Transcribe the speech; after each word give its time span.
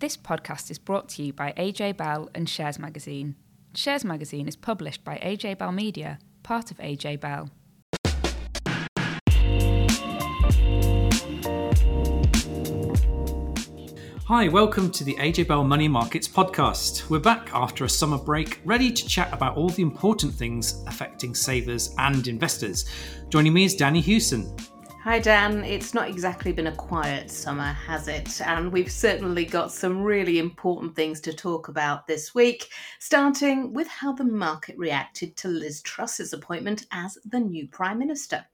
This 0.00 0.16
podcast 0.16 0.70
is 0.70 0.78
brought 0.78 1.10
to 1.10 1.22
you 1.22 1.34
by 1.34 1.52
AJ 1.58 1.98
Bell 1.98 2.30
and 2.34 2.48
Shares 2.48 2.78
Magazine. 2.78 3.34
Shares 3.74 4.02
Magazine 4.02 4.48
is 4.48 4.56
published 4.56 5.04
by 5.04 5.18
AJ 5.18 5.58
Bell 5.58 5.72
Media, 5.72 6.18
part 6.42 6.70
of 6.70 6.78
AJ 6.78 7.20
Bell. 7.20 7.50
Hi, 14.24 14.48
welcome 14.48 14.90
to 14.90 15.04
the 15.04 15.16
AJ 15.16 15.46
Bell 15.46 15.64
Money 15.64 15.86
Markets 15.86 16.26
podcast. 16.26 17.10
We're 17.10 17.18
back 17.18 17.50
after 17.52 17.84
a 17.84 17.88
summer 17.90 18.16
break, 18.16 18.62
ready 18.64 18.90
to 18.90 19.06
chat 19.06 19.30
about 19.34 19.58
all 19.58 19.68
the 19.68 19.82
important 19.82 20.32
things 20.32 20.82
affecting 20.86 21.34
savers 21.34 21.94
and 21.98 22.26
investors. 22.26 22.86
Joining 23.28 23.52
me 23.52 23.66
is 23.66 23.76
Danni 23.76 24.00
Hewson. 24.00 24.56
Hi, 25.02 25.18
Dan. 25.18 25.64
It's 25.64 25.94
not 25.94 26.10
exactly 26.10 26.52
been 26.52 26.66
a 26.66 26.76
quiet 26.76 27.30
summer, 27.30 27.72
has 27.72 28.06
it? 28.06 28.38
And 28.42 28.70
we've 28.70 28.92
certainly 28.92 29.46
got 29.46 29.72
some 29.72 30.02
really 30.02 30.38
important 30.38 30.94
things 30.94 31.22
to 31.22 31.32
talk 31.32 31.68
about 31.68 32.06
this 32.06 32.34
week, 32.34 32.68
starting 32.98 33.72
with 33.72 33.88
how 33.88 34.12
the 34.12 34.24
market 34.24 34.76
reacted 34.76 35.38
to 35.38 35.48
Liz 35.48 35.80
Truss's 35.80 36.34
appointment 36.34 36.84
as 36.92 37.16
the 37.24 37.40
new 37.40 37.66
Prime 37.66 37.98
Minister. 37.98 38.44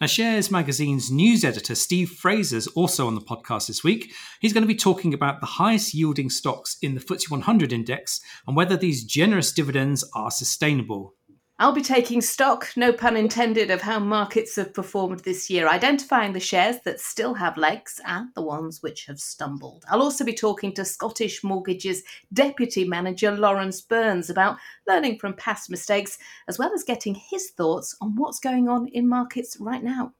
Now, 0.00 0.06
Shares 0.06 0.50
Magazine's 0.50 1.10
news 1.10 1.44
editor, 1.44 1.74
Steve 1.74 2.08
Frazer's 2.08 2.66
also 2.68 3.06
on 3.06 3.14
the 3.14 3.20
podcast 3.20 3.66
this 3.66 3.84
week. 3.84 4.14
He's 4.40 4.54
going 4.54 4.64
to 4.64 4.66
be 4.66 4.74
talking 4.74 5.12
about 5.12 5.40
the 5.40 5.46
highest 5.46 5.92
yielding 5.92 6.30
stocks 6.30 6.78
in 6.80 6.94
the 6.94 7.02
FTSE 7.02 7.30
100 7.30 7.70
index 7.70 8.22
and 8.46 8.56
whether 8.56 8.78
these 8.78 9.04
generous 9.04 9.52
dividends 9.52 10.08
are 10.14 10.30
sustainable. 10.30 11.16
I'll 11.60 11.72
be 11.72 11.82
taking 11.82 12.22
stock, 12.22 12.68
no 12.74 12.90
pun 12.90 13.18
intended, 13.18 13.70
of 13.70 13.82
how 13.82 13.98
markets 13.98 14.56
have 14.56 14.72
performed 14.72 15.20
this 15.20 15.50
year, 15.50 15.68
identifying 15.68 16.32
the 16.32 16.40
shares 16.40 16.76
that 16.86 17.00
still 17.00 17.34
have 17.34 17.58
legs 17.58 18.00
and 18.06 18.30
the 18.34 18.40
ones 18.40 18.82
which 18.82 19.04
have 19.04 19.20
stumbled. 19.20 19.84
I'll 19.90 20.00
also 20.00 20.24
be 20.24 20.32
talking 20.32 20.72
to 20.72 20.86
Scottish 20.86 21.44
Mortgage's 21.44 22.02
Deputy 22.32 22.84
Manager 22.84 23.32
Lawrence 23.32 23.82
Burns 23.82 24.30
about 24.30 24.56
learning 24.88 25.18
from 25.18 25.34
past 25.34 25.68
mistakes, 25.68 26.16
as 26.48 26.58
well 26.58 26.72
as 26.72 26.82
getting 26.82 27.14
his 27.14 27.50
thoughts 27.50 27.94
on 28.00 28.16
what's 28.16 28.40
going 28.40 28.70
on 28.70 28.88
in 28.88 29.06
markets 29.06 29.58
right 29.60 29.84
now. 29.84 30.14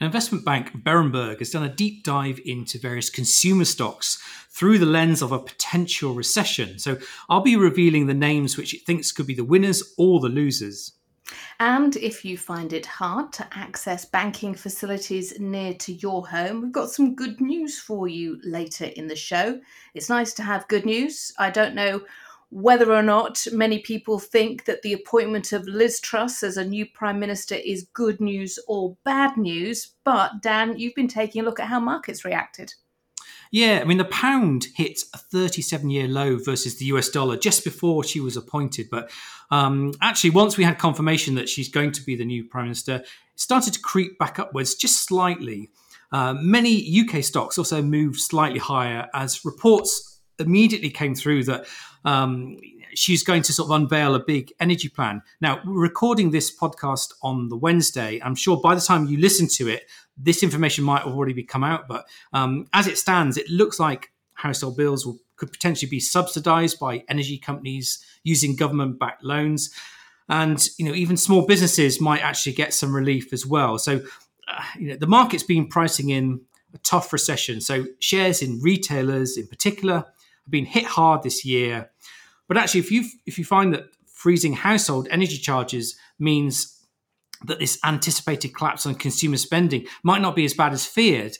Investment 0.00 0.44
bank 0.44 0.72
Berenberg 0.82 1.38
has 1.38 1.50
done 1.50 1.64
a 1.64 1.74
deep 1.74 2.04
dive 2.04 2.40
into 2.44 2.78
various 2.78 3.10
consumer 3.10 3.64
stocks 3.64 4.22
through 4.50 4.78
the 4.78 4.86
lens 4.86 5.22
of 5.22 5.32
a 5.32 5.38
potential 5.38 6.14
recession. 6.14 6.78
So 6.78 6.98
I'll 7.28 7.40
be 7.40 7.56
revealing 7.56 8.06
the 8.06 8.14
names 8.14 8.56
which 8.56 8.74
it 8.74 8.84
thinks 8.84 9.12
could 9.12 9.26
be 9.26 9.34
the 9.34 9.44
winners 9.44 9.94
or 9.96 10.20
the 10.20 10.28
losers. 10.28 10.92
And 11.60 11.96
if 11.96 12.24
you 12.24 12.36
find 12.36 12.72
it 12.72 12.84
hard 12.84 13.32
to 13.34 13.48
access 13.52 14.04
banking 14.04 14.54
facilities 14.54 15.38
near 15.38 15.72
to 15.74 15.92
your 15.94 16.26
home, 16.26 16.62
we've 16.62 16.72
got 16.72 16.90
some 16.90 17.14
good 17.14 17.40
news 17.40 17.78
for 17.78 18.08
you 18.08 18.38
later 18.42 18.86
in 18.96 19.06
the 19.06 19.16
show. 19.16 19.60
It's 19.94 20.08
nice 20.08 20.34
to 20.34 20.42
have 20.42 20.68
good 20.68 20.84
news. 20.84 21.32
I 21.38 21.50
don't 21.50 21.74
know 21.74 22.02
whether 22.52 22.92
or 22.92 23.02
not 23.02 23.46
many 23.50 23.78
people 23.78 24.18
think 24.18 24.66
that 24.66 24.82
the 24.82 24.92
appointment 24.92 25.52
of 25.52 25.66
Liz 25.66 25.98
Truss 26.00 26.42
as 26.42 26.58
a 26.58 26.64
new 26.64 26.84
Prime 26.84 27.18
Minister 27.18 27.54
is 27.54 27.88
good 27.94 28.20
news 28.20 28.58
or 28.68 28.94
bad 29.04 29.38
news, 29.38 29.94
but 30.04 30.42
Dan, 30.42 30.78
you've 30.78 30.94
been 30.94 31.08
taking 31.08 31.40
a 31.40 31.44
look 31.44 31.58
at 31.58 31.68
how 31.68 31.80
markets 31.80 32.26
reacted. 32.26 32.74
Yeah, 33.50 33.80
I 33.80 33.84
mean, 33.84 33.96
the 33.96 34.04
pound 34.04 34.66
hit 34.76 35.00
a 35.14 35.18
37 35.18 35.88
year 35.88 36.06
low 36.06 36.36
versus 36.36 36.78
the 36.78 36.84
US 36.86 37.08
dollar 37.08 37.38
just 37.38 37.64
before 37.64 38.04
she 38.04 38.20
was 38.20 38.36
appointed. 38.36 38.88
But 38.90 39.10
um, 39.50 39.94
actually, 40.02 40.30
once 40.30 40.58
we 40.58 40.64
had 40.64 40.78
confirmation 40.78 41.34
that 41.36 41.48
she's 41.48 41.70
going 41.70 41.92
to 41.92 42.02
be 42.02 42.16
the 42.16 42.24
new 42.24 42.44
prime 42.44 42.64
minister, 42.64 42.96
it 42.96 43.06
started 43.36 43.72
to 43.72 43.80
creep 43.80 44.18
back 44.18 44.38
upwards 44.38 44.74
just 44.74 45.06
slightly. 45.06 45.70
Uh, 46.12 46.34
many 46.34 47.00
UK 47.00 47.24
stocks 47.24 47.56
also 47.56 47.80
moved 47.80 48.20
slightly 48.20 48.58
higher 48.58 49.08
as 49.14 49.42
reports 49.42 50.20
immediately 50.38 50.90
came 50.90 51.14
through 51.14 51.44
that 51.44 51.66
um, 52.04 52.58
she's 52.94 53.22
going 53.22 53.42
to 53.42 53.52
sort 53.52 53.70
of 53.70 53.80
unveil 53.80 54.14
a 54.14 54.20
big 54.20 54.52
energy 54.60 54.88
plan. 54.88 55.22
Now, 55.40 55.60
we're 55.64 55.80
recording 55.80 56.30
this 56.30 56.54
podcast 56.54 57.12
on 57.22 57.48
the 57.48 57.56
Wednesday. 57.56 58.20
I'm 58.22 58.34
sure 58.34 58.60
by 58.60 58.74
the 58.74 58.80
time 58.80 59.06
you 59.06 59.18
listen 59.18 59.48
to 59.54 59.68
it, 59.68 59.88
this 60.16 60.42
information 60.42 60.84
might 60.84 61.02
have 61.02 61.12
already 61.12 61.32
be 61.32 61.44
come 61.44 61.64
out. 61.64 61.88
But 61.88 62.06
um, 62.32 62.66
as 62.72 62.86
it 62.86 62.98
stands, 62.98 63.36
it 63.36 63.48
looks 63.48 63.80
like 63.80 64.12
household 64.34 64.76
bills 64.76 65.06
will, 65.06 65.18
could 65.36 65.52
potentially 65.52 65.88
be 65.88 66.00
subsidized 66.00 66.78
by 66.78 67.04
energy 67.08 67.38
companies 67.38 68.04
using 68.24 68.56
government 68.56 68.98
backed 68.98 69.24
loans. 69.24 69.70
And 70.28 70.66
you 70.78 70.86
know, 70.86 70.94
even 70.94 71.16
small 71.16 71.46
businesses 71.46 72.00
might 72.00 72.22
actually 72.22 72.52
get 72.52 72.74
some 72.74 72.94
relief 72.94 73.32
as 73.32 73.46
well. 73.46 73.78
So, 73.78 74.00
uh, 74.48 74.62
you 74.78 74.88
know, 74.88 74.96
the 74.96 75.06
market's 75.06 75.42
been 75.42 75.68
pricing 75.68 76.10
in 76.10 76.40
a 76.74 76.78
tough 76.78 77.12
recession. 77.12 77.60
So, 77.60 77.86
shares 77.98 78.40
in 78.42 78.60
retailers, 78.60 79.36
in 79.36 79.46
particular, 79.46 80.06
have 80.44 80.50
been 80.50 80.66
hit 80.66 80.84
hard 80.84 81.22
this 81.22 81.44
year. 81.44 81.90
But 82.48 82.56
actually, 82.56 82.80
if 82.80 82.90
you 82.90 83.04
if 83.26 83.38
you 83.38 83.44
find 83.44 83.72
that 83.72 83.84
freezing 84.06 84.52
household 84.52 85.08
energy 85.10 85.38
charges 85.38 85.96
means 86.18 86.78
that 87.46 87.58
this 87.58 87.78
anticipated 87.82 88.54
collapse 88.54 88.86
on 88.86 88.94
consumer 88.94 89.36
spending 89.36 89.86
might 90.04 90.22
not 90.22 90.36
be 90.36 90.44
as 90.44 90.54
bad 90.54 90.72
as 90.72 90.86
feared, 90.86 91.36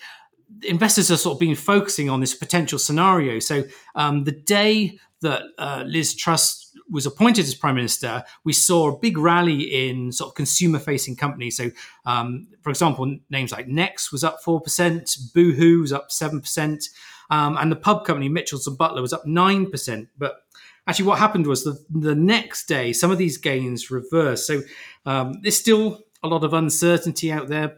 investors 0.62 1.10
are 1.10 1.16
sort 1.16 1.36
of 1.36 1.40
been 1.40 1.54
focusing 1.54 2.10
on 2.10 2.20
this 2.20 2.34
potential 2.34 2.78
scenario. 2.78 3.38
So 3.38 3.64
um, 3.94 4.24
the 4.24 4.32
day 4.32 4.98
that 5.20 5.42
uh, 5.58 5.84
Liz 5.86 6.16
Truss 6.16 6.72
was 6.90 7.06
appointed 7.06 7.44
as 7.44 7.54
prime 7.54 7.76
minister, 7.76 8.24
we 8.44 8.52
saw 8.52 8.88
a 8.88 8.98
big 8.98 9.16
rally 9.16 9.88
in 9.88 10.10
sort 10.10 10.30
of 10.30 10.34
consumer-facing 10.34 11.14
companies. 11.16 11.56
So, 11.56 11.70
um, 12.04 12.48
for 12.62 12.70
example, 12.70 13.18
names 13.30 13.52
like 13.52 13.68
Next 13.68 14.10
was 14.10 14.24
up 14.24 14.42
four 14.42 14.60
percent, 14.60 15.16
Boohoo 15.32 15.82
was 15.82 15.92
up 15.92 16.10
seven 16.10 16.40
percent, 16.40 16.88
um, 17.32 17.56
and 17.56 17.72
the 17.72 17.76
pub 17.76 18.04
company 18.04 18.28
Mitchells 18.28 18.66
and 18.66 18.76
Butler, 18.76 19.00
was 19.00 19.12
up 19.12 19.26
nine 19.26 19.70
percent. 19.70 20.08
But 20.18 20.36
actually 20.86 21.06
what 21.06 21.18
happened 21.18 21.46
was 21.46 21.64
the, 21.64 21.78
the 21.90 22.14
next 22.14 22.66
day 22.66 22.92
some 22.92 23.10
of 23.10 23.16
these 23.18 23.38
gains 23.38 23.88
reversed 23.88 24.48
so 24.48 24.60
um, 25.06 25.34
there's 25.42 25.56
still 25.56 26.02
a 26.24 26.28
lot 26.28 26.42
of 26.42 26.52
uncertainty 26.54 27.30
out 27.30 27.46
there 27.46 27.76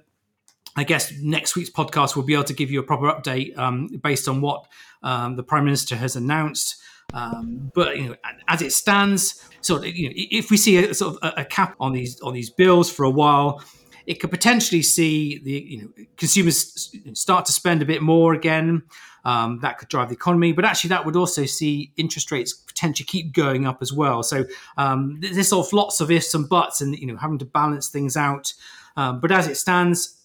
i 0.75 0.83
guess 0.83 1.13
next 1.21 1.55
week's 1.55 1.69
podcast 1.69 2.17
will 2.17 2.23
be 2.23 2.33
able 2.33 2.43
to 2.43 2.55
give 2.55 2.71
you 2.71 2.81
a 2.81 2.83
proper 2.83 3.05
update 3.05 3.57
um, 3.59 3.89
based 4.03 4.27
on 4.27 4.41
what 4.41 4.65
um, 5.03 5.37
the 5.37 5.43
prime 5.43 5.67
minister 5.67 5.97
has 5.97 6.17
announced 6.17 6.83
um, 7.13 7.71
but 7.75 7.97
you 7.97 8.09
know, 8.09 8.17
as 8.49 8.63
it 8.63 8.73
stands, 8.73 9.49
sort 9.61 9.85
of, 9.85 9.95
you 9.95 10.09
know, 10.09 10.15
if 10.17 10.51
we 10.51 10.57
see 10.57 10.79
a 10.79 10.95
sort 10.95 11.17
of 11.23 11.35
a 11.37 11.45
cap 11.45 11.77
on 11.79 11.93
these 11.93 12.21
on 12.23 12.33
these 12.33 12.51
bills 12.51 12.91
for 12.91 13.05
a 13.05 13.11
while, 13.11 13.63
it 14.07 14.15
could 14.15 14.31
potentially 14.31 14.83
see 14.83 15.39
the 15.39 15.53
you 15.53 15.83
know 15.83 16.05
consumers 16.17 16.97
start 17.13 17.45
to 17.47 17.53
spend 17.53 17.83
a 17.83 17.85
bit 17.85 18.03
more 18.03 18.35
again. 18.35 18.83
Um, 19.25 19.61
that 19.61 19.79
could 19.79 19.89
drive 19.89 20.09
the 20.09 20.15
economy, 20.15 20.53
but 20.53 20.65
actually 20.65 20.89
that 20.89 21.07
would 21.07 21.17
also 21.17 21.47
see 21.47 21.93
interest 21.97 22.31
rates 22.31 22.53
potentially 22.53 23.07
keep 23.07 23.33
going 23.33 23.67
up 23.67 23.79
as 23.81 23.93
well. 23.93 24.23
So 24.23 24.45
um, 24.77 25.19
there's 25.21 25.49
sort 25.49 25.67
of 25.67 25.73
lots 25.73 26.01
of 26.01 26.11
ifs 26.11 26.35
and 26.35 26.49
buts, 26.49 26.81
and 26.81 26.97
you 26.99 27.07
know 27.07 27.17
having 27.17 27.39
to 27.39 27.47
balance 27.47 27.89
things 27.89 28.17
out. 28.17 28.53
Um, 28.97 29.21
but 29.21 29.33
as 29.33 29.49
it 29.49 29.57
stands, 29.57 30.21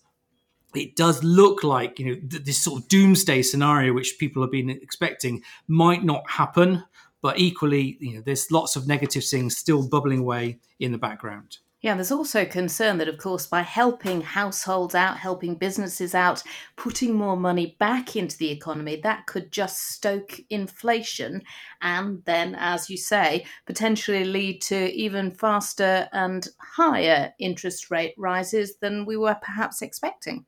it 0.76 0.96
does 0.96 1.24
look 1.24 1.64
like 1.64 2.00
you 2.00 2.06
know 2.08 2.16
th- 2.30 2.44
this 2.44 2.62
sort 2.62 2.82
of 2.82 2.88
doomsday 2.90 3.42
scenario, 3.42 3.94
which 3.94 4.18
people 4.20 4.42
have 4.44 4.52
been 4.52 4.70
expecting, 4.70 5.44
might 5.68 6.04
not 6.04 6.30
happen. 6.30 6.84
But 7.22 7.38
equally, 7.38 7.98
you 8.00 8.16
know, 8.16 8.22
there's 8.22 8.50
lots 8.50 8.76
of 8.76 8.88
negative 8.88 9.26
things 9.26 9.58
still 9.58 9.88
bubbling 9.88 10.20
away 10.20 10.60
in 10.80 10.92
the 10.92 10.98
background. 10.98 11.58
Yeah, 11.82 11.96
there's 11.96 12.12
also 12.12 12.44
concern 12.44 12.98
that, 12.98 13.08
of 13.08 13.18
course, 13.18 13.48
by 13.48 13.62
helping 13.62 14.20
households 14.20 14.94
out, 14.94 15.18
helping 15.18 15.56
businesses 15.56 16.14
out, 16.14 16.44
putting 16.76 17.14
more 17.14 17.38
money 17.38 17.78
back 17.80 18.18
into 18.18 18.38
the 18.38 18.52
economy, 18.52 19.00
that 19.04 19.28
could 19.28 19.50
just 19.50 19.90
stoke 19.92 20.42
inflation 20.50 21.42
and 21.82 22.22
then, 22.26 22.54
as 22.60 22.90
you 22.90 22.98
say, 22.98 23.46
potentially 23.66 24.26
lead 24.26 24.62
to 24.64 24.92
even 24.94 25.32
faster 25.32 26.10
and 26.12 26.50
higher 26.58 27.34
interest 27.40 27.90
rate 27.90 28.14
rises 28.18 28.76
than 28.82 29.06
we 29.06 29.16
were 29.16 29.38
perhaps 29.42 29.82
expecting. 29.82 30.46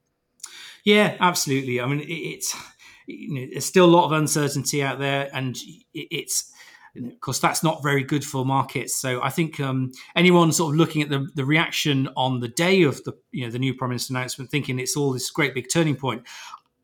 Yeah, 0.84 1.16
absolutely. 1.22 1.80
I 1.80 1.86
mean, 1.86 2.04
it's 2.06 2.54
you 3.08 3.34
know, 3.34 3.48
there's 3.52 3.66
still 3.66 3.86
a 3.86 3.88
lot 3.88 4.06
of 4.06 4.12
uncertainty 4.12 4.84
out 4.84 5.00
there, 5.00 5.30
and 5.34 5.58
it's 5.94 6.51
of 6.96 7.20
course 7.22 7.40
that's 7.40 7.64
not 7.64 7.84
very 7.84 8.04
good 8.04 8.24
for 8.24 8.46
markets. 8.46 8.96
So 8.96 9.22
I 9.22 9.30
think 9.30 9.60
um, 9.60 9.92
anyone 10.16 10.52
sort 10.52 10.74
of 10.74 10.78
looking 10.78 11.02
at 11.02 11.10
the, 11.10 11.28
the 11.36 11.46
reaction 11.46 12.10
on 12.16 12.40
the 12.40 12.48
day 12.48 12.84
of 12.84 13.04
the 13.04 13.14
you 13.32 13.46
know 13.46 13.52
the 13.52 13.60
new 13.60 13.74
prime 13.74 13.90
minister 13.90 14.14
announcement, 14.14 14.52
thinking 14.52 14.80
it's 14.80 14.98
all 14.98 15.14
this 15.14 15.30
great 15.30 15.54
big 15.54 15.68
turning 15.72 15.96
point. 15.96 16.24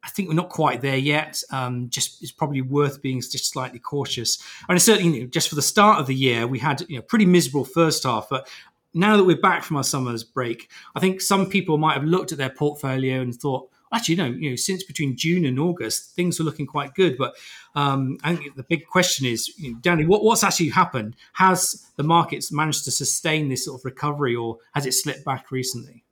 I 0.04 0.10
think 0.10 0.30
we're 0.30 0.36
not 0.36 0.50
quite 0.50 0.82
there 0.82 0.98
yet. 0.98 1.42
Um, 1.52 1.90
just 1.90 2.24
it's 2.24 2.32
probably 2.32 2.62
worth 2.62 3.02
being 3.02 3.20
just 3.20 3.52
slightly 3.52 3.80
cautious. 3.80 4.42
And 4.70 4.82
certainly, 4.82 5.18
you 5.18 5.24
know, 5.24 5.30
just 5.30 5.50
for 5.50 5.56
the 5.56 5.62
start 5.62 6.00
of 6.00 6.08
the 6.08 6.16
year, 6.16 6.48
we 6.48 6.60
had 6.60 6.86
you 6.88 6.98
know 6.98 7.02
pretty 7.02 7.26
miserable 7.26 7.66
first 7.66 8.04
half, 8.04 8.28
but 8.30 8.48
now 8.94 9.18
that 9.18 9.26
we're 9.26 9.38
back 9.38 9.64
from 9.64 9.78
our 9.78 9.84
summer's 9.84 10.24
break, 10.24 10.72
I 10.96 11.00
think 11.00 11.22
some 11.22 11.50
people 11.50 11.78
might 11.78 11.94
have 11.94 12.04
looked 12.04 12.32
at 12.32 12.38
their 12.38 12.50
portfolio 12.50 13.22
and 13.22 13.36
thought, 13.36 13.70
actually, 13.94 14.16
no, 14.16 14.26
you 14.26 14.50
know, 14.50 14.56
since 14.56 14.84
between 14.84 15.16
June 15.16 15.46
and 15.46 15.60
August, 15.60 16.16
things 16.16 16.40
were 16.40 16.46
looking 16.46 16.68
quite 16.68 16.94
good. 16.94 17.18
But 17.18 17.36
um, 17.76 18.18
I 18.24 18.36
think 18.36 18.56
the 18.56 18.64
big 18.64 18.88
question 18.88 19.26
is, 19.26 19.50
you 19.58 19.72
know, 19.74 19.80
Danni, 19.80 20.08
what, 20.08 20.24
what's 20.24 20.44
actually 20.44 20.70
happened? 20.70 21.16
Has 21.34 21.86
the 21.96 22.04
markets 22.04 22.52
managed 22.52 22.86
to 22.86 22.92
sustain 22.92 23.50
this 23.50 23.66
sort 23.66 23.80
of 23.80 23.86
recovery, 23.86 24.36
or 24.36 24.58
has 24.74 24.86
it 24.86 24.94
slipped 24.94 25.26
back 25.26 25.52
recently? 25.52 26.04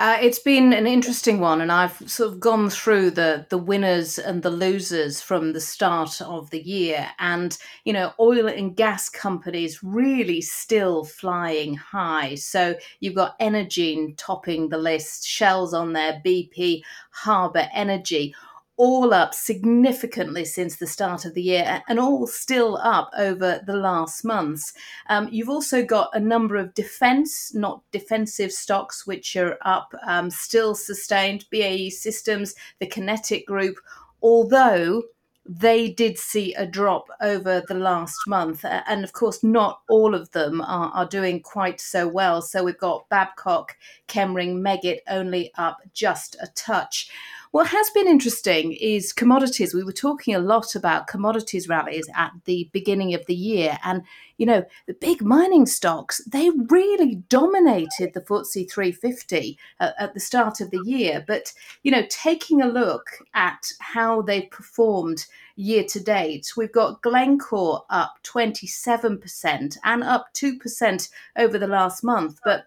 Uh, 0.00 0.16
it's 0.22 0.38
been 0.38 0.72
an 0.72 0.86
interesting 0.86 1.40
one, 1.40 1.60
and 1.60 1.70
I've 1.70 2.10
sort 2.10 2.32
of 2.32 2.40
gone 2.40 2.70
through 2.70 3.10
the 3.10 3.44
the 3.50 3.58
winners 3.58 4.18
and 4.18 4.42
the 4.42 4.48
losers 4.48 5.20
from 5.20 5.52
the 5.52 5.60
start 5.60 6.22
of 6.22 6.48
the 6.48 6.62
year, 6.62 7.08
and 7.18 7.58
you 7.84 7.92
know, 7.92 8.14
oil 8.18 8.48
and 8.48 8.74
gas 8.74 9.10
companies 9.10 9.82
really 9.82 10.40
still 10.40 11.04
flying 11.04 11.74
high. 11.74 12.36
So 12.36 12.76
you've 13.00 13.14
got 13.14 13.36
Energean 13.40 14.14
topping 14.16 14.70
the 14.70 14.78
list, 14.78 15.28
Shell's 15.28 15.74
on 15.74 15.92
there, 15.92 16.22
BP, 16.24 16.80
Harbour 17.10 17.68
Energy 17.74 18.34
all 18.80 19.12
up 19.12 19.34
significantly 19.34 20.42
since 20.42 20.76
the 20.76 20.86
start 20.86 21.26
of 21.26 21.34
the 21.34 21.42
year 21.42 21.82
and 21.86 22.00
all 22.00 22.26
still 22.26 22.78
up 22.78 23.10
over 23.18 23.60
the 23.66 23.76
last 23.76 24.24
months. 24.24 24.72
Um, 25.10 25.28
you've 25.30 25.50
also 25.50 25.84
got 25.84 26.08
a 26.14 26.18
number 26.18 26.56
of 26.56 26.72
defense, 26.72 27.54
not 27.54 27.82
defensive 27.92 28.50
stocks, 28.50 29.06
which 29.06 29.36
are 29.36 29.58
up, 29.66 29.92
um, 30.06 30.30
still 30.30 30.74
sustained. 30.74 31.44
BAE 31.50 31.90
Systems, 31.90 32.54
the 32.78 32.86
QinetiQ 32.86 33.44
Group, 33.44 33.76
although 34.22 35.02
they 35.44 35.90
did 35.90 36.16
see 36.16 36.54
a 36.54 36.64
drop 36.64 37.06
over 37.20 37.62
the 37.68 37.74
last 37.74 38.26
month. 38.26 38.64
And 38.64 39.04
of 39.04 39.12
course, 39.12 39.44
not 39.44 39.82
all 39.90 40.14
of 40.14 40.30
them 40.30 40.62
are, 40.62 40.90
are 40.94 41.06
doing 41.06 41.40
quite 41.40 41.82
so 41.82 42.08
well. 42.08 42.40
So 42.40 42.64
we've 42.64 42.78
got 42.78 43.08
Babcock, 43.10 43.76
Chemring, 44.08 44.62
Meggitt 44.62 45.00
only 45.06 45.52
up 45.58 45.80
just 45.92 46.36
a 46.40 46.46
touch. 46.54 47.10
What 47.52 47.66
has 47.66 47.90
been 47.90 48.06
interesting 48.06 48.74
is 48.74 49.12
commodities. 49.12 49.74
We 49.74 49.82
were 49.82 49.90
talking 49.90 50.36
a 50.36 50.38
lot 50.38 50.76
about 50.76 51.08
commodities 51.08 51.68
rallies 51.68 52.08
at 52.14 52.30
the 52.44 52.70
beginning 52.72 53.12
of 53.12 53.26
the 53.26 53.34
year. 53.34 53.76
And, 53.82 54.02
you 54.38 54.46
know, 54.46 54.64
the 54.86 54.94
big 54.94 55.20
mining 55.20 55.66
stocks, 55.66 56.20
they 56.30 56.50
really 56.68 57.16
dominated 57.28 58.14
the 58.14 58.20
FTSE 58.20 58.70
350 58.70 59.58
at, 59.80 59.94
at 59.98 60.14
the 60.14 60.20
start 60.20 60.60
of 60.60 60.70
the 60.70 60.80
year. 60.84 61.24
But, 61.26 61.52
you 61.82 61.90
know, 61.90 62.04
taking 62.08 62.62
a 62.62 62.68
look 62.68 63.10
at 63.34 63.66
how 63.80 64.22
they 64.22 64.42
performed 64.42 65.26
year 65.56 65.82
to 65.88 65.98
date, 65.98 66.52
we've 66.56 66.70
got 66.70 67.02
Glencore 67.02 67.82
up 67.90 68.14
27% 68.22 69.76
and 69.82 70.04
up 70.04 70.26
2% 70.34 71.08
over 71.36 71.58
the 71.58 71.66
last 71.66 72.04
month. 72.04 72.38
But 72.44 72.66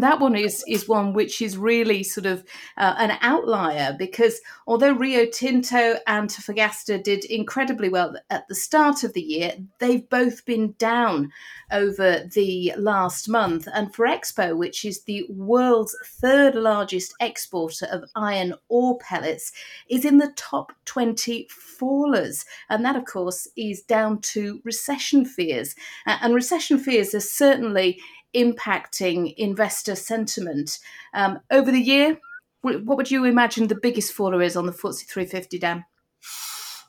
that 0.00 0.20
one 0.20 0.36
is 0.36 0.64
is 0.66 0.88
one 0.88 1.12
which 1.12 1.42
is 1.42 1.58
really 1.58 2.02
sort 2.02 2.26
of 2.26 2.44
uh, 2.76 2.94
an 2.98 3.18
outlier 3.20 3.94
because 3.98 4.40
although 4.66 4.92
Rio 4.92 5.26
Tinto 5.26 5.96
and 6.06 6.30
Antofagasta 6.30 7.02
did 7.02 7.24
incredibly 7.24 7.88
well 7.88 8.14
at 8.30 8.46
the 8.48 8.54
start 8.54 9.04
of 9.04 9.12
the 9.14 9.20
year, 9.20 9.54
they've 9.78 10.08
both 10.08 10.44
been 10.44 10.74
down 10.78 11.30
over 11.72 12.24
the 12.34 12.72
last 12.76 13.28
month. 13.28 13.68
And 13.72 13.94
for 13.94 14.06
Expo, 14.06 14.56
which 14.56 14.84
is 14.84 15.02
the 15.02 15.26
world's 15.28 15.96
third 16.04 16.54
largest 16.54 17.14
exporter 17.20 17.86
of 17.86 18.04
iron 18.14 18.54
ore 18.68 18.98
pellets, 18.98 19.52
is 19.88 20.04
in 20.04 20.18
the 20.18 20.32
top 20.36 20.72
20 20.84 21.48
fallers. 21.78 22.44
And 22.68 22.84
that, 22.84 22.96
of 22.96 23.04
course, 23.04 23.48
is 23.56 23.82
down 23.82 24.20
to 24.20 24.60
recession 24.64 25.24
fears. 25.24 25.74
Uh, 26.06 26.18
and 26.20 26.34
recession 26.34 26.78
fears 26.78 27.14
are 27.14 27.20
certainly 27.20 28.00
impacting 28.34 29.34
investor 29.36 29.94
sentiment. 29.94 30.78
Um, 31.14 31.40
over 31.50 31.70
the 31.70 31.80
year, 31.80 32.18
what 32.62 32.96
would 32.96 33.10
you 33.10 33.24
imagine 33.24 33.68
the 33.68 33.74
biggest 33.80 34.12
faller 34.12 34.42
is 34.42 34.56
on 34.56 34.66
the 34.66 34.72
FTSE 34.72 35.06
350, 35.06 35.58
Dan? 35.58 35.84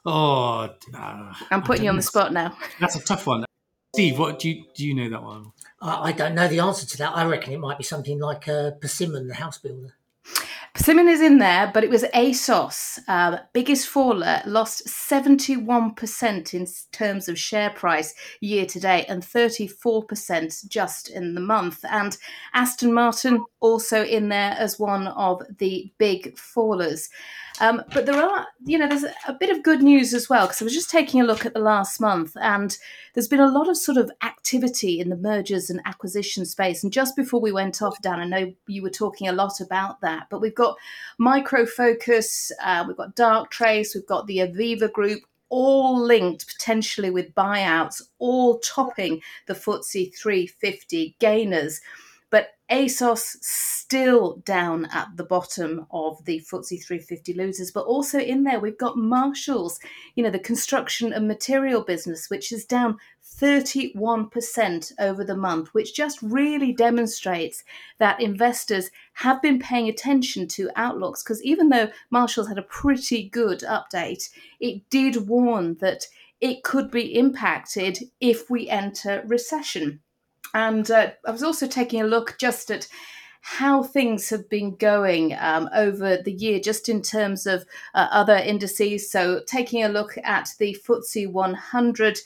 Oh, 0.05 0.69
uh, 0.95 1.33
I'm 1.51 1.61
putting 1.61 1.85
you 1.85 1.89
on 1.89 1.95
the 1.95 2.01
spot 2.01 2.33
now. 2.33 2.57
That's 2.79 2.95
a 2.95 3.03
tough 3.03 3.27
one. 3.27 3.45
Steve, 3.93 4.17
what 4.19 4.39
do 4.39 4.49
you 4.49 4.63
do? 4.73 4.85
You 4.85 4.95
know 4.95 5.09
that 5.09 5.23
one? 5.23 5.51
I 5.81 6.11
don't 6.11 6.35
know 6.35 6.47
the 6.47 6.59
answer 6.59 6.85
to 6.85 6.97
that. 6.99 7.15
I 7.15 7.25
reckon 7.25 7.53
it 7.53 7.59
might 7.59 7.77
be 7.77 7.83
something 7.83 8.19
like 8.19 8.47
uh, 8.47 8.71
Persimmon, 8.71 9.27
the 9.27 9.33
house 9.33 9.57
builder. 9.57 9.93
Persimmon 10.73 11.09
is 11.09 11.19
in 11.19 11.37
there, 11.37 11.69
but 11.73 11.83
it 11.83 11.89
was 11.89 12.05
ASOS, 12.13 12.99
uh, 13.09 13.39
biggest 13.51 13.87
faller, 13.87 14.41
lost 14.45 14.87
71% 14.87 16.53
in 16.53 16.65
terms 16.93 17.27
of 17.27 17.37
share 17.37 17.71
price 17.71 18.15
year 18.39 18.65
to 18.65 18.79
date 18.79 19.05
and 19.09 19.21
34% 19.21 20.69
just 20.69 21.09
in 21.09 21.35
the 21.35 21.41
month. 21.41 21.83
And 21.89 22.17
Aston 22.53 22.93
Martin 22.93 23.43
also 23.59 24.05
in 24.05 24.29
there 24.29 24.55
as 24.57 24.79
one 24.79 25.07
of 25.07 25.43
the 25.57 25.91
big 25.97 26.37
fallers. 26.37 27.09
Um, 27.61 27.83
but 27.93 28.07
there 28.07 28.19
are, 28.19 28.47
you 28.65 28.79
know, 28.79 28.87
there's 28.87 29.05
a 29.27 29.33
bit 29.33 29.51
of 29.51 29.61
good 29.61 29.83
news 29.83 30.15
as 30.15 30.27
well 30.27 30.47
because 30.47 30.63
I 30.63 30.65
was 30.65 30.73
just 30.73 30.89
taking 30.89 31.21
a 31.21 31.25
look 31.25 31.45
at 31.45 31.53
the 31.53 31.59
last 31.59 32.01
month 32.01 32.35
and 32.41 32.75
there's 33.13 33.27
been 33.27 33.39
a 33.39 33.51
lot 33.51 33.69
of 33.69 33.77
sort 33.77 33.99
of 33.99 34.11
activity 34.23 34.99
in 34.99 35.09
the 35.09 35.15
mergers 35.15 35.69
and 35.69 35.79
acquisition 35.85 36.43
space. 36.43 36.83
And 36.83 36.91
just 36.91 37.15
before 37.15 37.39
we 37.39 37.51
went 37.51 37.83
off, 37.83 38.01
Dan, 38.01 38.19
I 38.19 38.25
know 38.25 38.51
you 38.65 38.81
were 38.81 38.89
talking 38.89 39.27
a 39.27 39.31
lot 39.31 39.61
about 39.61 40.01
that, 40.01 40.25
but 40.31 40.41
we've 40.41 40.55
got 40.55 40.75
Micro 41.19 41.67
Focus, 41.67 42.51
uh, 42.63 42.83
we've 42.87 42.97
got 42.97 43.15
Darktrace, 43.15 43.93
we've 43.93 44.07
got 44.07 44.25
the 44.25 44.39
Aviva 44.39 44.91
Group, 44.91 45.21
all 45.49 46.01
linked 46.01 46.47
potentially 46.47 47.11
with 47.11 47.35
buyouts, 47.35 48.01
all 48.17 48.57
topping 48.59 49.21
the 49.45 49.53
FTSE 49.53 50.17
350 50.17 51.15
gainers. 51.19 51.79
But 52.31 52.55
ASOS 52.71 53.37
still 53.41 54.37
down 54.45 54.85
at 54.85 55.09
the 55.17 55.23
bottom 55.25 55.85
of 55.91 56.23
the 56.23 56.39
FTSE 56.39 56.83
350 56.83 57.33
losers, 57.33 57.71
but 57.71 57.85
also 57.85 58.17
in 58.17 58.43
there 58.43 58.59
we've 58.59 58.77
got 58.77 58.97
Marshalls, 58.97 59.79
you 60.15 60.23
know, 60.23 60.29
the 60.29 60.39
construction 60.39 61.11
and 61.11 61.27
material 61.27 61.83
business, 61.83 62.29
which 62.29 62.53
is 62.53 62.65
down 62.65 62.97
31% 63.37 64.91
over 64.99 65.23
the 65.25 65.35
month, 65.35 65.73
which 65.73 65.93
just 65.93 66.21
really 66.21 66.71
demonstrates 66.71 67.63
that 67.97 68.21
investors 68.21 68.91
have 69.13 69.41
been 69.41 69.59
paying 69.59 69.89
attention 69.89 70.47
to 70.47 70.71
outlooks. 70.77 71.23
Because 71.23 71.43
even 71.43 71.67
though 71.67 71.91
Marshalls 72.09 72.47
had 72.47 72.57
a 72.57 72.63
pretty 72.63 73.27
good 73.29 73.59
update, 73.59 74.29
it 74.61 74.89
did 74.89 75.27
warn 75.27 75.75
that 75.81 76.07
it 76.39 76.63
could 76.63 76.89
be 76.89 77.17
impacted 77.17 77.99
if 78.19 78.49
we 78.49 78.69
enter 78.69 79.23
recession. 79.27 79.99
And 80.53 80.89
uh, 80.89 81.11
I 81.25 81.31
was 81.31 81.43
also 81.43 81.67
taking 81.67 82.01
a 82.01 82.05
look 82.05 82.35
just 82.39 82.71
at 82.71 82.87
how 83.41 83.81
things 83.81 84.29
have 84.29 84.47
been 84.49 84.75
going 84.75 85.35
um, 85.39 85.67
over 85.73 86.17
the 86.17 86.31
year, 86.31 86.59
just 86.59 86.87
in 86.89 87.01
terms 87.01 87.47
of 87.47 87.65
uh, 87.95 88.07
other 88.11 88.35
indices. 88.35 89.11
So, 89.11 89.41
taking 89.47 89.83
a 89.83 89.89
look 89.89 90.15
at 90.23 90.49
the 90.59 90.77
FTSE 90.87 91.31
100, 91.31 92.19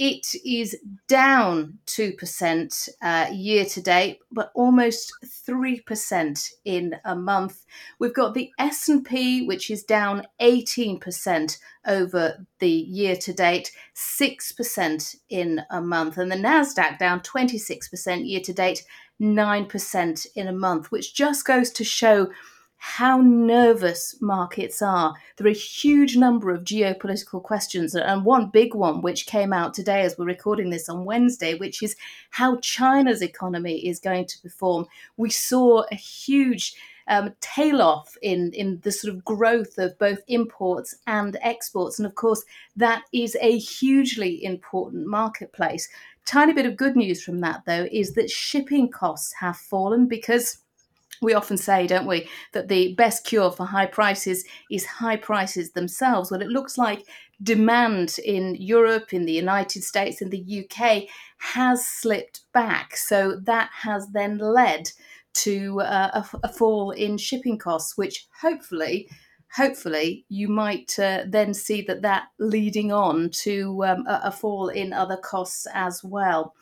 it 0.00 0.34
is 0.46 0.74
down 1.08 1.78
2% 1.86 2.88
uh, 3.02 3.26
year 3.30 3.66
to 3.66 3.82
date, 3.82 4.18
but 4.32 4.50
almost 4.54 5.12
3% 5.46 6.50
in 6.64 6.96
a 7.04 7.14
month. 7.14 7.66
We've 7.98 8.14
got 8.14 8.32
the 8.32 8.50
S&P, 8.58 9.46
which 9.46 9.70
is 9.70 9.82
down 9.82 10.26
18% 10.40 11.58
over 11.86 12.46
the 12.60 12.70
year 12.70 13.14
to 13.16 13.34
date, 13.34 13.72
6% 13.94 15.16
in 15.28 15.60
a 15.70 15.82
month. 15.82 16.16
And 16.16 16.32
the 16.32 16.36
NASDAQ 16.36 16.98
down 16.98 17.20
26% 17.20 18.26
year 18.26 18.40
to 18.40 18.54
date, 18.54 18.82
9% 19.20 20.26
in 20.34 20.48
a 20.48 20.52
month, 20.52 20.90
which 20.90 21.14
just 21.14 21.44
goes 21.44 21.70
to 21.72 21.84
show 21.84 22.30
how 22.82 23.20
nervous 23.20 24.16
markets 24.22 24.80
are. 24.80 25.14
There 25.36 25.46
are 25.46 25.50
a 25.50 25.54
huge 25.54 26.16
number 26.16 26.50
of 26.50 26.64
geopolitical 26.64 27.42
questions, 27.42 27.94
and 27.94 28.24
one 28.24 28.48
big 28.48 28.74
one 28.74 29.02
which 29.02 29.26
came 29.26 29.52
out 29.52 29.74
today 29.74 30.00
as 30.00 30.16
we're 30.16 30.24
recording 30.24 30.70
this 30.70 30.88
on 30.88 31.04
Wednesday, 31.04 31.54
which 31.54 31.82
is 31.82 31.94
how 32.30 32.56
China's 32.56 33.20
economy 33.20 33.86
is 33.86 34.00
going 34.00 34.24
to 34.26 34.40
perform. 34.40 34.86
We 35.18 35.28
saw 35.28 35.84
a 35.92 35.94
huge 35.94 36.74
um, 37.06 37.34
tail 37.42 37.82
off 37.82 38.16
in, 38.22 38.50
in 38.54 38.80
the 38.82 38.92
sort 38.92 39.12
of 39.12 39.24
growth 39.26 39.76
of 39.76 39.98
both 39.98 40.20
imports 40.26 40.94
and 41.06 41.36
exports. 41.42 41.98
And 41.98 42.06
of 42.06 42.14
course, 42.14 42.42
that 42.76 43.02
is 43.12 43.36
a 43.42 43.58
hugely 43.58 44.42
important 44.42 45.06
marketplace. 45.06 45.86
Tiny 46.24 46.54
bit 46.54 46.64
of 46.64 46.76
good 46.76 46.96
news 46.96 47.22
from 47.22 47.40
that, 47.40 47.62
though, 47.66 47.88
is 47.92 48.14
that 48.14 48.30
shipping 48.30 48.88
costs 48.88 49.34
have 49.34 49.58
fallen 49.58 50.06
because 50.06 50.58
we 51.20 51.34
often 51.34 51.56
say, 51.56 51.86
don't 51.86 52.06
we, 52.06 52.28
that 52.52 52.68
the 52.68 52.94
best 52.94 53.24
cure 53.24 53.50
for 53.50 53.66
high 53.66 53.86
prices 53.86 54.44
is 54.70 54.86
high 54.86 55.16
prices 55.16 55.72
themselves. 55.72 56.30
Well, 56.30 56.42
it 56.42 56.48
looks 56.48 56.78
like 56.78 57.06
demand 57.42 58.18
in 58.24 58.54
Europe, 58.56 59.12
in 59.12 59.24
the 59.24 59.32
United 59.32 59.84
States, 59.84 60.22
in 60.22 60.30
the 60.30 60.64
UK 60.64 61.04
has 61.38 61.86
slipped 61.86 62.40
back. 62.52 62.96
So 62.96 63.36
that 63.44 63.70
has 63.72 64.08
then 64.12 64.38
led 64.38 64.90
to 65.32 65.80
uh, 65.80 66.22
a, 66.22 66.36
a, 66.44 66.48
fall 66.48 66.90
in 66.90 67.16
shipping 67.16 67.58
costs, 67.58 67.96
which 67.96 68.26
hopefully. 68.40 69.08
Hopefully, 69.56 70.24
you 70.28 70.46
might 70.46 70.96
uh, 70.96 71.24
then 71.26 71.54
see 71.54 71.82
that 71.82 72.02
that 72.02 72.28
leading 72.38 72.92
on 72.92 73.30
to 73.30 73.84
um, 73.84 74.06
a, 74.06 74.20
a, 74.26 74.30
fall 74.30 74.68
in 74.68 74.92
other 74.92 75.16
costs 75.16 75.66
as 75.74 76.04
well. 76.04 76.54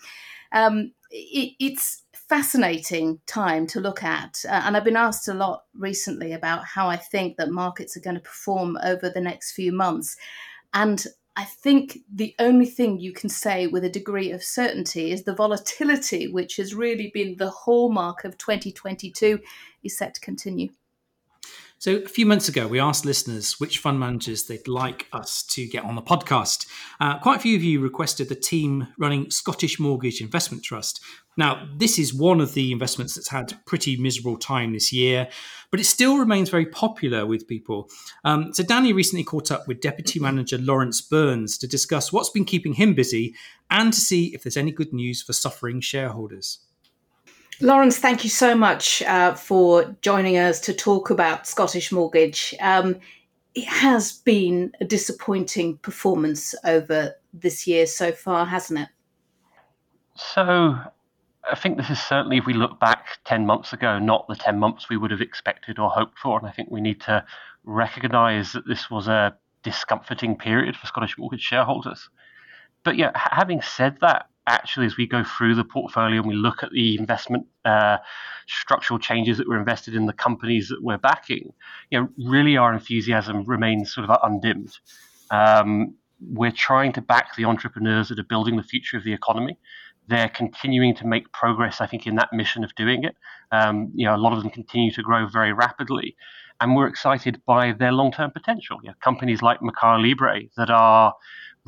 Um, 0.53 0.93
it, 1.11 1.53
it's 1.61 2.05
fascinating 2.29 3.21
time 3.27 3.67
to 3.69 3.81
look 3.81 4.03
at. 4.03 4.45
Uh, 4.47 4.63
and 4.65 4.77
I've 4.77 4.85
been 4.85 4.97
asked 4.97 5.29
a 5.29 5.35
lot 5.35 5.65
recently 5.75 6.33
about 6.33 6.65
how 6.65 6.89
I 6.89 6.97
think 6.97 7.37
that 7.37 7.51
markets 7.51 7.97
are 7.97 8.01
going 8.01 8.17
to 8.17 8.23
perform 8.23 8.79
over 8.85 9.09
the 9.09 9.21
next 9.21 9.53
few 9.53 9.73
months. 9.73 10.17
And 10.75 11.05
I 11.37 11.45
think 11.45 11.99
the 12.13 12.35
only 12.39 12.67
thing 12.67 12.99
you 12.99 13.13
can 13.13 13.31
say 13.31 13.67
with 13.67 13.85
a 13.85 13.89
degree 13.89 14.33
of 14.33 14.43
certainty 14.43 15.13
is 15.13 15.23
the 15.23 15.35
volatility, 15.35 16.29
which 16.29 16.57
has 16.57 16.75
really 16.75 17.11
been 17.15 17.37
the 17.37 17.51
hallmark 17.51 18.25
of 18.25 18.37
2022, 18.37 19.41
is 19.83 19.97
set 19.97 20.15
to 20.15 20.21
continue. 20.21 20.69
So, 21.81 21.99
a 21.99 22.09
few 22.09 22.27
months 22.27 22.49
ago, 22.49 22.67
we 22.67 22.81
asked 22.81 23.05
listeners 23.05 23.61
which 23.61 23.79
fund 23.79 24.01
managers 24.01 24.43
they'd 24.43 24.67
like 24.67 25.07
us 25.13 25.45
to 25.45 25.65
get 25.65 25.85
on 25.85 25.95
the 25.95 26.03
podcast. 26.03 26.67
Uh, 26.99 27.21
quite 27.21 27.37
a 27.37 27.41
few 27.41 27.55
of 27.55 27.63
you 27.63 27.79
requested 27.79 28.29
the 28.29 28.35
team 28.35 28.89
running 28.99 29.31
Scottish 29.31 29.79
Mortgage 29.79 30.21
Investment 30.21 30.65
Trust. 30.65 31.01
Now, 31.37 31.69
this 31.77 31.97
is 31.97 32.13
one 32.13 32.41
of 32.41 32.55
the 32.55 32.73
investments 32.73 33.15
that's 33.15 33.29
had 33.29 33.65
pretty 33.65 33.97
miserable 33.97 34.37
time 34.37 34.73
this 34.73 34.93
year, 34.93 35.29
but 35.71 35.79
it 35.79 35.85
still 35.85 36.19
remains 36.19 36.51
very 36.51 36.67
popular 36.67 37.25
with 37.25 37.47
people. 37.47 37.89
Um, 38.25 38.53
so, 38.53 38.65
Danni 38.65 38.93
recently 38.93 39.23
caught 39.23 39.53
up 39.53 39.69
with 39.69 39.81
Deputy 39.81 40.19
Manager 40.19 40.59
Lawrence 40.59 41.01
Burns 41.01 41.57
to 41.59 41.69
discuss 41.69 42.13
what's 42.13 42.31
been 42.31 42.45
keeping 42.45 42.73
him 42.73 42.95
busy 42.95 43.37
and 43.71 43.93
to 43.93 44.01
see 44.01 44.35
if 44.35 44.43
there's 44.43 44.57
any 44.57 44.73
good 44.73 44.93
news 44.93 45.23
for 45.23 45.33
suffering 45.33 45.81
shareholders. 45.81 46.59
Lawrence, 47.61 47.99
thank 47.99 48.23
you 48.23 48.31
so 48.31 48.55
much 48.55 49.03
uh, 49.03 49.35
for 49.35 49.97
joining 50.01 50.37
us 50.39 50.61
to 50.61 50.73
talk 50.73 51.11
about 51.11 51.47
Scottish 51.47 51.91
Mortgage. 51.91 52.55
Um, 52.61 52.97
it 53.55 53.67
has 53.67 54.13
been 54.13 54.73
a 54.81 54.85
disappointing 54.85 55.79
performance 55.79 56.55
over 56.65 57.15
this 57.33 57.67
year 57.67 57.87
so 57.87 58.13
far, 58.13 58.47
hasn't 58.47 58.81
it? 58.81 58.89
So, 60.15 60.77
I 61.51 61.57
think 61.57 61.79
this 61.79 61.91
is 61.91 61.99
certainly, 61.99 62.37
if 62.37 62.47
we 62.47 62.55
look 62.55 62.79
back 62.79 63.19
10 63.25 63.45
months 63.45 63.73
ago, 63.73 63.99
not 63.99 64.29
the 64.29 64.37
10 64.37 64.59
months 64.61 64.89
we 64.89 64.97
would 64.97 65.11
have 65.11 65.21
expected 65.21 65.81
or 65.81 65.91
hoped 65.91 66.19
for. 66.19 66.39
And 66.39 66.47
I 66.47 66.53
think 66.53 66.71
we 66.71 66.81
need 66.81 67.01
to 67.03 67.25
recognise 67.65 68.53
that 68.53 68.69
this 68.69 68.89
was 68.89 69.09
a 69.09 69.37
discomforting 69.65 70.37
period 70.37 70.77
for 70.77 70.87
Scottish 70.87 71.19
mortgage 71.19 71.43
shareholders. 71.43 72.09
But 72.85 72.97
yeah, 72.97 73.11
having 73.15 73.63
said 73.63 73.99
that, 74.01 74.27
actually, 74.49 74.87
as 74.87 74.97
we 74.97 75.07
go 75.07 75.23
through 75.23 75.55
the 75.55 75.65
portfolio 75.65 76.21
and 76.21 76.29
we 76.29 76.35
look 76.35 76.63
at 76.63 76.71
the 76.73 76.97
investment 76.99 77.47
uh, 77.65 77.99
structural 78.47 78.99
changes 78.99 79.39
that 79.39 79.49
were 79.49 79.59
invested 79.59 79.95
in 79.95 80.07
the 80.07 80.13
companies 80.13 80.69
that 80.69 80.83
we're 80.83 80.99
backing, 80.99 81.53
you 81.91 82.01
know, 82.01 82.09
really 82.27 82.57
our 82.57 82.73
enthusiasm 82.73 83.45
remains 83.45 83.95
sort 83.95 84.09
of 84.09 84.19
undimmed. 84.23 84.79
Um, 85.31 85.95
we're 86.21 86.51
trying 86.53 86.93
to 86.95 87.01
back 87.01 87.37
the 87.37 87.45
entrepreneurs 87.45 88.09
that 88.09 88.19
are 88.19 88.25
building 88.25 88.57
the 88.57 88.63
future 88.63 88.97
of 88.97 89.05
the 89.05 89.13
economy. 89.13 89.59
They're 90.09 90.31
continuing 90.31 90.95
to 90.97 91.07
make 91.07 91.31
progress, 91.33 91.81
I 91.81 91.87
think, 91.87 92.07
in 92.07 92.17
that 92.17 92.33
mission 92.33 92.65
of 92.65 92.75
doing 92.75 93.05
it. 93.05 93.15
Um, 93.53 93.93
you 93.95 94.07
know, 94.07 94.15
a 94.15 94.17
lot 94.17 94.33
of 94.33 94.43
them 94.43 94.51
continue 94.51 94.91
to 94.93 95.03
grow 95.03 95.29
very 95.29 95.53
rapidly, 95.53 96.17
and 96.61 96.75
we're 96.75 96.87
excited 96.87 97.43
by 97.47 97.73
their 97.73 97.93
long-term 97.93 98.31
potential. 98.31 98.79
You 98.83 98.89
know, 98.89 98.95
companies 99.03 99.43
like 99.43 99.63
Mercado 99.63 100.03
Libre 100.03 100.41
that 100.57 100.71
are 100.71 101.15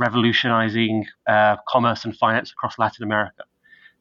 revolutionizing 0.00 1.07
uh, 1.28 1.57
commerce 1.69 2.04
and 2.04 2.16
finance 2.16 2.50
across 2.50 2.78
Latin 2.78 3.04
America. 3.04 3.45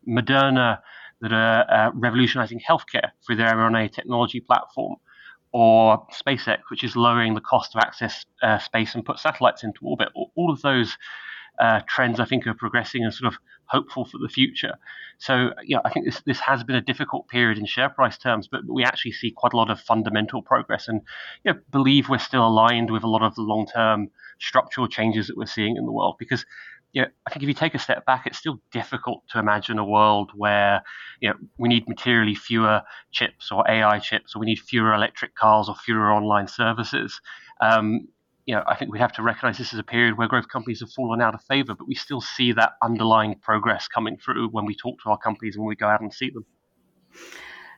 Moderna, 0.07 0.79
that 1.21 1.33
are 1.33 1.69
uh, 1.69 1.91
revolutionizing 1.93 2.61
healthcare 2.67 3.09
through 3.25 3.35
their 3.35 3.53
mRNA 3.53 3.91
technology 3.91 4.39
platform, 4.39 4.95
or 5.51 6.05
SpaceX, 6.13 6.59
which 6.71 6.83
is 6.83 6.95
lowering 6.95 7.33
the 7.33 7.41
cost 7.41 7.73
to 7.73 7.79
access 7.79 8.25
uh, 8.41 8.57
space 8.59 8.95
and 8.95 9.03
put 9.03 9.19
satellites 9.19 9.63
into 9.63 9.79
orbit. 9.83 10.09
All 10.15 10.51
of 10.51 10.61
those 10.61 10.97
uh, 11.59 11.81
trends, 11.87 12.19
I 12.19 12.25
think, 12.25 12.47
are 12.47 12.53
progressing 12.53 13.03
and 13.03 13.13
sort 13.13 13.33
of 13.33 13.39
hopeful 13.69 14.05
for 14.05 14.17
the 14.17 14.29
future. 14.29 14.75
So, 15.17 15.51
yeah, 15.63 15.79
I 15.85 15.89
think 15.89 16.05
this 16.05 16.21
this 16.25 16.39
has 16.39 16.63
been 16.63 16.75
a 16.75 16.81
difficult 16.81 17.27
period 17.27 17.57
in 17.57 17.65
share 17.65 17.89
price 17.89 18.17
terms, 18.17 18.47
but 18.47 18.61
we 18.67 18.83
actually 18.83 19.11
see 19.11 19.31
quite 19.31 19.53
a 19.53 19.57
lot 19.57 19.69
of 19.69 19.79
fundamental 19.79 20.41
progress, 20.41 20.87
and 20.87 21.01
you 21.43 21.53
know, 21.53 21.59
believe 21.71 22.09
we're 22.09 22.19
still 22.19 22.47
aligned 22.47 22.91
with 22.91 23.03
a 23.03 23.07
lot 23.07 23.21
of 23.21 23.35
the 23.35 23.41
long 23.41 23.67
term 23.67 24.09
structural 24.39 24.87
changes 24.87 25.27
that 25.27 25.37
we're 25.37 25.45
seeing 25.45 25.75
in 25.77 25.85
the 25.85 25.91
world. 25.91 26.15
Because 26.19 26.45
you 26.93 27.03
know, 27.03 27.07
I 27.27 27.29
think 27.29 27.43
if 27.43 27.47
you 27.47 27.53
take 27.53 27.75
a 27.75 27.79
step 27.79 28.05
back, 28.05 28.25
it's 28.25 28.37
still 28.37 28.59
difficult 28.71 29.23
to 29.29 29.39
imagine 29.39 29.77
a 29.77 29.85
world 29.85 30.31
where 30.35 30.81
you 31.19 31.29
know 31.29 31.35
we 31.57 31.69
need 31.69 31.87
materially 31.87 32.35
fewer 32.35 32.81
chips 33.11 33.51
or 33.51 33.69
AI 33.69 33.99
chips, 33.99 34.35
or 34.35 34.39
we 34.39 34.45
need 34.45 34.59
fewer 34.59 34.93
electric 34.93 35.35
cars 35.35 35.69
or 35.69 35.75
fewer 35.75 36.11
online 36.11 36.47
services. 36.47 37.21
Um, 37.61 38.07
you 38.49 38.55
know, 38.55 38.63
I 38.65 38.75
think 38.75 38.91
we 38.91 38.97
have 38.97 39.13
to 39.13 39.21
recognize 39.21 39.59
this 39.59 39.73
is 39.73 39.79
a 39.79 39.83
period 39.83 40.17
where 40.17 40.27
growth 40.27 40.49
companies 40.49 40.79
have 40.79 40.91
fallen 40.91 41.21
out 41.21 41.35
of 41.35 41.43
favor, 41.43 41.75
but 41.75 41.87
we 41.87 41.93
still 41.93 42.19
see 42.19 42.51
that 42.53 42.71
underlying 42.81 43.35
progress 43.35 43.87
coming 43.87 44.17
through 44.17 44.49
when 44.49 44.65
we 44.65 44.75
talk 44.75 44.99
to 45.03 45.11
our 45.11 45.19
companies 45.19 45.53
and 45.53 45.61
when 45.63 45.69
we 45.69 45.75
go 45.75 45.85
out 45.85 46.01
and 46.01 46.11
see 46.11 46.31
them. 46.31 46.43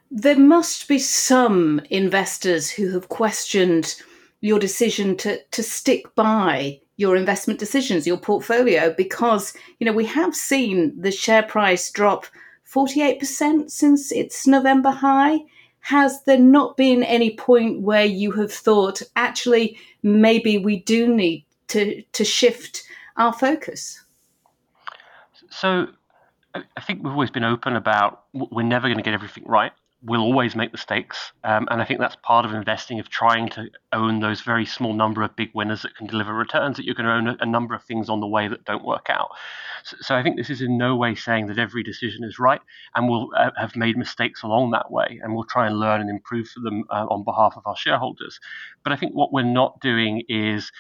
There 0.10 0.40
must 0.40 0.88
be 0.88 0.98
some 0.98 1.82
investors 1.90 2.72
who 2.72 2.90
have 2.94 3.10
questioned 3.10 4.02
your 4.40 4.60
decision 4.60 5.18
to 5.18 5.44
to 5.44 5.62
stick 5.62 6.16
by 6.16 6.80
your 6.96 7.18
investment 7.18 7.60
decisions, 7.60 8.08
your 8.08 8.16
portfolio, 8.16 8.94
because 8.96 9.54
you 9.80 9.86
know 9.86 9.92
we 9.92 10.06
have 10.06 10.34
seen 10.34 10.94
the 10.98 11.12
share 11.12 11.44
price 11.44 11.92
drop 11.92 12.28
48% 12.74 13.70
since 13.70 14.10
its 14.14 14.48
November 14.48 14.92
high. 14.92 15.40
Has 15.82 16.24
there 16.24 16.38
not 16.38 16.78
been 16.78 17.04
any 17.04 17.36
point 17.36 17.82
where 17.82 18.06
you 18.06 18.32
have 18.34 18.54
thought, 18.54 19.02
actually, 19.16 19.78
maybe 20.04 20.58
we 20.58 20.80
do 20.82 21.14
need 21.14 21.46
to, 21.70 22.02
to 22.02 22.24
shift 22.24 22.84
our 23.18 23.34
focus? 23.34 24.02
So 25.50 25.88
I 26.56 26.82
think 26.82 27.04
we've 27.04 27.12
always 27.12 27.32
been 27.32 27.44
open 27.44 27.76
about 27.76 28.24
we're 28.34 28.64
never 28.64 28.88
going 28.88 28.98
to 28.98 29.04
get 29.04 29.14
everything 29.14 29.44
right 29.46 29.72
we'll 30.04 30.22
always 30.22 30.56
make 30.56 30.72
mistakes. 30.72 31.32
Um, 31.44 31.68
and 31.70 31.82
I 31.82 31.86
think 31.86 32.00
that's 32.00 32.16
part 32.24 32.46
of 32.46 32.54
investing, 32.54 33.00
of 33.00 33.10
trying 33.10 33.50
to 33.50 33.70
own 33.94 34.20
those 34.20 34.42
very 34.42 34.66
small 34.66 34.94
number 34.94 35.22
of 35.22 35.36
big 35.36 35.52
winners 35.54 35.84
that 35.84 35.96
can 35.96 36.08
deliver 36.08 36.34
returns, 36.34 36.78
that 36.78 36.86
you're 36.86 36.96
going 36.96 37.06
to 37.06 37.14
own 37.14 37.28
a, 37.28 37.38
a 37.42 37.46
number 37.46 37.76
of 37.76 37.84
things 37.84 38.10
on 38.10 38.20
the 38.20 38.28
way 38.28 38.48
that 38.48 38.66
don't 38.66 38.84
work 38.84 39.08
out. 39.10 39.30
So, 39.84 39.98
so, 40.02 40.16
I 40.16 40.24
think 40.24 40.38
this 40.38 40.50
is 40.50 40.62
in 40.62 40.78
no 40.78 40.96
way 40.96 41.14
saying 41.14 41.48
that 41.48 41.60
every 41.60 41.84
decision 41.84 42.24
is 42.24 42.40
right, 42.40 42.62
and 42.96 43.10
we'll 43.10 43.30
uh, 43.38 43.52
have 43.58 43.76
made 43.76 43.96
mistakes 43.96 44.42
along 44.42 44.72
that 44.72 44.92
way, 44.92 45.20
and 45.22 45.36
we'll 45.36 45.44
try 45.44 45.68
and 45.68 45.80
learn 45.80 46.02
and 46.02 46.10
improve 46.10 46.48
for 46.48 46.62
them 46.62 46.84
uh, 46.90 47.06
on 47.10 47.24
behalf 47.24 47.54
of 47.56 47.64
our 47.66 47.78
shareholders. 47.78 48.40
But 48.84 48.94
I 48.94 48.96
think 48.96 49.14
what 49.14 49.32
we're 49.32 49.44
not 49.44 49.80
doing 49.82 50.24
is 50.28 50.72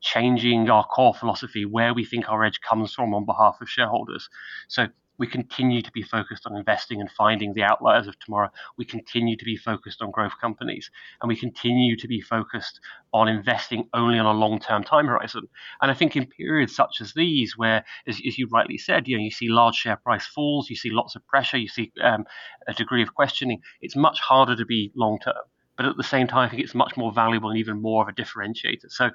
changing 0.00 0.70
our 0.70 0.84
core 0.84 1.14
philosophy 1.14 1.64
where 1.64 1.92
we 1.92 2.04
think 2.04 2.28
our 2.28 2.44
edge 2.44 2.60
comes 2.60 2.94
from 2.94 3.12
on 3.12 3.24
behalf 3.24 3.58
of 3.60 3.68
shareholders. 3.68 4.28
So 4.68 4.86
we 5.18 5.26
continue 5.26 5.82
to 5.82 5.92
be 5.92 6.02
focused 6.02 6.46
on 6.46 6.56
investing 6.56 7.00
and 7.00 7.10
finding 7.10 7.52
the 7.52 7.62
outliers 7.62 8.06
of 8.06 8.18
tomorrow. 8.18 8.50
We 8.76 8.84
continue 8.84 9.36
to 9.36 9.44
be 9.44 9.56
focused 9.56 10.00
on 10.00 10.10
growth 10.10 10.34
companies, 10.40 10.90
and 11.20 11.28
we 11.28 11.36
continue 11.36 11.96
to 11.96 12.08
be 12.08 12.20
focused 12.20 12.80
on 13.12 13.28
investing 13.28 13.88
only 13.94 14.18
on 14.18 14.26
a 14.26 14.32
long-term 14.32 14.84
time 14.84 15.06
horizon. 15.06 15.48
And 15.82 15.90
I 15.90 15.94
think 15.94 16.16
in 16.16 16.26
periods 16.26 16.74
such 16.74 17.00
as 17.00 17.14
these, 17.14 17.56
where, 17.56 17.84
as, 18.06 18.20
as 18.26 18.38
you 18.38 18.48
rightly 18.50 18.78
said, 18.78 19.08
you 19.08 19.16
know, 19.16 19.22
you 19.22 19.30
see 19.30 19.48
large 19.48 19.74
share 19.74 19.96
price 19.96 20.26
falls, 20.26 20.70
you 20.70 20.76
see 20.76 20.90
lots 20.90 21.16
of 21.16 21.26
pressure, 21.26 21.58
you 21.58 21.68
see 21.68 21.92
um, 22.02 22.24
a 22.66 22.72
degree 22.72 23.02
of 23.02 23.14
questioning. 23.14 23.60
It's 23.80 23.96
much 23.96 24.20
harder 24.20 24.56
to 24.56 24.64
be 24.64 24.92
long-term 24.94 25.34
but 25.78 25.86
at 25.86 25.96
the 25.96 26.02
same 26.02 26.26
time, 26.26 26.44
I 26.44 26.48
think 26.48 26.60
it's 26.60 26.74
much 26.74 26.96
more 26.96 27.12
valuable 27.12 27.50
and 27.50 27.58
even 27.58 27.80
more 27.80 28.02
of 28.02 28.08
a 28.08 28.12
differentiator. 28.12 28.90
So 28.90 29.10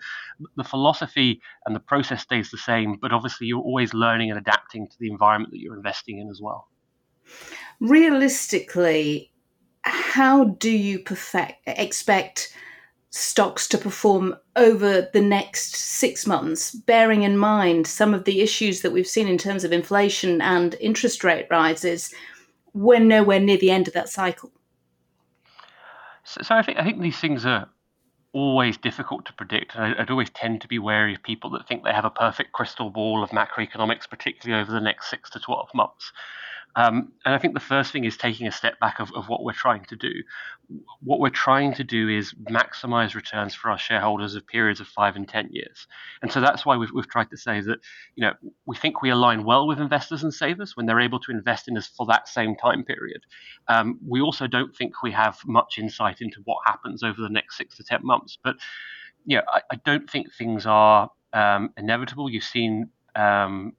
the 0.56 0.64
philosophy 0.64 1.42
and 1.66 1.76
the 1.76 1.82
process 1.82 2.22
stays 2.22 2.50
the 2.50 2.58
same, 2.58 2.96
but 2.96 3.12
obviously 3.12 3.48
you're 3.48 3.60
always 3.60 3.94
learning 3.94 4.32
and 4.32 4.40
adapting 4.40 4.88
to 4.88 4.98
the 4.98 5.12
environment 5.12 5.52
that 5.52 5.60
you're 5.60 5.76
investing 5.76 6.20
in 6.20 6.30
as 6.30 6.40
well. 6.42 6.70
Realistically, 7.82 9.34
how 9.82 10.46
do 10.46 10.72
you 10.72 11.00
perfect, 11.00 11.60
expect 11.68 12.56
stocks 13.10 13.68
to 13.68 13.78
perform 13.78 14.34
over 14.56 15.10
the 15.12 15.22
next 15.22 15.76
six 15.76 16.26
months, 16.26 16.72
bearing 16.72 17.24
in 17.24 17.38
mind 17.38 17.88
some 17.88 18.14
of 18.14 18.24
the 18.24 18.40
issues 18.40 18.82
that 18.82 18.94
we've 18.94 19.06
seen 19.06 19.28
in 19.28 19.38
terms 19.38 19.66
of 19.66 19.74
inflation 19.74 20.42
and 20.42 20.76
interest 20.80 21.26
rate 21.26 21.48
rises? 21.52 22.14
We're 22.74 23.02
nowhere 23.02 23.42
near 23.42 23.58
the 23.58 23.70
end 23.70 23.90
of 23.90 23.94
that 23.96 24.08
cycle. 24.08 24.54
So, 26.42 26.56
I 26.56 26.62
think 26.64 26.78
I 26.78 26.84
think 26.84 27.02
these 27.02 27.20
things 27.20 27.46
are 27.46 27.70
always 28.34 28.78
difficult 28.78 29.26
to 29.26 29.34
predict. 29.34 29.76
And 29.76 29.96
I'd 29.96 30.10
always 30.10 30.30
tend 30.32 30.62
to 30.62 30.68
be 30.68 30.80
wary 30.80 31.14
of 31.14 31.24
people 31.24 31.52
that 31.52 31.68
think 31.68 31.84
they 31.84 31.94
have 31.94 32.06
a 32.06 32.10
perfect 32.10 32.52
crystal 32.52 32.90
ball 32.90 33.24
of 33.24 33.30
macroeconomics, 33.30 34.10
particularly 34.10 34.62
over 34.62 34.72
the 34.72 34.82
next 34.82 35.10
six 35.10 35.30
to 35.32 35.40
12 35.40 35.70
months. 35.74 36.12
Um, 36.76 37.12
and 37.24 37.36
I 37.36 37.38
think 37.38 37.54
the 37.54 37.60
first 37.60 37.92
thing 37.92 38.04
is 38.04 38.18
taking 38.18 38.48
a 38.48 38.52
step 38.52 38.80
back 38.80 39.00
of, 39.00 39.12
of 39.14 39.30
what 39.30 39.44
we're 39.44 39.54
trying 39.54 39.86
to 39.86 39.96
do. 39.96 40.12
What 41.02 41.20
we're 41.20 41.30
trying 41.30 41.74
to 41.76 41.84
do 41.84 42.10
is 42.10 42.34
maximize 42.50 43.14
returns 43.14 43.54
for 43.54 43.70
our 43.70 43.78
shareholders 43.78 44.34
of 44.34 44.48
periods 44.48 44.80
of 44.80 44.88
five 44.88 45.16
and 45.16 45.28
10 45.28 45.50
years. 45.52 45.88
And 46.22 46.32
so 46.32 46.42
that's 46.42 46.66
why 46.66 46.76
we've, 46.78 46.92
we've 46.92 47.08
tried 47.08 47.30
to 47.30 47.38
say 47.38 47.62
that, 47.62 47.80
you 48.16 48.22
know, 48.26 48.34
we 48.66 48.76
think 48.76 49.02
we 49.02 49.12
align 49.12 49.44
well 49.44 49.68
with 49.68 49.80
investors 49.80 50.24
and 50.24 50.34
savers 50.34 50.76
when 50.76 50.88
they're 50.88 51.00
able 51.00 51.20
to 51.20 51.32
invest 51.32 51.68
in 51.68 51.78
us 51.78 51.88
for 51.88 52.08
that 52.08 52.28
same 52.28 52.56
time 52.56 52.84
period. 52.84 53.22
Um, 53.68 54.00
we 54.08 54.22
also 54.22 54.48
don't 54.48 54.76
think 54.76 55.04
we 55.04 55.12
have 55.12 55.38
much 55.46 55.78
insight 55.78 56.22
into 56.22 56.42
what 56.46 56.58
happens 56.66 57.04
over 57.04 57.22
the 57.22 57.30
next 57.30 57.58
six 57.58 57.78
to 57.78 57.84
10 57.84 58.00
months. 58.04 58.38
But, 58.44 58.56
you 59.26 59.38
know, 59.38 59.44
I, 59.48 59.62
I 59.72 59.76
don't 59.86 60.10
think 60.10 60.34
things 60.34 60.66
are 60.66 61.12
um, 61.34 61.72
inevitable. 61.78 62.32
You've 62.32 62.44
seen 62.44 62.90
um, 63.16 63.74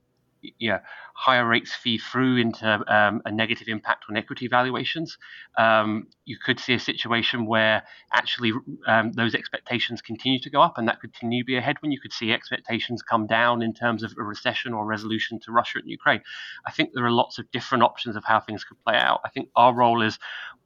you 0.59 0.71
know, 0.71 0.79
higher 1.15 1.47
rates 1.47 1.75
feed 1.75 1.99
through 1.99 2.37
into 2.39 2.67
um, 2.93 3.23
a 3.25 3.31
negative 3.31 3.69
impact 3.69 4.05
on 4.09 4.17
equity 4.17 4.49
valuations, 4.49 5.17
um, 5.59 6.07
you 6.25 6.37
could 6.37 6.59
see 6.59 6.75
a 6.75 6.79
situation 6.79 7.47
where 7.47 7.83
actually 8.13 8.53
um, 8.87 9.13
those 9.13 9.35
expectations 9.35 10.03
continue 10.03 10.39
to 10.41 10.51
go 10.51 10.61
up, 10.61 10.79
and 10.79 10.89
that 10.89 11.01
could 11.01 11.13
continue 11.13 11.43
to 11.43 11.47
be 11.47 11.57
a 11.57 11.61
headwind. 11.61 11.93
You 11.93 12.01
could 12.01 12.13
see 12.13 12.33
expectations 12.33 13.03
come 13.03 13.27
down 13.27 13.63
in 13.63 13.73
terms 13.75 14.03
of 14.03 14.15
a 14.19 14.23
recession 14.23 14.73
or 14.73 14.85
resolution 14.85 15.41
to 15.41 15.53
Russia 15.53 15.79
and 15.79 15.89
Ukraine. 15.89 16.21
I 16.67 16.73
think 16.73 16.91
there 16.93 17.05
are 17.05 17.11
lots 17.11 17.39
of 17.39 17.51
different 17.51 17.85
options 17.85 18.17
of 18.17 18.25
how 18.25 18.41
things 18.41 18.65
could 18.65 18.83
play 18.85 18.97
out. 18.97 19.21
I 19.25 19.29
think 19.29 19.49
our 19.57 19.75
role 19.75 20.03
is 20.03 20.19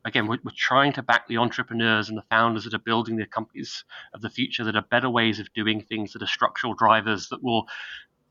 again, 0.04 0.26
we're, 0.26 0.38
we're, 0.44 0.52
trying 0.56 0.92
to 0.92 1.02
back 1.02 1.28
the 1.28 1.36
entrepreneurs 1.36 2.08
and 2.08 2.16
the 2.16 2.24
founders 2.30 2.64
that 2.64 2.74
are 2.74 2.78
building 2.78 3.16
the 3.16 3.26
companies 3.26 3.84
of 4.14 4.20
the 4.20 4.30
future 4.30 4.64
that 4.64 4.76
are 4.76 4.82
better 4.90 5.10
ways 5.10 5.38
of 5.38 5.52
doing 5.54 5.82
things, 5.82 6.12
that 6.12 6.22
are 6.22 6.26
structural 6.26 6.74
drivers 6.74 7.28
that 7.28 7.42
will 7.42 7.66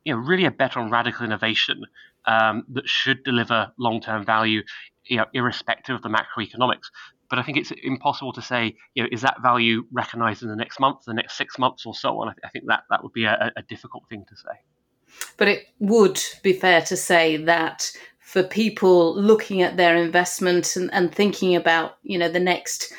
you 0.08 0.14
know, 0.14 0.20
really 0.20 0.46
a 0.46 0.52
bet 0.52 0.78
on 0.78 0.90
radical 0.90 1.26
innovation 1.26 1.86
um, 2.28 2.64
that 2.70 2.88
should 2.88 3.26
deliver 3.26 3.74
long-term 3.78 4.24
value, 4.26 4.62
you 5.04 5.18
know, 5.18 5.26
irrespective 5.34 5.96
of 5.96 6.02
the 6.02 6.08
macroeconomics. 6.08 6.86
But 7.30 7.40
I 7.40 7.44
think 7.44 7.58
it's 7.58 7.74
impossible 7.84 8.32
to 8.32 8.42
say, 8.42 8.78
you 8.96 9.04
know, 9.04 9.10
is 9.12 9.22
that 9.24 9.42
value 9.42 9.84
recognized 9.92 10.44
in 10.44 10.48
the 10.48 10.56
next 10.56 10.80
month, 10.80 11.00
the 11.06 11.14
next 11.14 11.38
six 11.38 11.60
months, 11.60 11.86
or 11.86 11.94
so 11.94 12.22
on. 12.22 12.30
I, 12.30 12.32
th- 12.32 12.42
I 12.46 12.50
think 12.52 12.68
that 12.68 12.84
that 12.90 13.04
would 13.04 13.12
be 13.12 13.26
a, 13.26 13.52
a 13.58 13.62
difficult 13.64 14.04
thing 14.10 14.24
to 14.30 14.36
say. 14.38 15.28
But 15.36 15.50
it 15.50 15.66
would 15.80 16.24
be 16.42 16.54
fair 16.54 16.82
to 16.84 16.96
say 16.96 17.36
that 17.36 17.92
for 18.20 18.44
people 18.44 19.14
looking 19.14 19.62
at 19.62 19.76
their 19.76 19.98
investment 19.98 20.78
and, 20.78 20.90
and 20.94 21.14
thinking 21.14 21.54
about, 21.54 21.98
you 22.04 22.18
know, 22.18 22.30
the 22.30 22.40
next 22.40 22.94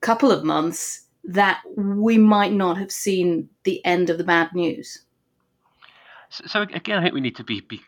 couple 0.00 0.32
of 0.32 0.42
months, 0.42 1.06
that 1.22 1.62
we 1.76 2.18
might 2.18 2.52
not 2.52 2.76
have 2.76 2.90
seen 2.90 3.48
the 3.62 3.84
end 3.84 4.10
of 4.10 4.18
the 4.18 4.24
bad 4.24 4.52
news. 4.52 5.04
So, 6.32 6.44
so, 6.46 6.62
again, 6.62 6.98
I 6.98 7.02
think 7.02 7.12
we 7.12 7.20
need 7.20 7.36
to 7.36 7.44
be, 7.44 7.60
be 7.60 7.82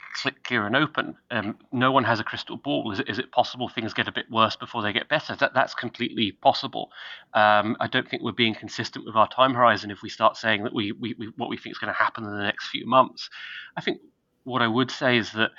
clear 0.45 0.67
and 0.67 0.75
open. 0.75 1.15
Um, 1.31 1.59
no 1.71 1.93
one 1.93 2.03
has 2.05 2.19
a 2.19 2.25
crystal 2.25 2.57
ball. 2.57 2.91
Is 2.91 2.99
it, 2.99 3.09
is 3.09 3.19
it 3.21 3.31
possible 3.31 3.69
things 3.69 3.95
get 3.95 4.09
a 4.09 4.13
bit 4.13 4.27
worse 4.31 4.57
before 4.57 4.83
they 4.83 4.93
get 4.93 5.09
better? 5.09 5.37
That 5.37 5.55
that's 5.55 5.75
completely 5.75 6.33
possible. 6.33 6.91
Um, 7.35 7.77
I 7.79 7.87
don't 7.87 8.09
think 8.09 8.23
we're 8.23 8.33
being 8.33 8.55
consistent 8.55 9.05
with 9.05 9.15
our 9.15 9.29
time 9.29 9.55
horizon 9.55 9.93
if 9.93 10.03
we 10.03 10.09
start 10.09 10.37
saying 10.37 10.65
that 10.65 10.75
we, 10.75 10.91
we, 10.91 11.15
we 11.17 11.33
what 11.37 11.51
we 11.51 11.57
think 11.57 11.75
is 11.75 11.79
going 11.79 11.93
to 11.93 11.99
happen 11.99 12.25
in 12.25 12.33
the 12.33 12.43
next 12.43 12.69
few 12.69 12.85
months. 12.85 13.31
I 13.77 13.81
think 13.81 14.01
what 14.43 14.61
I 14.61 14.67
would 14.67 14.91
say 14.91 15.19
is 15.19 15.31
that, 15.33 15.53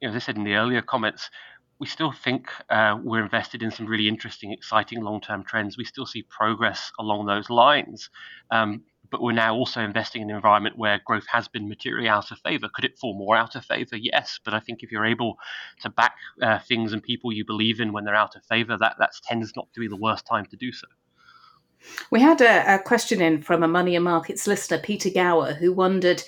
you 0.00 0.08
know, 0.08 0.14
as 0.14 0.22
I 0.22 0.24
said 0.24 0.36
in 0.36 0.44
the 0.44 0.54
earlier 0.54 0.80
comments, 0.80 1.28
we 1.78 1.86
still 1.86 2.12
think 2.12 2.48
uh, 2.70 2.98
we're 3.02 3.22
invested 3.22 3.62
in 3.62 3.70
some 3.70 3.86
really 3.86 4.08
interesting, 4.08 4.52
exciting 4.52 5.02
long-term 5.02 5.44
trends. 5.44 5.76
We 5.76 5.84
still 5.84 6.06
see 6.06 6.22
progress 6.22 6.90
along 6.98 7.26
those 7.26 7.50
lines. 7.50 8.08
Um, 8.50 8.84
but 9.10 9.22
we're 9.22 9.32
now 9.32 9.54
also 9.54 9.80
investing 9.80 10.22
in 10.22 10.30
an 10.30 10.36
environment 10.36 10.78
where 10.78 11.00
growth 11.04 11.26
has 11.32 11.48
been 11.48 11.68
materially 11.68 12.08
out 12.08 12.30
of 12.30 12.38
favor. 12.38 12.68
Could 12.72 12.84
it 12.84 12.98
fall 12.98 13.14
more 13.14 13.36
out 13.36 13.56
of 13.56 13.64
favor? 13.64 13.96
Yes, 13.96 14.38
but 14.44 14.54
I 14.54 14.60
think 14.60 14.82
if 14.82 14.92
you're 14.92 15.06
able 15.06 15.36
to 15.82 15.90
back 15.90 16.14
uh, 16.40 16.58
things 16.60 16.92
and 16.92 17.02
people 17.02 17.32
you 17.32 17.44
believe 17.44 17.80
in 17.80 17.92
when 17.92 18.04
they're 18.04 18.14
out 18.14 18.36
of 18.36 18.44
favor, 18.44 18.76
that 18.78 18.96
that 18.98 19.10
tends 19.24 19.54
not 19.56 19.68
to 19.74 19.80
be 19.80 19.88
the 19.88 19.96
worst 19.96 20.26
time 20.26 20.46
to 20.46 20.56
do 20.56 20.72
so. 20.72 20.86
We 22.10 22.20
had 22.20 22.40
a, 22.40 22.74
a 22.74 22.78
question 22.78 23.20
in 23.20 23.42
from 23.42 23.62
a 23.62 23.68
money 23.68 23.96
and 23.96 24.04
markets 24.04 24.46
listener, 24.46 24.78
Peter 24.78 25.10
Gower, 25.10 25.54
who 25.54 25.72
wondered: 25.72 26.22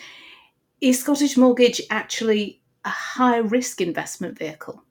Is 0.80 1.00
Scottish 1.00 1.36
Mortgage 1.36 1.80
actually 1.90 2.62
a 2.84 2.88
high 2.88 3.38
risk 3.38 3.80
investment 3.80 4.38
vehicle? 4.38 4.82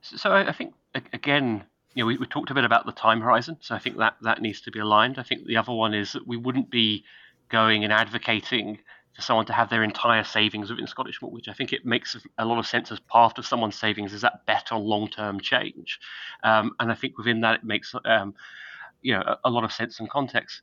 So, 0.00 0.32
I 0.32 0.52
think 0.52 0.74
again 1.12 1.64
you 1.98 2.04
know, 2.04 2.06
we, 2.06 2.16
we 2.16 2.26
talked 2.26 2.48
a 2.52 2.54
bit 2.54 2.62
about 2.62 2.86
the 2.86 2.92
time 2.92 3.20
horizon, 3.20 3.56
so 3.58 3.74
I 3.74 3.80
think 3.80 3.96
that 3.96 4.14
that 4.22 4.40
needs 4.40 4.60
to 4.60 4.70
be 4.70 4.78
aligned. 4.78 5.18
I 5.18 5.24
think 5.24 5.46
the 5.46 5.56
other 5.56 5.72
one 5.72 5.94
is 5.94 6.12
that 6.12 6.28
we 6.28 6.36
wouldn't 6.36 6.70
be 6.70 7.04
going 7.48 7.82
and 7.82 7.92
advocating 7.92 8.78
for 9.16 9.22
someone 9.22 9.46
to 9.46 9.52
have 9.52 9.68
their 9.68 9.82
entire 9.82 10.22
savings 10.22 10.70
within 10.70 10.86
Scottish 10.86 11.20
Mortgage. 11.20 11.48
I 11.48 11.54
think 11.54 11.72
it 11.72 11.84
makes 11.84 12.16
a 12.38 12.44
lot 12.44 12.60
of 12.60 12.68
sense 12.68 12.92
as 12.92 13.00
part 13.00 13.36
of 13.36 13.46
someone's 13.46 13.74
savings 13.74 14.12
is 14.12 14.20
that 14.20 14.46
bet 14.46 14.70
on 14.70 14.84
long-term 14.84 15.40
change, 15.40 15.98
um, 16.44 16.70
and 16.78 16.92
I 16.92 16.94
think 16.94 17.18
within 17.18 17.40
that 17.40 17.56
it 17.56 17.64
makes 17.64 17.92
um, 18.04 18.32
you 19.02 19.14
know 19.14 19.22
a, 19.22 19.48
a, 19.48 19.50
lot 19.50 19.64
of 19.64 19.72
sense 19.72 19.98
and 19.98 20.08
context. 20.08 20.62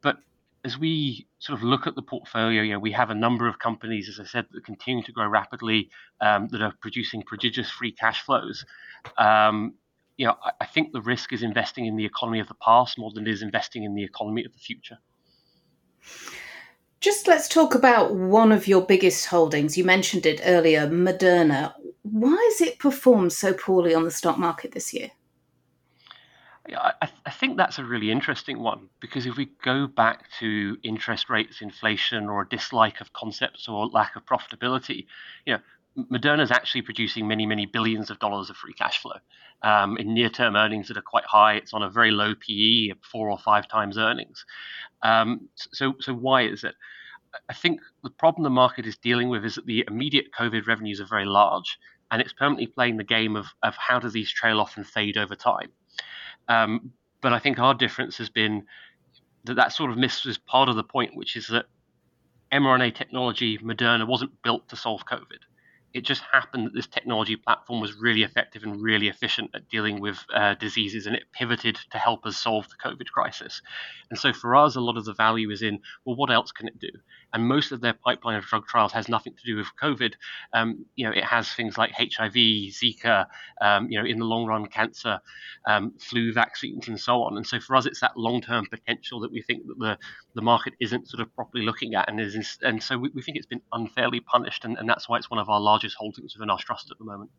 But 0.00 0.18
as 0.64 0.78
we 0.78 1.26
sort 1.40 1.58
of 1.58 1.64
look 1.64 1.88
at 1.88 1.96
the 1.96 2.02
portfolio, 2.02 2.62
you 2.62 2.74
know, 2.74 2.78
we 2.78 2.92
have 2.92 3.10
a 3.10 3.16
number 3.16 3.48
of 3.48 3.58
companies, 3.58 4.08
as 4.08 4.20
I 4.20 4.30
said, 4.30 4.46
that 4.52 4.64
continue 4.64 5.02
to 5.02 5.10
grow 5.10 5.26
rapidly, 5.26 5.90
um, 6.20 6.46
that 6.52 6.62
are 6.62 6.72
producing 6.80 7.24
prodigious 7.24 7.68
free 7.68 7.90
cash 7.90 8.22
flows. 8.22 8.64
Um, 9.16 9.74
you 10.18 10.26
know, 10.26 10.36
I, 10.44 10.50
I 10.60 10.66
think 10.66 10.92
the 10.92 11.00
risk 11.00 11.32
is 11.32 11.42
investing 11.42 11.86
in 11.86 11.96
the 11.96 12.04
economy 12.04 12.40
of 12.40 12.48
the 12.48 12.54
past 12.54 12.98
more 12.98 13.10
than 13.10 13.26
it 13.26 13.30
is 13.30 13.40
investing 13.40 13.84
in 13.84 13.94
the 13.94 14.04
economy 14.04 14.44
of 14.44 14.52
the 14.52 14.58
future. 14.58 14.98
Just 17.00 17.28
let's 17.28 17.48
talk 17.48 17.74
about 17.74 18.14
one 18.14 18.50
of 18.50 18.66
your 18.66 18.82
biggest 18.82 19.26
holdings. 19.26 19.78
You 19.78 19.84
mentioned 19.84 20.26
it 20.26 20.40
earlier, 20.44 20.88
Moderna. 20.88 21.72
Why 22.02 22.36
has 22.52 22.60
it 22.60 22.80
performed 22.80 23.32
so 23.32 23.54
poorly 23.54 23.94
on 23.94 24.02
the 24.02 24.10
stock 24.10 24.36
market 24.36 24.72
this 24.72 24.92
year? 24.92 25.12
Yeah, 26.68 26.90
I, 27.00 27.08
I, 27.24 27.30
think 27.30 27.56
that's 27.56 27.78
a 27.78 27.84
really 27.84 28.10
interesting 28.10 28.58
one 28.58 28.90
because 29.00 29.24
if 29.24 29.38
we 29.38 29.48
go 29.64 29.86
back 29.86 30.24
to 30.40 30.76
interest 30.82 31.30
rates, 31.30 31.62
inflation, 31.62 32.28
or 32.28 32.42
a 32.42 32.48
dislike 32.48 33.00
of 33.00 33.10
concepts 33.14 33.68
or 33.68 33.86
lack 33.86 34.16
of 34.16 34.26
profitability, 34.26 35.06
you 35.46 35.54
know, 35.54 35.60
Moderna 35.98 36.42
is 36.42 36.50
actually 36.50 36.82
producing 36.82 37.26
many, 37.26 37.44
many 37.46 37.66
billions 37.66 38.10
of 38.10 38.18
dollars 38.18 38.50
of 38.50 38.56
free 38.56 38.72
cash 38.72 39.02
flow 39.02 39.16
um, 39.62 39.96
in 39.96 40.14
near-term 40.14 40.54
earnings 40.54 40.88
that 40.88 40.96
are 40.96 41.02
quite 41.02 41.24
high. 41.24 41.54
It's 41.54 41.74
on 41.74 41.82
a 41.82 41.90
very 41.90 42.10
low 42.10 42.34
PE, 42.34 42.92
four 43.10 43.30
or 43.30 43.38
five 43.38 43.68
times 43.68 43.98
earnings. 43.98 44.44
Um, 45.02 45.48
so, 45.56 45.94
so 45.98 46.14
why 46.14 46.42
is 46.42 46.62
it? 46.62 46.74
I 47.48 47.54
think 47.54 47.80
the 48.02 48.10
problem 48.10 48.44
the 48.44 48.50
market 48.50 48.86
is 48.86 48.96
dealing 48.96 49.28
with 49.28 49.44
is 49.44 49.56
that 49.56 49.66
the 49.66 49.84
immediate 49.88 50.26
COVID 50.38 50.66
revenues 50.66 51.00
are 51.00 51.06
very 51.06 51.26
large, 51.26 51.78
and 52.10 52.22
it's 52.22 52.32
permanently 52.32 52.68
playing 52.68 52.96
the 52.96 53.04
game 53.04 53.36
of, 53.36 53.46
of 53.62 53.74
how 53.76 53.98
do 53.98 54.08
these 54.08 54.30
trail 54.30 54.60
off 54.60 54.76
and 54.76 54.86
fade 54.86 55.16
over 55.16 55.34
time. 55.34 55.70
Um, 56.48 56.92
but 57.20 57.32
I 57.32 57.38
think 57.38 57.58
our 57.58 57.74
difference 57.74 58.16
has 58.18 58.30
been 58.30 58.64
that 59.44 59.54
that 59.54 59.72
sort 59.72 59.90
of 59.90 59.98
misses 59.98 60.38
part 60.38 60.68
of 60.68 60.76
the 60.76 60.84
point, 60.84 61.16
which 61.16 61.36
is 61.36 61.48
that 61.48 61.66
mRNA 62.52 62.94
technology, 62.94 63.58
Moderna, 63.58 64.06
wasn't 64.06 64.42
built 64.42 64.68
to 64.68 64.76
solve 64.76 65.04
COVID 65.04 65.40
it 65.94 66.04
just 66.04 66.22
happened 66.32 66.66
that 66.66 66.74
this 66.74 66.86
technology 66.86 67.36
platform 67.36 67.80
was 67.80 67.94
really 67.94 68.22
effective 68.22 68.62
and 68.62 68.82
really 68.82 69.08
efficient 69.08 69.50
at 69.54 69.68
dealing 69.68 70.00
with 70.00 70.18
uh, 70.34 70.54
diseases, 70.54 71.06
and 71.06 71.16
it 71.16 71.24
pivoted 71.32 71.78
to 71.90 71.98
help 71.98 72.26
us 72.26 72.36
solve 72.36 72.68
the 72.68 72.76
COVID 72.88 73.06
crisis. 73.06 73.62
And 74.10 74.18
so 74.18 74.32
for 74.32 74.54
us, 74.54 74.76
a 74.76 74.80
lot 74.80 74.96
of 74.96 75.04
the 75.04 75.14
value 75.14 75.50
is 75.50 75.62
in 75.62 75.80
well, 76.04 76.16
what 76.16 76.30
else 76.30 76.52
can 76.52 76.68
it 76.68 76.78
do? 76.78 76.90
And 77.32 77.46
most 77.46 77.72
of 77.72 77.80
their 77.80 77.92
pipeline 77.92 78.36
of 78.36 78.44
drug 78.44 78.66
trials 78.66 78.92
has 78.92 79.08
nothing 79.08 79.34
to 79.34 79.44
do 79.44 79.56
with 79.56 79.66
COVID. 79.82 80.14
Um, 80.52 80.86
you 80.96 81.06
know, 81.06 81.12
it 81.12 81.24
has 81.24 81.52
things 81.52 81.76
like 81.76 81.90
HIV, 81.92 82.32
Zika, 82.32 83.26
um, 83.60 83.90
you 83.90 83.98
know, 83.98 84.06
in 84.06 84.18
the 84.18 84.24
long 84.24 84.46
run, 84.46 84.66
cancer, 84.66 85.20
um, 85.66 85.92
flu 85.98 86.32
vaccines, 86.32 86.88
and 86.88 86.98
so 86.98 87.22
on. 87.22 87.36
And 87.36 87.46
so 87.46 87.60
for 87.60 87.76
us, 87.76 87.86
it's 87.86 88.00
that 88.00 88.16
long-term 88.16 88.66
potential 88.70 89.20
that 89.20 89.32
we 89.32 89.42
think 89.42 89.66
that 89.66 89.78
the 89.78 89.98
the 90.34 90.42
market 90.42 90.74
isn't 90.80 91.08
sort 91.08 91.20
of 91.20 91.34
properly 91.34 91.64
looking 91.64 91.94
at, 91.94 92.08
and 92.08 92.20
is 92.20 92.58
and 92.62 92.82
so 92.82 92.96
we, 92.96 93.10
we 93.14 93.22
think 93.22 93.36
it's 93.36 93.46
been 93.46 93.62
unfairly 93.72 94.20
punished, 94.20 94.64
and, 94.64 94.78
and 94.78 94.88
that's 94.88 95.08
why 95.08 95.16
it's 95.16 95.30
one 95.30 95.40
of 95.40 95.48
our 95.48 95.60
largest 95.60 95.77
holdings 95.94 96.34
within 96.34 96.50
our 96.50 96.58
trust 96.58 96.90
at 96.90 96.98
the 96.98 97.04
moment. 97.04 97.30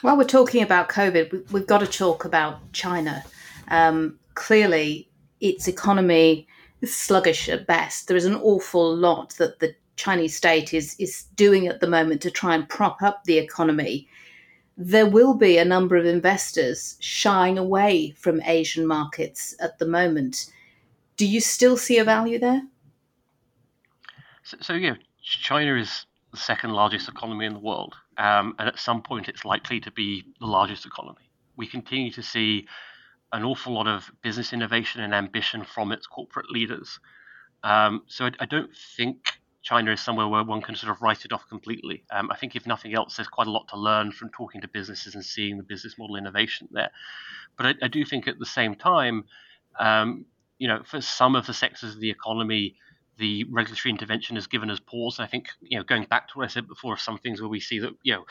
While 0.00 0.16
we're 0.16 0.24
talking 0.24 0.62
about 0.62 0.88
COVID, 0.88 1.52
we've 1.52 1.66
got 1.66 1.78
to 1.78 1.86
talk 1.86 2.24
about 2.24 2.72
China. 2.72 3.24
Um, 3.68 4.18
clearly, 4.34 5.08
its 5.40 5.68
economy 5.68 6.46
is 6.80 6.94
sluggish 6.94 7.48
at 7.48 7.66
best. 7.66 8.08
There 8.08 8.16
is 8.16 8.24
an 8.24 8.36
awful 8.36 8.94
lot 8.94 9.34
that 9.36 9.60
the 9.60 9.74
Chinese 9.96 10.36
state 10.36 10.74
is 10.74 10.96
is 10.98 11.24
doing 11.36 11.68
at 11.68 11.80
the 11.80 11.86
moment 11.86 12.20
to 12.22 12.30
try 12.30 12.54
and 12.54 12.68
prop 12.68 13.00
up 13.02 13.24
the 13.24 13.38
economy. 13.38 14.08
There 14.76 15.06
will 15.06 15.34
be 15.34 15.56
a 15.56 15.64
number 15.64 15.96
of 15.96 16.04
investors 16.04 16.96
shying 16.98 17.58
away 17.58 18.10
from 18.16 18.42
Asian 18.42 18.86
markets 18.86 19.54
at 19.60 19.78
the 19.78 19.86
moment. 19.86 20.50
Do 21.16 21.26
you 21.26 21.40
still 21.40 21.76
see 21.76 21.98
a 21.98 22.04
value 22.04 22.40
there? 22.40 22.62
So, 24.42 24.56
so 24.60 24.72
yeah, 24.74 24.94
China 25.22 25.76
is 25.76 26.06
the 26.34 26.40
second 26.40 26.70
largest 26.70 27.08
economy 27.08 27.46
in 27.46 27.52
the 27.52 27.60
world, 27.60 27.94
um, 28.18 28.54
and 28.58 28.68
at 28.68 28.78
some 28.78 29.02
point 29.02 29.28
it's 29.28 29.44
likely 29.44 29.78
to 29.80 29.90
be 29.92 30.24
the 30.40 30.46
largest 30.46 30.84
economy. 30.84 31.30
We 31.56 31.68
continue 31.68 32.10
to 32.10 32.22
see 32.22 32.66
an 33.32 33.44
awful 33.44 33.72
lot 33.72 33.86
of 33.86 34.10
business 34.20 34.52
innovation 34.52 35.00
and 35.00 35.14
ambition 35.14 35.64
from 35.64 35.92
its 35.92 36.06
corporate 36.08 36.50
leaders. 36.50 36.98
Um, 37.62 38.02
so 38.08 38.26
I, 38.26 38.30
I, 38.40 38.46
don't 38.46 38.70
think 38.96 39.38
China 39.62 39.92
is 39.92 40.00
somewhere 40.00 40.28
where 40.28 40.42
one 40.44 40.60
can 40.60 40.74
sort 40.74 40.90
of 40.90 41.00
write 41.00 41.24
it 41.24 41.32
off 41.32 41.48
completely. 41.48 42.04
Um, 42.12 42.30
I 42.30 42.36
think 42.36 42.56
if 42.56 42.66
nothing 42.66 42.94
else, 42.94 43.16
there's 43.16 43.28
quite 43.28 43.46
a 43.46 43.50
lot 43.50 43.68
to 43.68 43.78
learn 43.78 44.12
from 44.12 44.30
talking 44.30 44.60
to 44.60 44.68
businesses 44.68 45.14
and 45.14 45.24
seeing 45.24 45.56
the 45.56 45.62
business 45.62 45.96
model 45.98 46.16
innovation 46.16 46.68
there. 46.72 46.90
But 47.56 47.66
I, 47.66 47.74
I 47.82 47.88
do 47.88 48.04
think 48.04 48.26
at 48.26 48.38
the 48.38 48.46
same 48.46 48.74
time, 48.74 49.24
um, 49.78 50.26
you 50.58 50.66
know, 50.66 50.82
for 50.84 51.00
some 51.00 51.36
of 51.36 51.46
the 51.46 51.54
sectors 51.54 51.94
of 51.94 52.00
the 52.00 52.10
economy, 52.10 52.76
the 53.16 53.44
regulatory 53.44 53.90
intervention 53.90 54.36
has 54.36 54.46
given 54.46 54.70
us 54.70 54.80
pause. 54.80 55.20
I 55.20 55.26
think, 55.26 55.48
you 55.60 55.78
know, 55.78 55.84
going 55.84 56.04
back 56.04 56.28
to 56.28 56.38
what 56.38 56.44
I 56.44 56.48
said 56.48 56.66
before, 56.66 56.96
some 56.96 57.18
things 57.18 57.40
where 57.40 57.48
we 57.48 57.60
see 57.60 57.78
that, 57.78 57.92
you 58.02 58.14
know, 58.14 58.24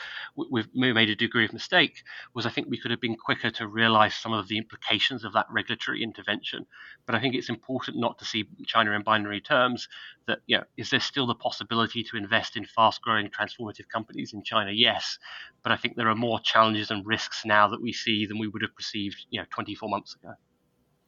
we've 0.50 0.68
made 0.74 1.08
a 1.08 1.16
degree 1.16 1.44
of 1.44 1.52
mistake, 1.52 2.02
was 2.34 2.44
I 2.44 2.50
think 2.50 2.68
we 2.68 2.78
could 2.78 2.90
have 2.90 3.00
been 3.00 3.16
quicker 3.16 3.50
to 3.52 3.66
realise 3.66 4.14
some 4.14 4.32
of 4.32 4.48
the 4.48 4.58
implications 4.58 5.24
of 5.24 5.32
that 5.32 5.46
regulatory 5.50 6.02
intervention. 6.02 6.66
But 7.06 7.14
I 7.14 7.20
think 7.20 7.34
it's 7.34 7.48
important 7.48 7.96
not 7.96 8.18
to 8.18 8.24
see 8.24 8.48
China 8.66 8.92
in 8.92 9.02
binary 9.02 9.40
terms. 9.40 9.88
That, 10.26 10.40
you 10.46 10.58
know, 10.58 10.64
is 10.76 10.90
there 10.90 11.00
still 11.00 11.26
the 11.26 11.34
possibility 11.34 12.02
to 12.04 12.16
invest 12.16 12.56
in 12.56 12.64
fast-growing, 12.64 13.28
transformative 13.28 13.88
companies 13.92 14.32
in 14.32 14.42
China? 14.42 14.70
Yes, 14.70 15.18
but 15.62 15.72
I 15.72 15.76
think 15.76 15.96
there 15.96 16.08
are 16.08 16.14
more 16.14 16.40
challenges 16.40 16.90
and 16.90 17.06
risks 17.06 17.44
now 17.44 17.68
that 17.68 17.80
we 17.80 17.92
see 17.92 18.26
than 18.26 18.38
we 18.38 18.48
would 18.48 18.62
have 18.62 18.74
perceived, 18.74 19.26
you 19.30 19.40
know, 19.40 19.46
24 19.50 19.88
months 19.88 20.14
ago. 20.14 20.34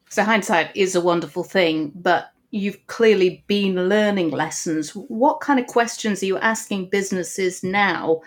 So 0.08 0.22
hindsight 0.22 0.76
is 0.76 0.94
a 0.94 1.00
wonderful 1.00 1.42
thing, 1.42 1.92
but 1.94 2.30
you've 2.56 2.86
clearly 2.86 3.44
been 3.46 3.88
learning 3.88 4.30
lessons. 4.30 4.90
What 4.90 5.40
kind 5.40 5.60
of 5.60 5.66
questions 5.66 6.22
are 6.22 6.26
you 6.26 6.38
asking 6.38 6.90
businesses 6.90 7.62
now 7.62 8.22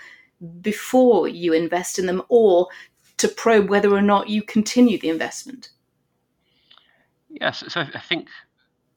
before 0.62 1.28
you 1.28 1.54
invest 1.54 2.00
in 2.00 2.06
them 2.06 2.22
or 2.30 2.68
to 3.18 3.28
probe 3.28 3.70
whether 3.70 3.94
or 3.94 4.02
not 4.02 4.30
you 4.30 4.42
continue 4.42 4.98
the 4.98 5.10
investment? 5.10 5.70
Yes, 7.30 7.63
so 7.68 7.82
I 7.82 8.00
think 8.00 8.28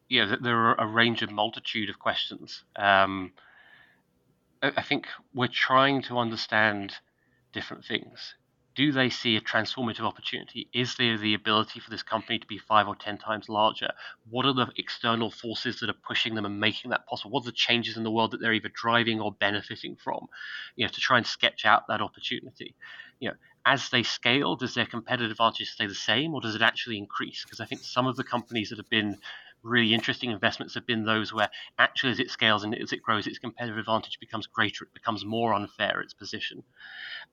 yeah, 0.08 0.26
that 0.26 0.42
there 0.42 0.56
are 0.56 0.74
a 0.78 0.86
range 0.86 1.22
of 1.22 1.30
multitude 1.30 1.88
of 1.88 1.98
questions. 1.98 2.64
Um, 2.76 3.32
I 4.62 4.82
think 4.82 5.06
we're 5.34 5.48
trying 5.48 6.02
to 6.02 6.18
understand 6.18 6.94
different 7.52 7.84
things 7.84 8.34
do 8.74 8.92
they 8.92 9.10
see 9.10 9.36
a 9.36 9.40
transformative 9.40 10.00
opportunity? 10.00 10.68
Is 10.72 10.96
there 10.96 11.18
the 11.18 11.34
ability 11.34 11.80
for 11.80 11.90
this 11.90 12.02
company 12.02 12.38
to 12.38 12.46
be 12.46 12.58
five 12.58 12.88
or 12.88 12.96
ten 12.96 13.18
times 13.18 13.48
larger? 13.48 13.90
What 14.30 14.46
are 14.46 14.54
the 14.54 14.68
external 14.76 15.30
forces 15.30 15.80
that 15.80 15.90
are 15.90 16.06
pushing 16.06 16.34
them 16.34 16.44
and 16.44 16.58
making 16.60 16.90
that 16.90 17.06
possible? 17.06 17.32
What 17.32 17.42
are 17.42 17.46
the 17.46 17.52
changes 17.52 17.96
in 17.96 18.02
the 18.02 18.10
world 18.10 18.30
that 18.30 18.40
they're 18.40 18.52
either 18.52 18.70
driving 18.74 19.20
or 19.20 19.32
benefiting 19.32 19.96
from? 19.96 20.26
You 20.76 20.86
know, 20.86 20.92
to 20.92 21.00
try 21.00 21.18
and 21.18 21.26
sketch 21.26 21.64
out 21.64 21.88
that 21.88 22.00
opportunity. 22.00 22.74
You 23.20 23.30
know, 23.30 23.34
as 23.64 23.88
they 23.90 24.02
scale, 24.02 24.56
does 24.56 24.74
their 24.74 24.86
competitive 24.86 25.30
advantage 25.30 25.70
stay 25.70 25.86
the 25.86 25.94
same 25.94 26.34
or 26.34 26.40
does 26.40 26.54
it 26.54 26.62
actually 26.62 26.98
increase? 26.98 27.44
Because 27.44 27.60
I 27.60 27.66
think 27.66 27.82
some 27.82 28.06
of 28.06 28.16
the 28.16 28.24
companies 28.24 28.70
that 28.70 28.78
have 28.78 28.90
been 28.90 29.18
really 29.62 29.94
interesting 29.94 30.30
investments 30.30 30.74
have 30.74 30.86
been 30.86 31.04
those 31.04 31.32
where 31.32 31.48
actually 31.78 32.12
as 32.12 32.20
it 32.20 32.30
scales 32.30 32.64
and 32.64 32.74
as 32.74 32.92
it 32.92 33.02
grows, 33.02 33.26
its 33.26 33.38
competitive 33.38 33.78
advantage 33.78 34.18
becomes 34.20 34.46
greater, 34.46 34.84
it 34.84 34.94
becomes 34.94 35.24
more 35.24 35.54
unfair, 35.54 36.00
its 36.00 36.14
position. 36.14 36.62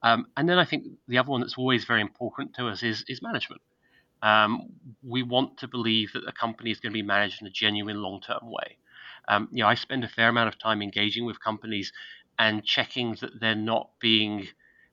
Um, 0.04 0.28
and 0.38 0.48
then 0.48 0.60
I 0.60 0.66
think 0.66 0.86
the 1.08 1.18
other 1.18 1.30
one 1.30 1.42
that's 1.42 1.58
always 1.58 1.86
very 1.86 2.02
important 2.02 2.56
to 2.56 2.68
us 2.68 2.84
is, 2.84 3.04
is 3.08 3.22
management. 3.22 3.62
Um, 4.22 4.74
we 5.02 5.24
want 5.24 5.58
to 5.60 5.68
believe 5.68 6.12
that 6.14 6.26
the 6.26 6.32
company 6.32 6.72
is 6.72 6.80
going 6.80 6.92
to 6.92 6.98
be 6.98 7.04
managed 7.04 7.42
in 7.42 7.48
a 7.48 7.52
genuine 7.52 8.02
long-term 8.02 8.42
way. 8.44 8.78
Um, 9.28 9.48
you 9.52 9.64
know, 9.64 9.70
I 9.70 9.76
spend 9.76 10.04
a 10.04 10.10
fair 10.10 10.30
amount 10.30 10.50
of 10.50 10.60
time 10.60 10.82
engaging 10.82 11.26
with 11.26 11.40
companies 11.40 11.94
and 12.38 12.64
checking 12.64 13.16
that 13.22 13.40
they're 13.40 13.56
not 13.56 13.92
being 14.00 14.48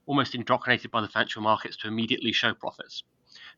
almost 0.07 0.35
indoctrinated 0.35 0.91
by 0.91 1.01
the 1.01 1.09
financial 1.09 1.43
markets 1.43 1.77
to 1.79 1.89
immediately 1.89 2.33
show 2.33 2.55
profits 2.55 3.03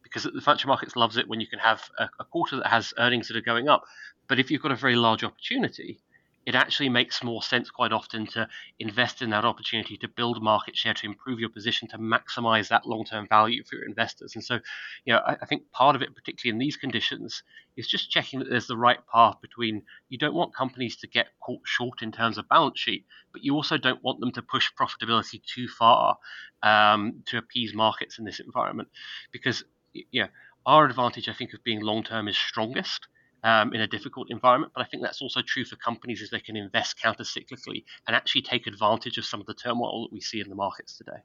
because 0.09 0.25
the 0.25 0.41
financial 0.41 0.69
markets 0.69 0.97
loves 0.97 1.17
it 1.17 1.29
when 1.29 1.41
you 1.41 1.47
can 1.47 1.59
have 1.59 1.83
a, 1.99 2.09
a 2.21 2.25
quarter 2.25 2.57
that 2.57 2.67
has 2.67 2.95
earnings 2.99 3.29
that 3.29 3.37
are 3.37 3.43
going 3.43 3.69
up. 3.69 3.85
But 4.29 4.39
if 4.39 4.51
you've 4.51 4.63
got 4.63 4.73
a 4.73 4.77
very 4.77 4.97
large 4.97 5.25
opportunity, 5.25 6.01
it 6.49 6.55
actually 6.55 6.89
makes 6.89 7.23
more 7.23 7.43
sense 7.43 7.69
quite 7.71 7.93
often 7.93 8.27
to 8.27 8.49
invest 8.79 9.21
in 9.21 9.29
that 9.29 9.45
opportunity 9.45 9.99
to 9.99 10.09
build 10.09 10.43
market 10.43 10.75
share, 10.75 10.95
to 10.95 11.05
improve 11.05 11.39
your 11.39 11.51
position, 11.51 11.87
to 11.89 11.99
maximize 11.99 12.69
that 12.69 12.87
long 12.87 13.05
term 13.05 13.29
value 13.29 13.63
for 13.65 13.77
your 13.77 13.85
investors. 13.85 14.35
And 14.35 14.43
so, 14.43 14.59
you 15.05 15.13
know, 15.13 15.19
I, 15.27 15.37
I, 15.43 15.45
think 15.45 15.71
part 15.73 15.95
of 15.95 16.01
it, 16.01 16.15
particularly 16.15 16.55
in 16.55 16.59
these 16.59 16.79
conditions, 16.79 17.43
is 17.77 17.87
just 17.87 18.11
checking 18.11 18.39
that 18.39 18.49
there's 18.49 18.67
the 18.67 18.79
right 18.79 18.99
path 19.13 19.43
between 19.43 19.83
you 20.09 20.17
don't 20.17 20.35
want 20.35 20.55
companies 20.55 20.97
to 20.97 21.07
get 21.07 21.27
caught 21.39 21.61
short 21.65 22.01
in 22.01 22.13
terms 22.13 22.39
of 22.39 22.49
balance 22.49 22.81
sheet, 22.81 23.05
but 23.31 23.45
you 23.45 23.55
also 23.55 23.77
don't 23.77 24.03
want 24.03 24.19
them 24.21 24.33
to 24.33 24.41
push 24.41 24.71
profitability 24.73 25.43
too 25.45 25.69
far 25.69 26.17
um, 26.63 27.25
to 27.27 27.37
appease 27.37 27.75
markets 27.75 28.19
in 28.19 28.25
this 28.25 28.41
environment. 28.41 28.89
Because 29.33 29.65
yeah, 29.93 30.27
our 30.67 30.85
advantage, 30.85 31.29
I 31.29 31.33
think, 31.33 31.55
of 31.55 31.63
being 31.65 31.81
long 31.81 32.03
term 32.03 32.29
is 32.29 32.37
strongest. 32.37 33.09
Um, 33.45 33.73
in 33.73 33.81
a 33.81 33.87
difficult 33.87 34.33
environment. 34.33 34.73
But 34.75 34.85
I 34.85 34.89
think 34.89 35.01
that's 35.01 35.23
also 35.23 35.41
true 35.43 35.65
for 35.65 35.77
companies 35.77 36.21
as 36.23 36.31
they 36.31 36.41
can 36.41 36.57
invest 36.57 37.01
counter 37.01 37.23
cyclically 37.23 37.85
and 38.09 38.17
actually 38.17 38.43
take 38.43 38.67
advantage 38.67 39.17
of 39.17 39.25
some 39.25 39.39
of 39.41 39.47
the 39.47 39.55
turmoil 39.55 40.03
that 40.03 40.13
we 40.13 40.21
see 40.21 40.41
in 40.41 40.49
the 40.49 40.57
markets 40.57 40.99
today. 40.99 41.19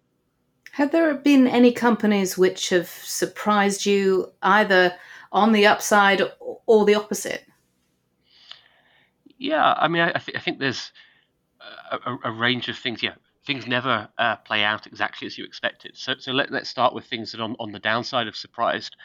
Have 0.74 0.92
there 0.92 1.14
been 1.14 1.48
any 1.48 1.72
companies 1.72 2.36
which 2.36 2.70
have 2.70 2.88
surprised 2.88 3.88
you 3.88 4.32
either 4.42 4.96
on 5.32 5.52
the 5.52 5.68
upside 5.68 6.22
or 6.40 6.86
the 6.86 6.96
opposite? 6.96 7.46
Yeah, 9.38 9.74
I 9.78 9.88
mean, 9.88 10.02
I, 10.02 10.14
th- 10.14 10.36
I 10.36 10.40
think 10.40 10.58
there's 10.58 10.92
a, 11.92 12.18
a, 12.24 12.32
range 12.32 12.70
of 12.70 12.78
things. 12.78 13.04
Yeah, 13.04 13.16
things 13.46 13.68
never 13.68 14.10
uh, 14.18 14.38
play 14.38 14.64
out 14.64 14.88
exactly 14.88 15.26
as 15.28 15.38
you 15.38 15.44
expected. 15.46 15.98
So, 15.98 16.16
so 16.18 16.32
let, 16.32 16.52
us 16.52 16.70
start 16.70 16.94
with 16.94 17.06
things 17.06 17.32
that 17.32 17.42
on, 17.42 17.56
on 17.60 17.72
the 17.72 17.80
downside 17.80 18.28
have 18.28 18.36
surprised. 18.36 18.96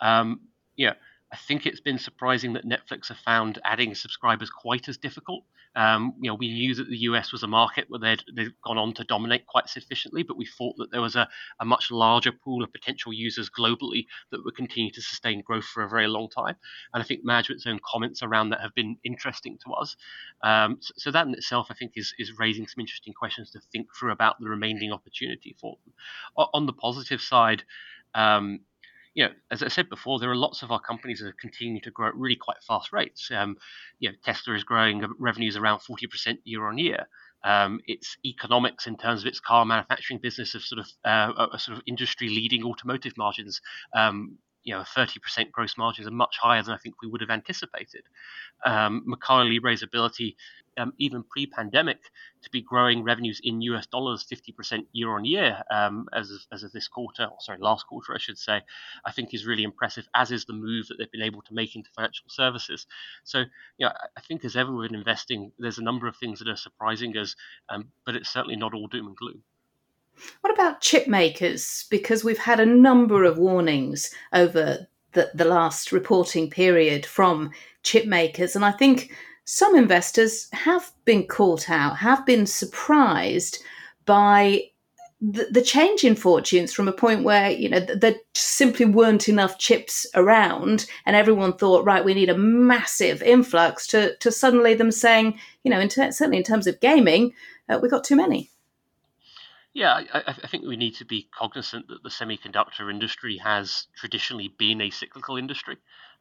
Um, 0.00 0.40
yeah, 0.76 0.94
I 1.32 1.36
think 1.36 1.66
it's 1.66 1.80
been 1.80 1.98
surprising 1.98 2.52
that 2.52 2.64
Netflix 2.64 3.08
have 3.08 3.18
found 3.18 3.58
adding 3.64 3.94
subscribers 3.96 4.48
quite 4.48 4.88
as 4.88 4.96
difficult. 4.96 5.44
Um, 5.74 6.14
you 6.20 6.30
know, 6.30 6.36
we 6.36 6.48
knew 6.48 6.74
that 6.76 6.88
the 6.88 6.98
US 6.98 7.32
was 7.32 7.42
a 7.42 7.48
market 7.48 7.86
where 7.88 8.00
they'd, 8.00 8.22
they'd 8.34 8.60
gone 8.64 8.78
on 8.78 8.94
to 8.94 9.04
dominate 9.04 9.44
quite 9.46 9.68
sufficiently, 9.68 10.22
but 10.22 10.36
we 10.36 10.46
thought 10.46 10.76
that 10.78 10.90
there 10.92 11.02
was 11.02 11.16
a, 11.16 11.28
a 11.60 11.64
much 11.64 11.90
larger 11.90 12.30
pool 12.32 12.62
of 12.62 12.72
potential 12.72 13.12
users 13.12 13.50
globally 13.50 14.06
that 14.30 14.42
would 14.44 14.56
continue 14.56 14.90
to 14.92 15.02
sustain 15.02 15.42
growth 15.42 15.64
for 15.64 15.82
a 15.82 15.88
very 15.88 16.06
long 16.06 16.30
time. 16.30 16.54
And 16.94 17.02
I 17.02 17.06
think 17.06 17.24
management's 17.24 17.66
own 17.66 17.80
comments 17.84 18.22
around 18.22 18.50
that 18.50 18.60
have 18.60 18.74
been 18.74 18.96
interesting 19.04 19.58
to 19.66 19.72
us. 19.74 19.96
Um, 20.42 20.78
so, 20.80 20.94
so, 20.96 21.10
that 21.10 21.26
in 21.26 21.34
itself, 21.34 21.66
I 21.70 21.74
think, 21.74 21.92
is, 21.96 22.14
is 22.18 22.38
raising 22.38 22.66
some 22.66 22.80
interesting 22.80 23.12
questions 23.12 23.50
to 23.50 23.60
think 23.72 23.88
through 23.94 24.12
about 24.12 24.38
the 24.40 24.48
remaining 24.48 24.92
opportunity 24.92 25.56
for 25.60 25.76
them. 25.84 25.92
O- 26.38 26.50
on 26.54 26.66
the 26.66 26.72
positive 26.72 27.20
side, 27.20 27.64
um, 28.14 28.60
you 29.16 29.24
know, 29.24 29.30
as 29.50 29.62
I 29.62 29.68
said 29.68 29.88
before, 29.88 30.18
there 30.18 30.30
are 30.30 30.36
lots 30.36 30.62
of 30.62 30.70
our 30.70 30.78
companies 30.78 31.20
that 31.20 31.28
are 31.28 31.36
continuing 31.40 31.80
to 31.80 31.90
grow 31.90 32.08
at 32.08 32.14
really 32.14 32.36
quite 32.36 32.58
fast 32.68 32.92
rates. 32.92 33.30
Um, 33.34 33.56
you 33.98 34.10
know, 34.10 34.14
Tesla 34.22 34.54
is 34.54 34.62
growing 34.62 35.02
revenues 35.18 35.56
around 35.56 35.78
40% 35.78 36.36
year 36.44 36.66
on 36.66 36.76
year. 36.76 37.08
Um, 37.42 37.80
its 37.86 38.18
economics 38.26 38.86
in 38.86 38.98
terms 38.98 39.22
of 39.22 39.26
its 39.28 39.40
car 39.40 39.64
manufacturing 39.64 40.20
business 40.20 40.54
of 40.54 40.62
sort 40.62 40.80
of 40.80 40.86
uh, 41.02 41.46
a 41.50 41.58
sort 41.58 41.78
of 41.78 41.84
industry 41.86 42.28
leading 42.28 42.62
automotive 42.62 43.16
margins 43.16 43.62
um, 43.94 44.36
you 44.66 44.74
know, 44.74 44.82
30% 44.82 45.52
gross 45.52 45.78
margins 45.78 46.08
are 46.08 46.10
much 46.10 46.38
higher 46.42 46.60
than 46.60 46.74
I 46.74 46.76
think 46.76 46.96
we 47.00 47.08
would 47.08 47.20
have 47.20 47.30
anticipated. 47.30 48.02
Um, 48.64 49.04
Mercado 49.06 49.44
Libre's 49.44 49.84
ability, 49.84 50.36
um, 50.76 50.92
even 50.98 51.22
pre-pandemic, 51.22 52.00
to 52.42 52.50
be 52.50 52.62
growing 52.62 53.04
revenues 53.04 53.40
in 53.44 53.60
US 53.60 53.86
dollars 53.86 54.26
50% 54.26 54.84
year 54.90 55.10
on 55.12 55.24
year 55.24 55.62
um, 55.70 56.08
as 56.12 56.32
of, 56.32 56.40
as 56.52 56.64
of 56.64 56.72
this 56.72 56.88
quarter, 56.88 57.26
or 57.26 57.36
sorry, 57.38 57.58
last 57.60 57.86
quarter, 57.86 58.12
I 58.12 58.18
should 58.18 58.38
say, 58.38 58.60
I 59.04 59.12
think 59.12 59.32
is 59.32 59.46
really 59.46 59.62
impressive. 59.62 60.08
As 60.16 60.32
is 60.32 60.46
the 60.46 60.52
move 60.52 60.88
that 60.88 60.96
they've 60.98 61.12
been 61.12 61.22
able 61.22 61.42
to 61.42 61.54
make 61.54 61.76
into 61.76 61.90
financial 61.94 62.26
services. 62.28 62.86
So, 63.22 63.44
you 63.78 63.86
know, 63.86 63.92
I 64.18 64.20
think 64.22 64.44
as 64.44 64.56
ever 64.56 64.74
with 64.74 64.92
investing, 64.92 65.52
there's 65.60 65.78
a 65.78 65.84
number 65.84 66.08
of 66.08 66.16
things 66.16 66.40
that 66.40 66.48
are 66.48 66.56
surprising 66.56 67.16
us, 67.16 67.36
um, 67.68 67.90
but 68.04 68.16
it's 68.16 68.30
certainly 68.30 68.56
not 68.56 68.74
all 68.74 68.88
doom 68.88 69.06
and 69.06 69.16
gloom. 69.16 69.44
What 70.40 70.52
about 70.52 70.80
chip 70.80 71.06
makers? 71.06 71.86
Because 71.90 72.24
we've 72.24 72.38
had 72.38 72.60
a 72.60 72.66
number 72.66 73.24
of 73.24 73.38
warnings 73.38 74.10
over 74.32 74.86
the, 75.12 75.30
the 75.34 75.44
last 75.44 75.92
reporting 75.92 76.50
period 76.50 77.06
from 77.06 77.50
chip 77.82 78.06
makers, 78.06 78.56
and 78.56 78.64
I 78.64 78.72
think 78.72 79.12
some 79.44 79.76
investors 79.76 80.48
have 80.52 80.92
been 81.04 81.26
caught 81.26 81.70
out, 81.70 81.98
have 81.98 82.26
been 82.26 82.46
surprised 82.46 83.62
by 84.04 84.62
the, 85.20 85.46
the, 85.50 85.62
change 85.62 86.04
in 86.04 86.14
fortunes 86.14 86.74
from 86.74 86.88
a 86.88 86.92
point 86.92 87.24
where 87.24 87.50
you 87.50 87.70
know 87.70 87.80
there 87.80 88.16
simply 88.34 88.84
weren't 88.84 89.28
enough 89.28 89.58
chips 89.58 90.06
around, 90.14 90.86
and 91.06 91.16
everyone 91.16 91.54
thought, 91.54 91.86
right, 91.86 92.04
we 92.04 92.12
need 92.12 92.28
a 92.28 92.36
massive 92.36 93.22
influx 93.22 93.86
to 93.88 94.14
to 94.16 94.30
suddenly 94.30 94.74
them 94.74 94.90
saying, 94.90 95.38
you 95.64 95.70
know, 95.70 95.80
in 95.80 95.88
ter- 95.88 96.12
certainly 96.12 96.36
in 96.36 96.42
terms 96.42 96.66
of 96.66 96.80
gaming, 96.80 97.32
uh, 97.68 97.78
we 97.80 97.88
got 97.88 98.04
too 98.04 98.16
many. 98.16 98.50
Yeah, 99.76 100.04
I, 100.10 100.22
I, 100.26 100.46
think 100.46 100.64
we 100.64 100.78
need 100.78 100.94
to 100.94 101.04
be 101.04 101.28
cognizant 101.38 101.88
that 101.88 102.02
the 102.02 102.08
semiconductor 102.08 102.90
industry 102.90 103.36
has 103.36 103.88
traditionally 103.94 104.48
been 104.48 104.80
a 104.80 104.88
cyclical 104.88 105.36
industry. 105.36 105.76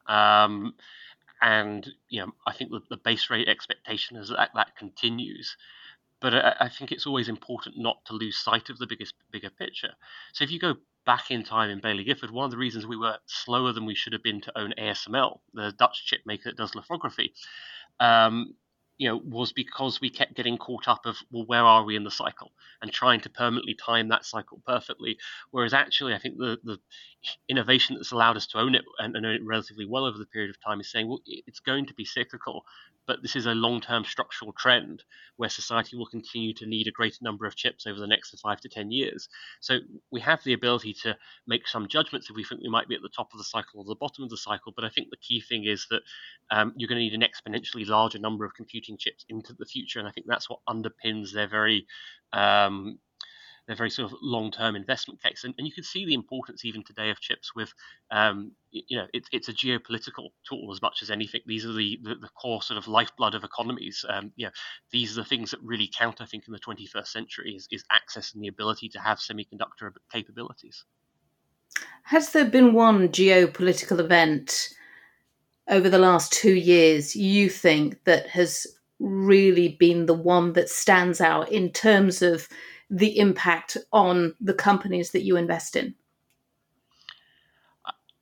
Um, 0.08 0.74
and 1.42 1.90
you 2.10 2.20
know, 2.20 2.34
I 2.46 2.52
think 2.52 2.72
the, 2.90 2.98
base 2.98 3.30
rate 3.30 3.48
expectation 3.48 4.18
is 4.18 4.28
that 4.28 4.50
that 4.56 4.76
continues. 4.76 5.56
But 6.20 6.34
I, 6.34 6.56
I 6.60 6.68
think 6.68 6.92
it's 6.92 7.08
always 7.08 7.30
important 7.30 7.78
not 7.78 8.04
to 8.08 8.14
lose 8.14 8.36
sight 8.36 8.70
of 8.70 8.78
the 8.78 8.88
biggest 8.88 9.14
bigger 9.32 9.52
picture. 9.52 9.94
So 10.34 10.44
if 10.44 10.52
you 10.52 10.60
go 10.60 10.74
back 11.06 11.32
in 11.32 11.46
time 11.46 11.70
in 11.70 11.80
Baillie 11.80 12.06
Gifford, 12.06 12.32
one 12.32 12.44
of 12.44 12.52
the 12.52 12.58
reasons 12.58 12.86
we 12.86 12.98
were 12.98 13.20
slower 13.26 13.72
than 13.72 13.86
we 13.86 13.96
should 13.96 14.12
have 14.12 14.24
been 14.24 14.42
to 14.42 14.60
own 14.60 14.74
ASML, 14.78 15.40
the 15.54 15.72
Dutch 15.80 16.06
chip 16.06 16.20
maker 16.26 16.50
that 16.50 16.58
does 16.58 16.76
lithography, 16.76 17.32
um, 18.02 18.54
you 18.98 19.10
know, 19.10 19.22
was 19.24 19.52
because 19.52 20.00
we 20.00 20.10
kept 20.10 20.36
getting 20.36 20.58
caught 20.58 20.88
up 20.88 21.06
of, 21.06 21.18
well, 21.32 21.46
where 21.46 21.64
are 21.64 21.84
we 21.84 21.96
in 21.96 22.04
the 22.04 22.12
cycle 22.12 22.52
and 22.82 22.92
trying 22.92 23.20
to 23.22 23.30
permanently 23.30 23.74
time 23.74 24.08
that 24.10 24.26
cycle 24.26 24.62
perfectly. 24.66 25.18
Whereas 25.52 25.74
actually, 25.74 26.14
I 26.14 26.20
think 26.20 26.38
the, 26.38 26.58
the 26.64 26.78
innovation 27.50 27.96
that's 27.96 28.12
allowed 28.12 28.38
us 28.38 28.48
to 28.48 28.60
own 28.60 28.76
it 28.76 28.86
and, 29.00 29.16
and 29.16 29.26
own 29.26 29.36
it 29.36 29.44
relatively 29.44 29.86
well 29.86 30.06
over 30.06 30.18
the 30.18 30.26
period 30.26 30.50
of 30.50 30.62
time 30.62 30.80
is 30.80 30.90
saying, 30.90 31.08
well, 31.08 31.22
it's 31.26 31.60
going 31.60 31.88
to 31.88 31.94
be 31.94 32.06
cyclical, 32.06 32.64
but 33.08 33.22
this 33.22 33.36
is 33.36 33.46
a 33.46 33.54
long-term 33.54 34.06
structural 34.06 34.54
trend 34.54 35.04
where 35.38 35.50
society 35.50 35.96
will 35.96 36.06
continue 36.06 36.54
to 36.54 36.66
need 36.66 36.88
a 36.88 36.92
greater 36.92 37.18
number 37.22 37.46
of 37.46 37.56
chips 37.56 37.86
over 37.86 38.00
the 38.00 38.08
next 38.08 38.38
five 38.42 38.60
to 38.62 38.70
ten 38.70 38.92
years. 38.92 39.28
So 39.60 39.80
we 40.12 40.22
have 40.22 40.44
the 40.44 40.54
ability 40.54 40.94
to 41.04 41.16
make 41.48 41.68
some 41.68 41.88
judgments 41.88 42.30
if 42.30 42.36
we 42.36 42.44
think 42.44 42.62
we 42.62 42.70
might 42.70 42.88
be 42.88 42.96
at 42.96 43.02
the 43.02 43.10
top 43.10 43.30
of 43.34 43.38
the 43.38 43.44
cycle 43.44 43.80
or 43.80 43.86
the 43.86 43.96
bottom 43.96 44.24
of 44.24 44.30
the 44.30 44.38
cycle. 44.38 44.74
But 44.76 44.86
I 44.86 44.90
think 44.90 45.10
the 45.10 45.18
key 45.18 45.42
thing 45.42 45.66
is 45.66 45.88
that 45.90 46.02
um, 46.52 46.74
you're 46.76 46.90
going 46.90 47.00
to 47.00 47.04
need 47.04 47.14
an 47.14 47.22
exponentially 47.22 47.88
larger 47.88 48.20
number 48.20 48.46
of 48.46 48.54
computing 48.54 48.98
chips 48.98 49.26
into 49.30 49.54
the 49.54 49.66
future, 49.66 50.00
and 50.00 50.08
I 50.08 50.12
think 50.12 50.28
that's 50.28 50.50
what 50.50 50.60
underpins 50.68 51.34
their 51.34 51.48
very 51.48 51.86
um, 52.34 53.00
they're 53.68 53.76
very 53.76 53.90
sort 53.90 54.12
of 54.12 54.18
long-term 54.22 54.76
investment 54.76 55.22
case. 55.22 55.44
And, 55.44 55.54
and 55.58 55.66
you 55.66 55.74
can 55.74 55.84
see 55.84 56.06
the 56.06 56.14
importance 56.14 56.66
even 56.66 56.84
today 56.84 57.10
of 57.10 57.20
chips 57.20 57.56
with, 57.56 57.74
um, 58.12 58.52
you 58.72 58.98
know, 58.98 59.08
it, 59.14 59.28
it's 59.32 59.50
a 59.50 59.54
geopolitical 59.54 60.30
tool 60.48 60.70
as 60.72 60.82
much 60.82 61.02
as 61.02 61.10
anything. 61.10 61.42
These 61.46 61.66
are 61.66 61.74
the, 61.74 62.00
the, 62.04 62.16
the 62.16 62.30
core 62.40 62.62
sort 62.62 62.78
of 62.78 62.88
lifeblood 62.88 63.34
of 63.34 63.44
economies. 63.44 64.06
Um, 64.08 64.32
you 64.36 64.46
know, 64.46 64.52
these 64.92 65.18
are 65.18 65.22
the 65.22 65.28
things 65.28 65.52
that 65.52 65.62
really 65.64 65.90
count, 65.98 66.22
I 66.22 66.26
think, 66.26 66.44
in 66.48 66.54
the 66.54 66.60
21st 66.60 67.08
century 67.08 67.56
is, 67.56 67.68
is 67.72 67.84
access 67.92 68.34
and 68.34 68.44
the 68.44 68.50
ability 68.50 68.90
to 68.90 69.00
have 69.00 69.18
semiconductor 69.18 69.92
capabilities. 70.12 70.84
Has 72.04 72.32
there 72.32 72.46
been 72.46 72.74
one 72.74 73.10
geopolitical 73.10 74.00
event 74.00 74.70
over 75.68 75.90
the 75.90 75.98
last 75.98 76.32
two 76.32 76.54
years 76.54 77.16
you 77.16 77.50
think 77.50 78.04
that 78.04 78.28
has 78.28 78.68
really 79.00 79.76
been 79.80 80.06
the 80.06 80.14
one 80.14 80.54
that 80.54 80.70
stands 80.70 81.20
out 81.20 81.52
in 81.52 81.72
terms 81.72 82.22
of 82.22 82.48
the 82.90 83.18
impact 83.18 83.78
on 83.92 84.36
the 84.40 84.54
companies 84.54 85.12
that 85.12 85.24
you 85.24 85.38
invest 85.38 85.76
in? 85.76 85.96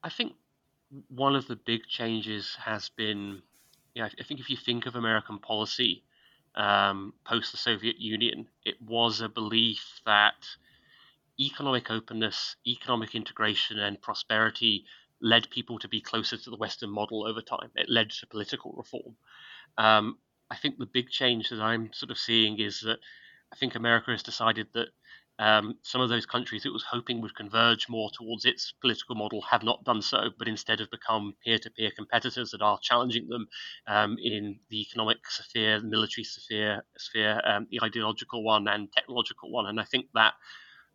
I 0.04 0.10
think 0.10 0.34
one 1.08 1.36
of 1.36 1.47
the 1.47 1.56
big 1.56 1.82
changes 1.88 2.56
has 2.63 2.89
been, 2.89 3.41
you 3.93 4.02
know, 4.02 4.10
I 4.19 4.23
think 4.23 4.39
if 4.39 4.49
you 4.49 4.58
think 4.58 4.86
of 4.86 4.95
American 4.95 5.39
policy 5.39 6.04
um, 6.56 7.13
post 7.26 7.52
the 7.52 7.58
Soviet 7.58 7.99
Union, 7.99 8.47
it 8.65 8.76
was 8.82 9.21
a 9.21 9.30
belief 9.30 10.02
that 10.06 10.45
economic 11.39 11.89
openness, 11.89 12.56
economic 12.67 13.15
integration, 13.15 13.80
and 13.80 14.02
prosperity 14.02 14.86
led 15.21 15.49
people 15.49 15.80
to 15.80 15.88
be 15.88 16.02
closer 16.02 16.38
to 16.38 16.49
the 16.49 16.58
Western 16.58 16.89
model 16.89 17.26
over 17.26 17.41
time. 17.41 17.71
It 17.76 17.89
led 17.89 18.12
to 18.12 18.28
political 18.28 18.73
reform. 18.73 19.15
Um, 19.78 20.17
I 20.52 20.56
think 20.58 20.78
the 20.78 20.86
big 20.86 21.10
change 21.10 21.49
that 21.49 21.62
I'm 21.62 21.91
sort 21.93 22.12
of 22.12 22.17
seeing 22.17 22.60
is 22.60 22.82
that 22.82 22.99
I 23.53 23.55
think 23.55 23.75
America 23.75 24.09
has 24.09 24.23
decided 24.23 24.67
that 24.73 24.87
um, 25.37 25.77
some 25.83 26.01
of 26.01 26.09
those 26.09 26.25
countries 26.25 26.65
it 26.65 26.73
was 26.73 26.83
hoping 26.83 27.21
would 27.21 27.35
converge 27.35 27.87
more 27.87 28.09
towards 28.09 28.45
its 28.45 28.73
political 28.81 29.13
model 29.13 29.43
have 29.43 29.61
not 29.61 29.83
done 29.83 30.01
so, 30.01 30.31
but 30.39 30.47
instead 30.47 30.79
have 30.79 30.89
become 30.89 31.35
peer-to-peer 31.45 31.91
competitors 31.95 32.49
that 32.49 32.63
are 32.63 32.79
challenging 32.81 33.27
them 33.27 33.47
um, 33.85 34.17
in 34.19 34.59
the 34.69 34.81
economic 34.81 35.29
sphere, 35.29 35.79
the 35.79 35.85
military 35.85 36.23
sphere, 36.23 36.83
sphere 36.97 37.39
um, 37.45 37.67
the 37.69 37.79
ideological 37.83 38.43
one, 38.43 38.67
and 38.67 38.91
technological 38.91 39.51
one. 39.51 39.67
And 39.67 39.79
I 39.79 39.83
think 39.83 40.07
that 40.15 40.33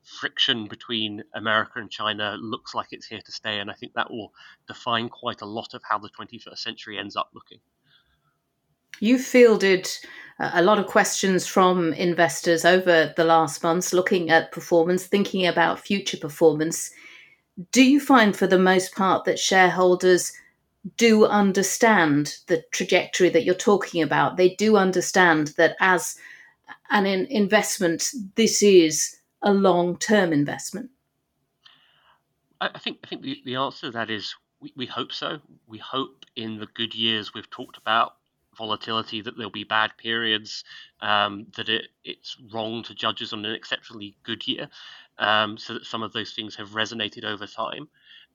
friction 0.03 0.67
between 0.67 1.23
America 1.35 1.79
and 1.79 1.89
China 1.89 2.37
looks 2.41 2.75
like 2.75 2.89
it's 2.91 3.07
here 3.07 3.23
to 3.25 3.33
stay, 3.33 3.61
and 3.61 3.71
I 3.71 3.75
think 3.75 3.93
that 3.95 4.11
will 4.11 4.33
define 4.67 5.11
quite 5.11 5.43
a 5.43 5.47
lot 5.47 5.75
of 5.75 5.83
how 5.89 5.99
the 5.99 6.11
21st 6.11 6.59
century 6.59 6.99
ends 6.99 7.15
up 7.15 7.31
looking. 7.33 7.61
You 9.01 9.19
fielded 9.19 9.89
uh, 10.39 10.51
a 10.55 10.63
lot 10.63 10.79
of 10.79 10.87
questions 10.87 11.47
from 11.47 11.93
investors 11.95 12.65
over 12.65 13.13
the 13.17 13.25
last 13.25 13.63
months 13.63 13.93
looking 13.93 14.31
at 14.31 14.53
performance, 14.53 15.07
thinking 15.07 15.47
about 15.47 15.81
future 15.81 16.17
performance. 16.17 16.91
Do 17.73 17.83
you 17.83 18.01
find, 18.01 18.37
for 18.37 18.47
the 18.47 18.59
most 18.59 18.95
part, 18.95 19.25
that 19.25 19.39
shareholders 19.39 20.33
do 20.97 21.27
understand 21.27 22.37
the 22.47 22.63
trajectory 22.71 23.29
that 23.31 23.45
you're 23.45 23.55
talking 23.55 24.03
about? 24.03 24.37
They 24.37 24.55
do 24.55 24.77
understand 24.77 25.49
that 25.57 25.77
as 25.81 26.17
an 26.91 27.07
investment, 27.07 28.11
this 28.35 28.63
is 28.63 29.19
a 29.43 29.53
long 29.53 29.97
term 29.99 30.33
investment? 30.33 30.91
I 32.61 32.79
think 32.79 32.99
I 33.05 33.07
think 33.07 33.23
the, 33.23 33.41
the 33.45 33.55
answer 33.55 33.87
to 33.87 33.91
that 33.93 34.11
is 34.11 34.35
we, 34.61 34.73
we 34.77 34.87
hope 34.87 35.13
so. 35.13 35.39
We 35.67 35.79
hope 35.79 36.25
in 36.35 36.59
the 36.59 36.67
good 36.75 36.95
years 36.95 37.33
we've 37.35 37.51
talked 37.51 37.77
about 37.77 38.17
volatility, 38.59 39.23
that 39.23 39.37
there'll 39.37 39.51
be 39.51 39.65
bad 39.65 39.93
periods, 39.97 40.65
um, 41.01 41.47
that 41.57 41.69
it, 41.69 41.87
it's 42.05 42.37
wrong 42.53 42.83
to 42.83 42.95
judge 42.95 43.23
us 43.23 43.33
on 43.33 43.45
an 43.45 43.55
exceptionally 43.55 44.17
good 44.25 44.47
year, 44.47 44.69
um, 45.19 45.57
so 45.57 45.75
that 45.75 45.87
some 45.87 46.03
of 46.03 46.13
those 46.13 46.35
things 46.35 46.57
have 46.57 46.71
resonated 46.71 47.25
over 47.25 47.47
time. 47.47 47.89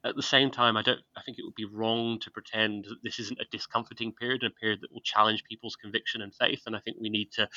At 0.06 0.16
the 0.16 0.24
same 0.24 0.52
time, 0.52 0.76
I 0.76 0.82
don't. 0.82 1.00
I 1.16 1.22
think 1.22 1.38
it 1.40 1.46
would 1.46 1.56
be 1.56 1.64
wrong 1.66 2.20
to 2.22 2.32
pretend 2.32 2.86
that 2.86 3.04
this 3.04 3.20
isn't 3.20 3.40
a 3.40 3.46
discomforting 3.52 4.12
period, 4.12 4.44
a 4.44 4.50
period 4.50 4.82
that 4.82 4.92
will 4.92 5.02
challenge 5.02 5.46
people's 5.46 5.78
conviction 5.78 6.22
and 6.22 6.36
faith. 6.36 6.64
And 6.66 6.76
I 6.76 6.80
think 6.80 6.98
we 7.00 7.10
need 7.10 7.32
to 7.34 7.48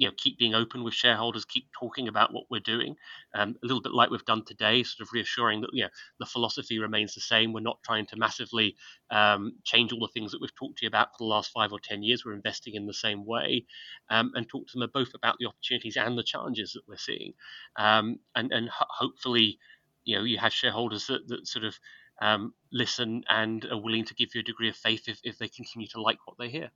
you 0.00 0.08
know 0.08 0.14
keep 0.16 0.38
being 0.38 0.54
open 0.54 0.82
with 0.82 0.94
shareholders, 0.94 1.44
keep 1.44 1.66
talking 1.78 2.08
about 2.08 2.32
what 2.32 2.44
we're 2.50 2.58
doing, 2.60 2.96
um, 3.34 3.54
a 3.62 3.66
little 3.66 3.82
bit 3.82 3.92
like 3.92 4.08
we've 4.10 4.24
done 4.24 4.42
today, 4.46 4.82
sort 4.82 5.06
of 5.06 5.12
reassuring 5.12 5.60
that 5.60 5.70
you 5.74 5.84
know 5.84 5.90
the 6.18 6.24
philosophy 6.26 6.78
remains 6.78 7.14
the 7.14 7.20
same. 7.20 7.52
We're 7.52 7.60
not 7.60 7.82
trying 7.84 8.06
to 8.06 8.16
massively 8.16 8.76
um, 9.10 9.58
change 9.64 9.92
all 9.92 10.00
the 10.00 10.08
things 10.08 10.32
that 10.32 10.40
we've 10.40 10.54
talked 10.54 10.78
to 10.78 10.86
you 10.86 10.88
about 10.88 11.08
for 11.12 11.18
the 11.18 11.24
last 11.26 11.52
five 11.52 11.70
or 11.70 11.78
ten 11.78 12.02
years. 12.02 12.24
We're 12.24 12.32
investing 12.32 12.74
in 12.74 12.86
the 12.86 12.94
same 12.94 13.26
way, 13.26 13.66
um, 14.08 14.32
and 14.34 14.48
talk 14.48 14.66
to 14.68 14.78
them 14.78 14.90
both 14.94 15.12
about 15.14 15.36
the 15.38 15.46
opportunities 15.46 15.98
and 15.98 16.16
the 16.16 16.24
challenges 16.24 16.72
that 16.72 16.88
we're 16.88 16.96
seeing, 16.96 17.34
um, 17.76 18.20
and 18.34 18.50
and 18.52 18.70
ho- 18.70 18.86
hopefully, 18.88 19.58
you 20.04 20.16
know, 20.16 20.24
you 20.24 20.38
have 20.38 20.54
shareholders 20.54 21.08
that, 21.08 21.28
that 21.28 21.46
sort 21.46 21.66
of 21.66 21.78
um, 22.22 22.54
listen 22.72 23.22
and 23.28 23.66
are 23.66 23.80
willing 23.80 24.06
to 24.06 24.14
give 24.14 24.34
you 24.34 24.40
a 24.40 24.44
degree 24.44 24.70
of 24.70 24.76
faith 24.76 25.08
if, 25.08 25.20
if 25.24 25.36
they 25.38 25.48
continue 25.48 25.88
to 25.88 26.00
like 26.00 26.18
what 26.26 26.38
they 26.38 26.48
hear. 26.48 26.70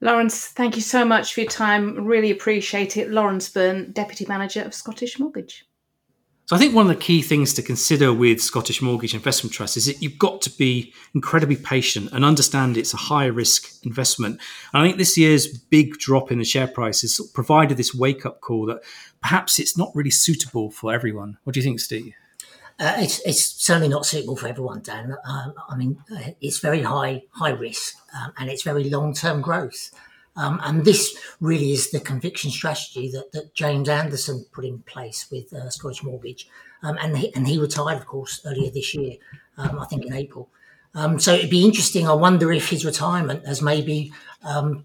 Lawrence, 0.00 0.46
thank 0.46 0.76
you 0.76 0.82
so 0.82 1.04
much 1.04 1.32
for 1.32 1.40
your 1.40 1.50
time. 1.50 2.06
Really 2.06 2.30
appreciate 2.30 2.96
it. 2.96 3.10
Lawrence 3.10 3.48
Byrne, 3.48 3.92
Deputy 3.92 4.26
Manager 4.26 4.62
of 4.62 4.74
Scottish 4.74 5.18
Mortgage. 5.18 5.64
So 6.46 6.54
I 6.54 6.60
think 6.60 6.76
one 6.76 6.88
of 6.88 6.96
the 6.96 7.02
key 7.02 7.22
things 7.22 7.52
to 7.54 7.62
consider 7.62 8.12
with 8.12 8.40
Scottish 8.40 8.80
Mortgage 8.80 9.14
Investment 9.14 9.52
Trust 9.52 9.76
is 9.76 9.86
that 9.86 10.00
you've 10.00 10.18
got 10.18 10.42
to 10.42 10.50
be 10.50 10.94
incredibly 11.12 11.56
patient 11.56 12.10
and 12.12 12.24
understand 12.24 12.76
it's 12.76 12.94
a 12.94 12.98
high 12.98 13.26
risk 13.26 13.84
investment. 13.84 14.40
And 14.72 14.82
I 14.82 14.86
think 14.86 14.96
this 14.96 15.18
year's 15.18 15.48
big 15.48 15.94
drop 15.94 16.30
in 16.30 16.38
the 16.38 16.44
share 16.44 16.68
price 16.68 17.00
has 17.00 17.20
provided 17.34 17.76
this 17.76 17.92
wake 17.92 18.24
up 18.24 18.40
call 18.42 18.66
that 18.66 18.82
perhaps 19.20 19.58
it's 19.58 19.76
not 19.76 19.90
really 19.92 20.10
suitable 20.10 20.70
for 20.70 20.94
everyone. 20.94 21.36
What 21.42 21.54
do 21.54 21.58
you 21.58 21.64
think, 21.64 21.80
Steve? 21.80 22.14
Uh, 22.78 22.96
it's, 22.98 23.20
it's 23.20 23.42
certainly 23.42 23.88
not 23.88 24.04
suitable 24.04 24.36
for 24.36 24.48
everyone, 24.48 24.82
Dan. 24.82 25.16
Um, 25.24 25.54
I 25.68 25.76
mean, 25.76 25.98
uh, 26.14 26.32
it's 26.40 26.58
very 26.58 26.82
high 26.82 27.22
high 27.30 27.50
risk 27.50 27.96
um, 28.14 28.32
and 28.36 28.50
it's 28.50 28.62
very 28.62 28.90
long 28.90 29.14
term 29.14 29.40
growth. 29.40 29.92
Um, 30.36 30.60
and 30.62 30.84
this 30.84 31.16
really 31.40 31.72
is 31.72 31.90
the 31.90 32.00
conviction 32.00 32.50
strategy 32.50 33.10
that, 33.12 33.32
that 33.32 33.54
James 33.54 33.88
Anderson 33.88 34.44
put 34.52 34.66
in 34.66 34.80
place 34.80 35.30
with 35.30 35.50
uh, 35.54 35.70
Scottish 35.70 36.02
Mortgage. 36.02 36.46
Um, 36.82 36.98
and, 37.00 37.16
he, 37.16 37.34
and 37.34 37.48
he 37.48 37.58
retired, 37.58 37.96
of 37.96 38.06
course, 38.06 38.42
earlier 38.44 38.70
this 38.70 38.94
year, 38.94 39.16
um, 39.56 39.78
I 39.78 39.86
think 39.86 40.04
in 40.04 40.12
April. 40.12 40.50
So 41.18 41.34
it'd 41.34 41.50
be 41.50 41.64
interesting. 41.64 42.08
I 42.08 42.14
wonder 42.14 42.50
if 42.52 42.70
his 42.70 42.84
retirement 42.84 43.46
has 43.46 43.60
maybe 43.60 44.12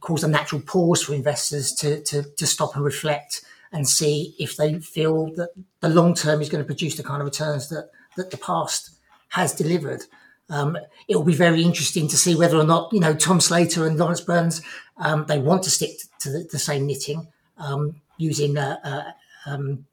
caused 0.02 0.26
a 0.26 0.28
natural 0.28 0.62
pause 0.62 1.04
for 1.04 1.14
investors 1.14 1.74
to, 1.76 2.02
to, 2.04 2.24
to 2.24 2.48
stop 2.48 2.76
and 2.76 2.84
reflect 2.84 3.46
and 3.72 3.88
see 3.88 4.36
if 4.38 4.58
they 4.58 4.80
feel 4.80 5.28
that 5.36 5.50
the 5.80 5.90
long 5.90 6.14
term 6.14 6.42
is 6.42 6.50
going 6.50 6.64
to 6.64 6.68
produce 6.68 6.96
the 6.96 7.04
kind 7.04 7.22
of 7.22 7.26
returns 7.26 7.70
that, 7.70 7.90
that 8.18 8.32
the 8.32 8.38
past 8.38 8.92
has 9.30 9.54
delivered. 9.54 10.04
Um, 10.50 10.78
it 11.08 11.16
will 11.16 11.24
be 11.24 11.34
very 11.34 11.64
interesting 11.64 12.10
to 12.10 12.18
see 12.18 12.36
whether 12.36 12.58
or 12.58 12.66
not 12.66 12.92
you 12.92 13.00
know 13.00 13.14
Tom 13.14 13.40
Slater 13.40 13.88
and 13.88 13.98
Lawrence 13.98 14.22
Burns 14.22 14.62
um, 14.98 15.26
they 15.28 15.40
want 15.40 15.64
to 15.64 15.70
stick 15.70 15.92
to 16.20 16.30
the, 16.30 16.48
the 16.52 16.60
same 16.60 16.86
knitting 16.86 17.28
um, 17.58 18.02
using 18.18 18.58
uh, 18.58 18.78
uh, 18.84 19.50
um, 19.50 19.86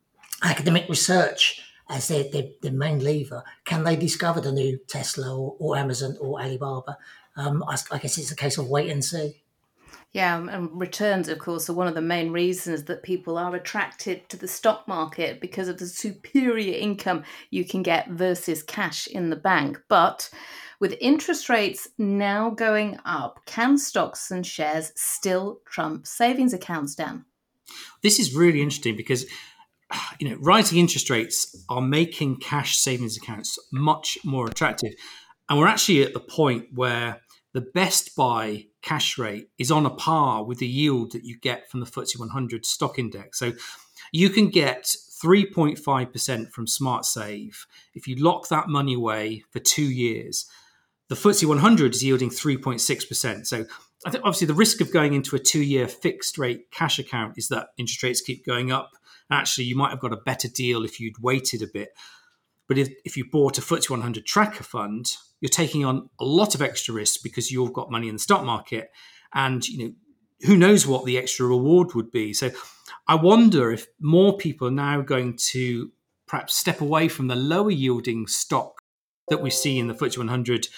academic 0.42 0.88
research 0.88 1.62
as 1.88 2.08
their, 2.08 2.24
their, 2.24 2.44
their, 2.60 2.72
main 2.72 2.98
lever. 2.98 3.42
Can 3.64 3.84
they 3.84 3.96
discover 3.96 4.40
the 4.40 4.52
new 4.52 4.78
Tesla 4.88 5.34
or, 5.34 5.56
or 5.58 5.76
Amazon 5.76 6.16
or 6.20 6.40
Alibaba? 6.40 6.98
Um, 7.36 7.64
I, 7.66 7.76
I 7.90 7.98
guess 7.98 8.18
it's 8.18 8.30
a 8.30 8.36
case 8.36 8.58
of 8.58 8.68
wait 8.68 8.90
and 8.90 9.02
see. 9.02 9.42
Yeah, 10.12 10.38
and 10.38 10.70
returns, 10.72 11.28
of 11.28 11.38
course, 11.38 11.68
are 11.68 11.74
one 11.74 11.86
of 11.86 11.94
the 11.94 12.00
main 12.00 12.32
reasons 12.32 12.84
that 12.84 13.02
people 13.02 13.36
are 13.36 13.54
attracted 13.54 14.28
to 14.30 14.36
the 14.36 14.48
stock 14.48 14.88
market 14.88 15.40
because 15.40 15.68
of 15.68 15.78
the 15.78 15.86
superior 15.86 16.76
income 16.78 17.24
you 17.50 17.64
can 17.64 17.82
get 17.82 18.08
versus 18.08 18.62
cash 18.62 19.06
in 19.06 19.28
the 19.28 19.36
bank. 19.36 19.78
But 19.88 20.30
with 20.80 20.96
interest 21.00 21.48
rates 21.48 21.88
now 21.98 22.50
going 22.50 22.98
up, 23.04 23.40
can 23.46 23.76
stocks 23.76 24.30
and 24.30 24.46
shares 24.46 24.92
still 24.96 25.60
trump 25.66 26.06
savings 26.06 26.54
accounts, 26.54 26.94
Dan? 26.94 27.24
This 28.02 28.18
is 28.18 28.34
really 28.34 28.62
interesting 28.62 28.96
because 28.96 29.26
you 30.18 30.28
know 30.28 30.36
rising 30.40 30.78
interest 30.78 31.10
rates 31.10 31.64
are 31.68 31.80
making 31.80 32.36
cash 32.36 32.78
savings 32.78 33.16
accounts 33.16 33.58
much 33.72 34.18
more 34.24 34.46
attractive, 34.46 34.92
and 35.48 35.58
we're 35.58 35.66
actually 35.66 36.02
at 36.02 36.14
the 36.14 36.20
point 36.20 36.66
where 36.74 37.20
the 37.58 37.70
best 37.74 38.14
buy 38.14 38.66
cash 38.82 39.18
rate 39.18 39.48
is 39.58 39.72
on 39.72 39.84
a 39.84 39.90
par 39.90 40.44
with 40.44 40.58
the 40.58 40.66
yield 40.68 41.10
that 41.10 41.24
you 41.24 41.36
get 41.40 41.68
from 41.68 41.80
the 41.80 41.86
FTSE 41.86 42.16
100 42.16 42.64
stock 42.64 43.00
index. 43.00 43.36
So 43.36 43.52
you 44.12 44.30
can 44.30 44.48
get 44.48 44.84
3.5% 44.84 46.52
from 46.52 46.68
Smart 46.68 47.04
Save 47.04 47.66
if 47.96 48.06
you 48.06 48.14
lock 48.14 48.46
that 48.46 48.68
money 48.68 48.94
away 48.94 49.42
for 49.50 49.58
two 49.58 49.90
years. 49.90 50.46
The 51.08 51.16
FTSE 51.16 51.46
100 51.46 51.96
is 51.96 52.04
yielding 52.04 52.30
3.6%. 52.30 53.44
So 53.44 53.64
I 54.06 54.10
think 54.10 54.24
obviously 54.24 54.46
the 54.46 54.54
risk 54.54 54.80
of 54.80 54.92
going 54.92 55.14
into 55.14 55.34
a 55.34 55.40
two-year 55.40 55.88
fixed 55.88 56.38
rate 56.38 56.70
cash 56.70 57.00
account 57.00 57.34
is 57.36 57.48
that 57.48 57.70
interest 57.76 58.04
rates 58.04 58.20
keep 58.20 58.46
going 58.46 58.70
up. 58.70 58.92
Actually, 59.32 59.64
you 59.64 59.74
might 59.74 59.90
have 59.90 59.98
got 59.98 60.12
a 60.12 60.22
better 60.24 60.46
deal 60.46 60.84
if 60.84 61.00
you'd 61.00 61.20
waited 61.20 61.60
a 61.60 61.66
bit. 61.66 61.88
But 62.68 62.78
if, 62.78 62.88
if 63.04 63.16
you 63.16 63.28
bought 63.28 63.58
a 63.58 63.62
FTSE 63.62 63.90
100 63.90 64.24
tracker 64.26 64.62
fund, 64.62 65.16
you're 65.40 65.48
taking 65.48 65.84
on 65.84 66.08
a 66.20 66.24
lot 66.24 66.54
of 66.54 66.62
extra 66.62 66.94
risk 66.94 67.22
because 67.22 67.50
you've 67.50 67.72
got 67.72 67.90
money 67.90 68.08
in 68.08 68.14
the 68.14 68.20
stock 68.20 68.44
market, 68.44 68.90
and 69.34 69.66
you 69.66 69.84
know 69.84 69.92
who 70.42 70.56
knows 70.56 70.86
what 70.86 71.04
the 71.04 71.18
extra 71.18 71.46
reward 71.46 71.94
would 71.94 72.10
be. 72.10 72.32
So 72.32 72.50
I 73.08 73.16
wonder 73.16 73.72
if 73.72 73.86
more 74.00 74.36
people 74.36 74.68
are 74.68 74.72
now 74.72 75.00
going 75.00 75.36
to 75.50 75.90
perhaps 76.26 76.56
step 76.56 76.80
away 76.80 77.08
from 77.08 77.26
the 77.26 77.34
lower 77.34 77.70
yielding 77.70 78.26
stock 78.26 78.82
that 79.28 79.42
we 79.42 79.50
see 79.50 79.78
in 79.78 79.88
the 79.88 79.94
FTSE 79.94 80.18
100 80.18 80.68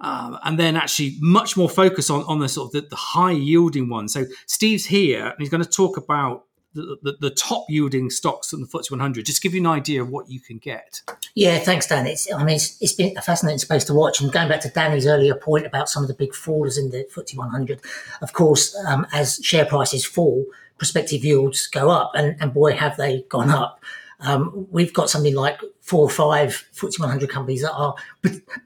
um, 0.00 0.38
and 0.44 0.58
then 0.58 0.76
actually 0.76 1.16
much 1.20 1.56
more 1.56 1.68
focus 1.68 2.10
on, 2.10 2.22
on 2.24 2.38
the 2.38 2.48
sort 2.48 2.68
of 2.68 2.72
the, 2.72 2.88
the 2.88 2.96
high 2.96 3.32
yielding 3.32 3.88
ones. 3.88 4.12
So 4.12 4.26
Steve's 4.46 4.86
here 4.86 5.26
and 5.26 5.34
he's 5.38 5.48
going 5.48 5.62
to 5.62 5.68
talk 5.68 5.96
about 5.96 6.44
the, 6.76 7.16
the, 7.20 7.30
top 7.30 7.66
yielding 7.68 8.10
stocks 8.10 8.52
in 8.52 8.60
the 8.60 8.66
FTSE 8.66 8.90
100. 8.90 9.26
Just 9.26 9.42
give 9.42 9.54
you 9.54 9.60
an 9.60 9.66
idea 9.66 10.02
of 10.02 10.10
what 10.10 10.30
you 10.30 10.40
can 10.40 10.58
get. 10.58 11.02
Yeah, 11.34 11.58
thanks, 11.58 11.86
Dan. 11.86 12.06
It's, 12.06 12.32
I 12.32 12.44
mean, 12.44 12.56
it's, 12.56 12.80
it's 12.80 12.92
been 12.92 13.16
a 13.16 13.22
fascinating 13.22 13.58
space 13.58 13.84
to 13.84 13.94
watch. 13.94 14.20
And 14.20 14.32
going 14.32 14.48
back 14.48 14.60
to 14.60 14.68
Danni's 14.68 15.06
earlier 15.06 15.34
point 15.34 15.66
about 15.66 15.88
some 15.88 16.02
of 16.02 16.08
the 16.08 16.14
big 16.14 16.32
fallers 16.32 16.78
in 16.78 16.90
the 16.90 17.06
FTSE 17.14 17.36
100, 17.36 17.80
of 18.20 18.32
course, 18.32 18.76
um, 18.86 19.06
as 19.12 19.40
share 19.42 19.64
prices 19.64 20.04
fall, 20.04 20.44
prospective 20.78 21.24
yields 21.24 21.66
go 21.66 21.90
up, 21.90 22.12
and, 22.14 22.36
and 22.40 22.52
boy, 22.52 22.72
have 22.72 22.96
they 22.96 23.22
gone 23.28 23.50
up. 23.50 23.82
Um, 24.20 24.66
we've 24.70 24.94
got 24.94 25.10
something 25.10 25.34
like 25.34 25.60
four 25.80 26.02
or 26.02 26.10
five 26.10 26.66
FTSE 26.74 27.00
100 27.00 27.28
companies 27.28 27.62
that 27.62 27.72
are 27.72 27.94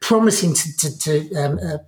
promising 0.01 0.55
to, 0.55 0.77
to, 0.77 0.99
to 0.99 1.35
um, 1.35 1.59
uh, 1.63 1.79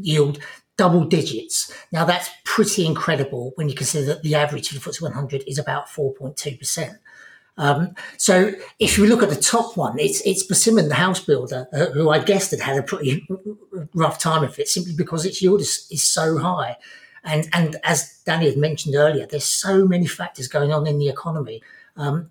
yield 0.00 0.38
double 0.76 1.04
digits. 1.04 1.72
Now 1.92 2.04
that's 2.04 2.30
pretty 2.44 2.86
incredible 2.86 3.52
when 3.56 3.68
you 3.68 3.74
consider 3.74 4.06
that 4.06 4.22
the 4.22 4.34
average 4.34 4.68
for 4.68 4.74
the 4.74 4.80
FTSE 4.80 5.02
100 5.02 5.44
is 5.46 5.58
about 5.58 5.88
4.2%. 5.88 6.98
Um, 7.58 7.94
so 8.18 8.52
if 8.78 8.98
you 8.98 9.06
look 9.06 9.22
at 9.22 9.30
the 9.30 9.36
top 9.36 9.76
one, 9.76 9.98
it's 9.98 10.20
it's 10.26 10.42
Persimmon, 10.42 10.88
the 10.88 10.94
house 10.94 11.20
builder, 11.20 11.66
uh, 11.72 11.86
who 11.86 12.10
I 12.10 12.18
guessed 12.18 12.50
had 12.50 12.60
had 12.60 12.76
a 12.76 12.82
pretty 12.82 13.26
rough 13.94 14.18
time 14.18 14.44
of 14.44 14.58
it, 14.58 14.68
simply 14.68 14.92
because 14.94 15.24
its 15.24 15.40
yield 15.40 15.62
is, 15.62 15.86
is 15.90 16.02
so 16.02 16.38
high. 16.38 16.76
And 17.24 17.48
and 17.54 17.76
as 17.82 18.20
Danni 18.26 18.46
had 18.46 18.58
mentioned 18.58 18.94
earlier, 18.94 19.26
there's 19.26 19.44
so 19.44 19.86
many 19.86 20.06
factors 20.06 20.48
going 20.48 20.72
on 20.72 20.86
in 20.86 20.98
the 20.98 21.08
economy. 21.08 21.62
Um, 21.96 22.30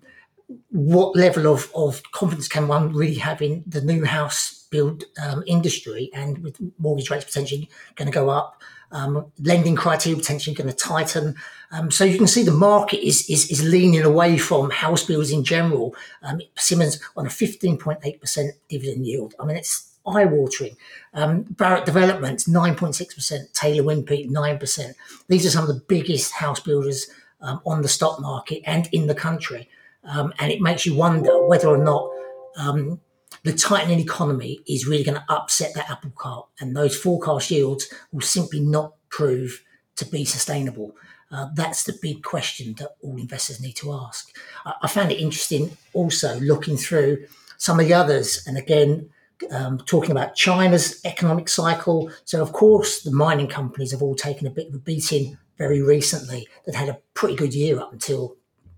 what 0.70 1.16
level 1.16 1.52
of, 1.52 1.70
of 1.74 2.02
confidence 2.12 2.48
can 2.48 2.68
one 2.68 2.92
really 2.92 3.14
have 3.14 3.42
in 3.42 3.64
the 3.66 3.80
new 3.80 4.04
house 4.04 4.66
build 4.70 5.04
um, 5.22 5.42
industry 5.46 6.10
and 6.14 6.38
with 6.38 6.60
mortgage 6.78 7.10
rates 7.10 7.24
potentially 7.24 7.68
going 7.96 8.06
to 8.06 8.14
go 8.14 8.28
up, 8.28 8.60
um, 8.92 9.26
lending 9.40 9.74
criteria 9.74 10.16
potentially 10.16 10.54
going 10.54 10.68
to 10.68 10.76
tighten. 10.76 11.34
Um, 11.72 11.90
so 11.90 12.04
you 12.04 12.18
can 12.18 12.26
see 12.26 12.42
the 12.42 12.52
market 12.52 13.04
is, 13.04 13.28
is, 13.28 13.50
is 13.50 13.64
leaning 13.64 14.02
away 14.02 14.38
from 14.38 14.70
house 14.70 15.02
builders 15.02 15.32
in 15.32 15.42
general. 15.42 15.94
Um, 16.22 16.40
Persimmon's 16.54 17.00
on 17.16 17.26
a 17.26 17.30
15.8% 17.30 18.48
dividend 18.68 19.06
yield. 19.06 19.34
I 19.40 19.46
mean, 19.46 19.56
it's 19.56 19.96
eye 20.06 20.24
watering. 20.24 20.76
Um, 21.14 21.44
Barratt 21.44 21.84
Development, 21.84 22.38
9.6%, 22.38 23.52
Taylor 23.52 23.82
Wimpey, 23.82 24.30
9%. 24.30 24.94
These 25.28 25.46
are 25.46 25.50
some 25.50 25.68
of 25.68 25.74
the 25.74 25.82
biggest 25.88 26.32
house 26.32 26.60
builders 26.60 27.08
um, 27.40 27.60
on 27.66 27.82
the 27.82 27.88
stock 27.88 28.20
market 28.20 28.62
and 28.64 28.88
in 28.92 29.08
the 29.08 29.14
country. 29.14 29.68
Um, 30.06 30.32
and 30.38 30.52
it 30.52 30.60
makes 30.60 30.86
you 30.86 30.94
wonder 30.94 31.46
whether 31.46 31.68
or 31.68 31.78
not 31.78 32.10
um, 32.56 33.00
the 33.42 33.52
tightening 33.52 34.00
economy 34.00 34.60
is 34.68 34.86
really 34.86 35.04
going 35.04 35.18
to 35.18 35.32
upset 35.32 35.74
that 35.74 35.90
apple 35.90 36.12
cart, 36.16 36.46
and 36.60 36.76
those 36.76 36.96
forecast 36.96 37.50
yields 37.50 37.92
will 38.12 38.20
simply 38.20 38.60
not 38.60 38.94
prove 39.08 39.62
to 39.96 40.04
be 40.04 40.24
sustainable. 40.24 40.94
Uh, 41.30 41.48
that's 41.54 41.84
the 41.84 41.98
big 42.00 42.22
question 42.22 42.74
that 42.78 42.96
all 43.02 43.16
investors 43.16 43.60
need 43.60 43.74
to 43.74 43.92
ask. 43.92 44.30
I, 44.64 44.74
I, 44.82 44.88
found 44.88 45.10
it 45.10 45.20
interesting 45.20 45.76
also 45.92 46.38
looking 46.38 46.76
through 46.76 47.26
some 47.56 47.80
of 47.80 47.86
the 47.86 47.94
others, 47.94 48.44
and 48.46 48.56
again, 48.56 49.10
um, 49.50 49.78
talking 49.78 50.12
about 50.12 50.34
China's 50.34 51.00
economic 51.04 51.48
cycle. 51.48 52.10
So, 52.24 52.40
of 52.42 52.52
course, 52.52 53.02
the 53.02 53.10
mining 53.10 53.48
companies 53.48 53.92
have 53.92 54.02
all 54.02 54.14
taken 54.14 54.46
a 54.46 54.50
bit 54.50 54.68
of 54.68 54.74
a 54.74 54.78
beating 54.78 55.36
very 55.58 55.82
recently 55.82 56.48
that 56.64 56.74
had 56.74 56.88
a 56.88 56.98
pretty 57.14 57.34
good 57.34 57.54
year 57.54 57.80
up 57.80 57.92
until 57.92 58.36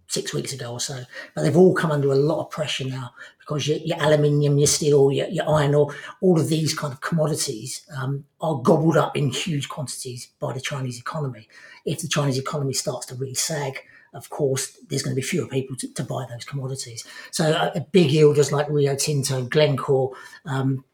six 0.08 0.34
weeks 0.34 0.52
ago 0.52 0.72
or 0.72 0.80
so. 0.80 1.04
But 1.34 1.42
they've 1.42 1.56
all 1.56 1.74
come 1.74 1.92
under 1.92 2.10
a 2.10 2.16
lot 2.16 2.40
of 2.40 2.50
pressure 2.50 2.84
now 2.84 3.12
because 3.38 3.68
your, 3.68 3.78
your 3.78 3.98
aluminium, 4.00 4.58
your 4.58 4.66
steel, 4.66 5.12
your, 5.12 5.28
your, 5.28 5.48
iron 5.48 5.74
ore, 5.74 5.94
all 6.20 6.38
of 6.40 6.48
these 6.48 6.74
kind 6.74 6.92
of 6.92 7.00
commodities 7.00 7.86
um, 7.96 8.24
are 8.40 8.60
gobbled 8.62 8.96
up 8.96 9.16
in 9.16 9.30
huge 9.30 9.68
quantities 9.68 10.28
by 10.40 10.52
the 10.52 10.60
Chinese 10.60 10.98
economy. 10.98 11.48
If 11.84 12.00
the 12.00 12.08
Chinese 12.08 12.38
economy 12.38 12.72
starts 12.72 13.06
to 13.06 13.14
really 13.14 13.34
sag, 13.34 13.80
of 14.14 14.30
course, 14.30 14.78
there's 14.88 15.02
going 15.02 15.14
to 15.14 15.20
be 15.20 15.26
fewer 15.26 15.46
people 15.46 15.76
to, 15.76 15.92
to 15.94 16.02
buy 16.02 16.26
those 16.28 16.44
commodities. 16.44 17.06
So 17.30 17.52
uh, 17.52 17.80
big 17.92 18.10
yielders 18.10 18.50
like 18.50 18.68
Rio 18.70 18.96
Tinto, 18.96 19.44
Glencore, 19.44 20.12
um, 20.46 20.84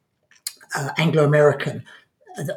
uh, 0.74 0.90
Anglo 0.98 1.24
American, 1.24 1.84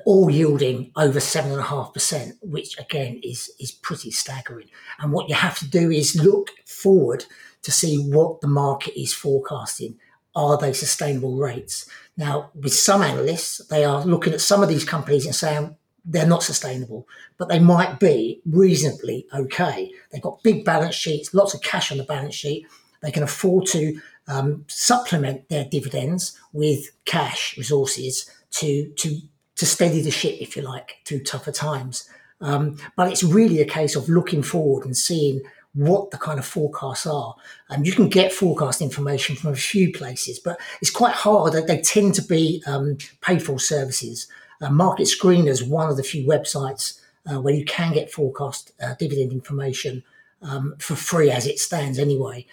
all 0.06 0.30
yielding 0.30 0.92
over 0.96 1.20
seven 1.20 1.52
and 1.52 1.60
a 1.60 1.66
half 1.66 1.94
percent, 1.94 2.36
which 2.42 2.78
again 2.80 3.20
is 3.24 3.52
is 3.60 3.72
pretty 3.72 4.12
staggering. 4.12 4.70
And 5.00 5.12
what 5.12 5.30
you 5.30 5.36
have 5.36 5.58
to 5.60 5.68
do 5.68 5.92
is 5.92 6.22
look 6.22 6.52
forward 6.66 7.26
to 7.63 7.72
see 7.72 7.98
what 7.98 8.42
the 8.42 8.48
market 8.48 9.00
is 9.00 9.13
forecasting. 9.13 9.98
Are 10.36 10.58
they 10.58 10.74
sustainable 10.74 11.36
rates? 11.38 11.90
Now, 12.16 12.52
with 12.54 12.74
some 12.74 13.02
analysts, 13.02 13.66
they 13.68 13.84
are 13.84 14.06
looking 14.06 14.34
at 14.34 14.42
some 14.42 14.62
of 14.62 14.70
these 14.70 14.86
companies 14.86 15.26
and 15.26 15.36
saying 15.36 15.76
they're 16.06 16.28
not 16.28 16.44
sustainable, 16.44 17.08
but 17.38 17.50
they 17.50 17.60
might 17.60 18.00
be 18.00 18.42
reasonably 18.46 19.28
okay. 19.34 19.92
They've 20.12 20.22
got 20.22 20.44
big 20.44 20.63
balance 20.63 20.96
sheets, 20.96 21.34
lots 21.34 21.54
of 21.54 21.62
cash 21.62 21.92
on 21.92 21.98
the 21.98 22.04
balance 22.04 22.36
sheet. 22.36 22.66
They 23.02 23.12
can 23.12 23.24
afford 23.24 23.66
to 23.68 24.00
um, 24.28 24.66
supplement 24.68 25.50
their 25.50 25.66
dividends 25.66 26.40
with 26.54 26.92
cash 27.06 27.58
resources 27.58 28.30
to 28.52 28.90
to 28.94 29.20
to 29.58 29.65
steady 29.65 30.02
the 30.02 30.12
ship, 30.12 30.38
if 30.39 30.56
you 30.56 30.62
like, 30.62 30.98
through 31.06 31.24
tougher 31.24 31.52
times. 31.52 32.10
Um, 32.39 32.78
but 32.96 33.12
it's 33.12 33.24
really 33.24 33.62
a 33.62 33.65
case 33.65 33.96
of 33.96 34.10
looking 34.10 34.43
forward 34.43 34.86
and 34.86 34.96
seeing 34.96 35.41
what 35.74 36.12
the 36.12 36.17
kind 36.17 36.39
of 36.39 36.46
forecasts 36.46 37.06
are. 37.06 37.36
And 37.70 37.86
you 37.86 37.93
can 37.93 38.10
get 38.10 38.34
forecast 38.34 38.82
information 38.82 39.36
from 39.36 39.54
a 39.54 39.56
few 39.56 39.91
places, 39.91 40.39
but 40.39 40.60
it's 40.82 40.91
quite 40.91 41.13
hard. 41.13 41.54
They 41.54 41.82
tend 41.82 42.15
to 42.15 42.24
be 42.24 42.63
um, 42.65 42.98
for 43.39 43.60
services. 43.60 44.28
Uh, 44.62 44.72
Market 44.72 45.04
Screener 45.04 45.50
is 45.50 45.63
one 45.63 45.89
of 45.89 45.98
the 45.98 46.04
few 46.04 46.28
websites 46.28 47.00
uh, 47.30 47.39
where 47.39 47.54
you 47.54 47.65
can 47.65 47.93
get 47.93 48.12
forecast 48.12 48.72
uh, 48.82 48.96
dividend 48.96 49.32
information 49.32 50.04
um, 50.41 50.76
for 50.80 50.96
free 50.96 51.30
as 51.30 51.46
it 51.46 51.60
stands 51.60 52.00
anyway. 52.00 52.46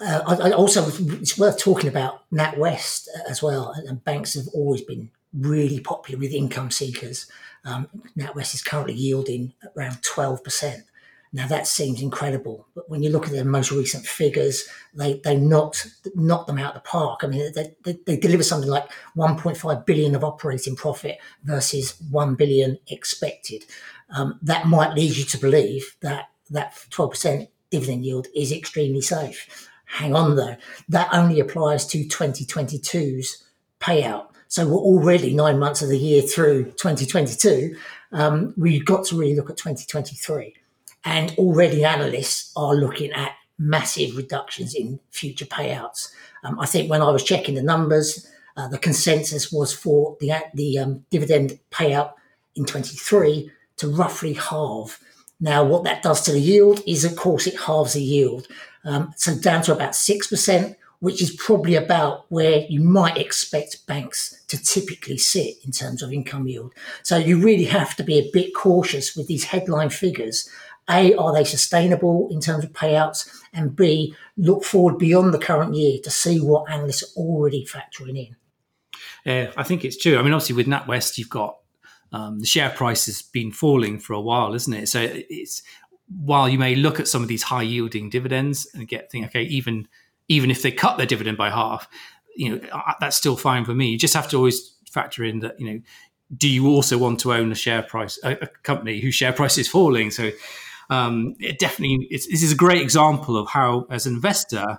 Uh, 0.00 0.22
I, 0.26 0.48
I, 0.48 0.52
also, 0.52 0.86
it's 0.88 1.38
worth 1.38 1.58
talking 1.58 1.88
about 1.88 2.28
NatWest 2.30 3.06
as 3.28 3.42
well. 3.42 3.72
And 3.86 4.02
banks 4.04 4.34
have 4.34 4.48
always 4.48 4.82
been 4.82 5.10
really 5.32 5.80
popular 5.80 6.18
with 6.18 6.32
income 6.32 6.70
seekers. 6.70 7.26
Um, 7.64 7.88
NatWest 8.18 8.54
is 8.54 8.62
currently 8.62 8.94
yielding 8.94 9.52
around 9.76 9.98
12%. 10.02 10.82
Now 11.32 11.48
that 11.48 11.66
seems 11.66 12.00
incredible, 12.00 12.68
but 12.76 12.88
when 12.88 13.02
you 13.02 13.10
look 13.10 13.26
at 13.26 13.32
their 13.32 13.44
most 13.44 13.72
recent 13.72 14.06
figures, 14.06 14.68
they 14.94 15.14
they 15.24 15.36
knocked 15.36 15.88
knocked 16.14 16.46
them 16.46 16.58
out 16.58 16.76
of 16.76 16.82
the 16.84 16.88
park. 16.88 17.24
I 17.24 17.26
mean, 17.26 17.52
they, 17.56 17.74
they, 17.82 17.98
they 18.06 18.16
deliver 18.16 18.44
something 18.44 18.70
like 18.70 18.88
1.5 19.16 19.84
billion 19.84 20.14
of 20.14 20.22
operating 20.22 20.76
profit 20.76 21.18
versus 21.42 22.00
1 22.12 22.36
billion 22.36 22.78
expected. 22.86 23.64
Um, 24.10 24.38
that 24.42 24.68
might 24.68 24.94
lead 24.94 25.16
you 25.16 25.24
to 25.24 25.38
believe 25.38 25.96
that 26.02 26.28
that 26.50 26.74
12% 26.90 27.48
dividend 27.68 28.04
yield 28.04 28.28
is 28.36 28.52
extremely 28.52 29.00
safe. 29.00 29.68
Hang 29.94 30.16
on 30.16 30.34
though, 30.34 30.56
that 30.88 31.08
only 31.12 31.38
applies 31.38 31.86
to 31.86 31.98
2022's 31.98 33.44
payout. 33.80 34.26
So 34.48 34.66
we're 34.66 34.74
already 34.74 35.32
nine 35.32 35.60
months 35.60 35.82
of 35.82 35.88
the 35.88 35.96
year 35.96 36.20
through 36.20 36.64
2022. 36.72 37.76
Um, 38.10 38.54
we've 38.56 38.84
got 38.84 39.04
to 39.06 39.16
really 39.16 39.36
look 39.36 39.50
at 39.50 39.56
2023. 39.56 40.52
And 41.04 41.32
already 41.38 41.84
analysts 41.84 42.52
are 42.56 42.74
looking 42.74 43.12
at 43.12 43.36
massive 43.56 44.16
reductions 44.16 44.74
in 44.74 44.98
future 45.12 45.44
payouts. 45.44 46.10
Um, 46.42 46.58
I 46.58 46.66
think 46.66 46.90
when 46.90 47.00
I 47.00 47.12
was 47.12 47.22
checking 47.22 47.54
the 47.54 47.62
numbers, 47.62 48.28
uh, 48.56 48.66
the 48.66 48.78
consensus 48.78 49.52
was 49.52 49.72
for 49.72 50.16
the, 50.18 50.32
the 50.54 50.76
um, 50.76 51.04
dividend 51.10 51.60
payout 51.70 52.14
in 52.56 52.64
23 52.64 53.48
to 53.76 53.88
roughly 53.88 54.32
halve. 54.32 54.98
Now, 55.38 55.62
what 55.62 55.84
that 55.84 56.02
does 56.02 56.22
to 56.22 56.32
the 56.32 56.40
yield 56.40 56.80
is, 56.84 57.04
of 57.04 57.14
course, 57.14 57.46
it 57.46 57.60
halves 57.60 57.92
the 57.92 58.02
yield. 58.02 58.48
Um, 58.84 59.12
so 59.16 59.34
down 59.36 59.62
to 59.62 59.72
about 59.72 59.92
6%, 59.92 60.76
which 61.00 61.20
is 61.20 61.34
probably 61.36 61.74
about 61.74 62.24
where 62.30 62.64
you 62.68 62.80
might 62.80 63.18
expect 63.18 63.86
banks 63.86 64.42
to 64.48 64.62
typically 64.62 65.18
sit 65.18 65.56
in 65.64 65.70
terms 65.70 66.02
of 66.02 66.12
income 66.12 66.46
yield. 66.46 66.72
So 67.02 67.16
you 67.16 67.40
really 67.40 67.64
have 67.64 67.94
to 67.96 68.02
be 68.02 68.18
a 68.18 68.30
bit 68.32 68.54
cautious 68.54 69.16
with 69.16 69.26
these 69.26 69.44
headline 69.44 69.90
figures. 69.90 70.48
A, 70.88 71.14
are 71.16 71.32
they 71.32 71.44
sustainable 71.44 72.28
in 72.30 72.40
terms 72.40 72.64
of 72.64 72.72
payouts? 72.72 73.30
And 73.52 73.74
B, 73.74 74.14
look 74.36 74.64
forward 74.64 74.98
beyond 74.98 75.32
the 75.32 75.38
current 75.38 75.74
year 75.74 75.98
to 76.02 76.10
see 76.10 76.40
what 76.40 76.70
analysts 76.70 77.02
are 77.02 77.20
already 77.20 77.66
factoring 77.66 78.18
in. 78.18 78.36
Yeah, 79.24 79.52
I 79.56 79.62
think 79.62 79.84
it's 79.84 79.96
true. 79.96 80.18
I 80.18 80.22
mean, 80.22 80.32
obviously 80.32 80.56
with 80.56 80.66
NatWest, 80.66 81.16
you've 81.16 81.30
got 81.30 81.58
um, 82.12 82.38
the 82.38 82.46
share 82.46 82.70
price 82.70 83.06
has 83.06 83.22
been 83.22 83.50
falling 83.50 83.98
for 83.98 84.12
a 84.12 84.20
while, 84.20 84.54
isn't 84.54 84.72
it? 84.72 84.88
So 84.88 85.00
it's 85.10 85.62
while 86.08 86.48
you 86.48 86.58
may 86.58 86.74
look 86.74 87.00
at 87.00 87.08
some 87.08 87.22
of 87.22 87.28
these 87.28 87.42
high 87.42 87.62
yielding 87.62 88.10
dividends 88.10 88.68
and 88.74 88.86
get 88.86 89.10
think, 89.10 89.26
okay, 89.26 89.42
even 89.42 89.88
even 90.28 90.50
if 90.50 90.62
they 90.62 90.72
cut 90.72 90.96
their 90.96 91.06
dividend 91.06 91.36
by 91.36 91.50
half, 91.50 91.88
you 92.36 92.50
know 92.50 92.82
that's 93.00 93.16
still 93.16 93.36
fine 93.36 93.64
for 93.64 93.74
me. 93.74 93.90
You 93.90 93.98
just 93.98 94.14
have 94.14 94.28
to 94.30 94.36
always 94.36 94.76
factor 94.90 95.24
in 95.24 95.40
that 95.40 95.58
you 95.58 95.66
know 95.66 95.80
do 96.36 96.48
you 96.48 96.68
also 96.68 96.98
want 96.98 97.20
to 97.20 97.32
own 97.32 97.52
a 97.52 97.54
share 97.54 97.82
price 97.82 98.18
a, 98.24 98.32
a 98.32 98.46
company 98.62 99.00
whose 99.00 99.14
share 99.14 99.32
price 99.32 99.58
is 99.58 99.68
falling? 99.68 100.10
So 100.10 100.30
um, 100.90 101.34
it 101.38 101.58
definitely 101.58 102.06
this 102.10 102.42
is 102.42 102.52
a 102.52 102.56
great 102.56 102.82
example 102.82 103.36
of 103.36 103.48
how 103.48 103.86
as 103.90 104.06
an 104.06 104.14
investor 104.14 104.78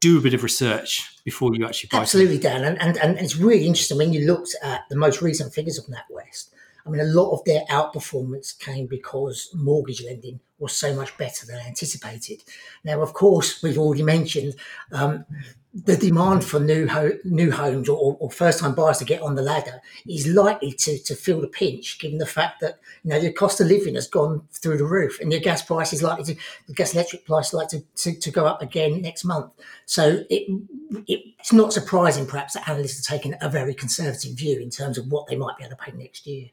do 0.00 0.18
a 0.18 0.20
bit 0.20 0.34
of 0.34 0.42
research 0.42 1.18
before 1.24 1.54
you 1.54 1.66
actually 1.66 1.88
buy 1.90 1.98
absolutely 1.98 2.38
dan 2.38 2.62
and, 2.62 2.80
and 2.80 2.96
and 2.98 3.18
it's 3.18 3.36
really 3.36 3.66
interesting 3.66 3.98
when 3.98 4.12
you 4.12 4.26
looked 4.26 4.54
at 4.62 4.82
the 4.90 4.96
most 4.96 5.20
recent 5.20 5.52
figures 5.52 5.76
of 5.76 5.86
natwest 5.86 6.50
i 6.88 6.90
mean 6.90 7.00
a 7.00 7.04
lot 7.04 7.30
of 7.30 7.44
their 7.44 7.64
outperformance 7.70 8.58
came 8.58 8.86
because 8.86 9.50
mortgage 9.54 10.02
lending 10.04 10.40
was 10.58 10.76
so 10.76 10.94
much 10.94 11.16
better 11.18 11.46
than 11.46 11.60
anticipated 11.60 12.42
now 12.84 13.00
of 13.00 13.12
course 13.12 13.62
we've 13.62 13.78
already 13.78 14.02
mentioned 14.02 14.54
um, 14.92 15.24
the 15.84 15.96
demand 15.96 16.44
for 16.44 16.58
new 16.58 16.86
ho- 16.88 17.18
new 17.24 17.50
homes 17.50 17.88
or, 17.88 18.16
or 18.18 18.30
first 18.30 18.60
time 18.60 18.74
buyers 18.74 18.98
to 18.98 19.04
get 19.04 19.20
on 19.20 19.34
the 19.34 19.42
ladder 19.42 19.80
is 20.06 20.26
likely 20.26 20.72
to 20.72 20.98
to 20.98 21.14
feel 21.14 21.40
the 21.40 21.46
pinch, 21.46 21.98
given 21.98 22.18
the 22.18 22.26
fact 22.26 22.60
that 22.60 22.78
you 23.04 23.10
know 23.10 23.20
the 23.20 23.32
cost 23.32 23.60
of 23.60 23.66
living 23.66 23.94
has 23.94 24.08
gone 24.08 24.42
through 24.52 24.78
the 24.78 24.84
roof, 24.84 25.20
and 25.20 25.30
your 25.30 25.40
gas 25.40 25.62
price 25.62 25.92
is 25.92 26.02
likely 26.02 26.24
to 26.24 26.40
the 26.66 26.72
gas 26.72 26.94
electric 26.94 27.26
price 27.26 27.48
is 27.48 27.54
likely 27.54 27.80
to, 27.80 28.12
to, 28.12 28.18
to 28.18 28.30
go 28.30 28.46
up 28.46 28.62
again 28.62 29.02
next 29.02 29.24
month. 29.24 29.52
So 29.84 30.24
it, 30.30 30.50
it, 31.06 31.34
it's 31.38 31.52
not 31.52 31.72
surprising, 31.72 32.26
perhaps, 32.26 32.54
that 32.54 32.68
analysts 32.68 33.06
are 33.06 33.16
taking 33.16 33.34
a 33.40 33.48
very 33.48 33.74
conservative 33.74 34.32
view 34.32 34.60
in 34.60 34.70
terms 34.70 34.96
of 34.96 35.12
what 35.12 35.26
they 35.26 35.36
might 35.36 35.58
be 35.58 35.64
able 35.64 35.76
to 35.76 35.82
pay 35.82 35.92
next 35.92 36.26
year. 36.26 36.48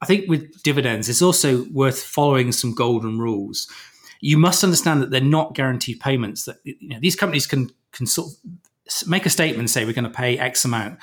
I 0.00 0.06
think 0.06 0.28
with 0.28 0.62
dividends, 0.62 1.08
it's 1.08 1.22
also 1.22 1.64
worth 1.72 2.02
following 2.02 2.52
some 2.52 2.74
golden 2.74 3.18
rules 3.18 3.68
you 4.20 4.36
must 4.36 4.62
understand 4.62 5.02
that 5.02 5.10
they're 5.10 5.20
not 5.20 5.54
guaranteed 5.54 6.00
payments. 6.00 6.44
That 6.44 6.58
you 6.64 6.88
know, 6.88 7.00
these 7.00 7.16
companies 7.16 7.46
can 7.46 7.70
can 7.92 8.06
sort 8.06 8.32
of 8.32 9.08
make 9.08 9.26
a 9.26 9.30
statement 9.30 9.60
and 9.60 9.70
say 9.70 9.84
we're 9.84 9.92
going 9.92 10.04
to 10.04 10.10
pay 10.10 10.38
X 10.38 10.64
amount, 10.64 10.98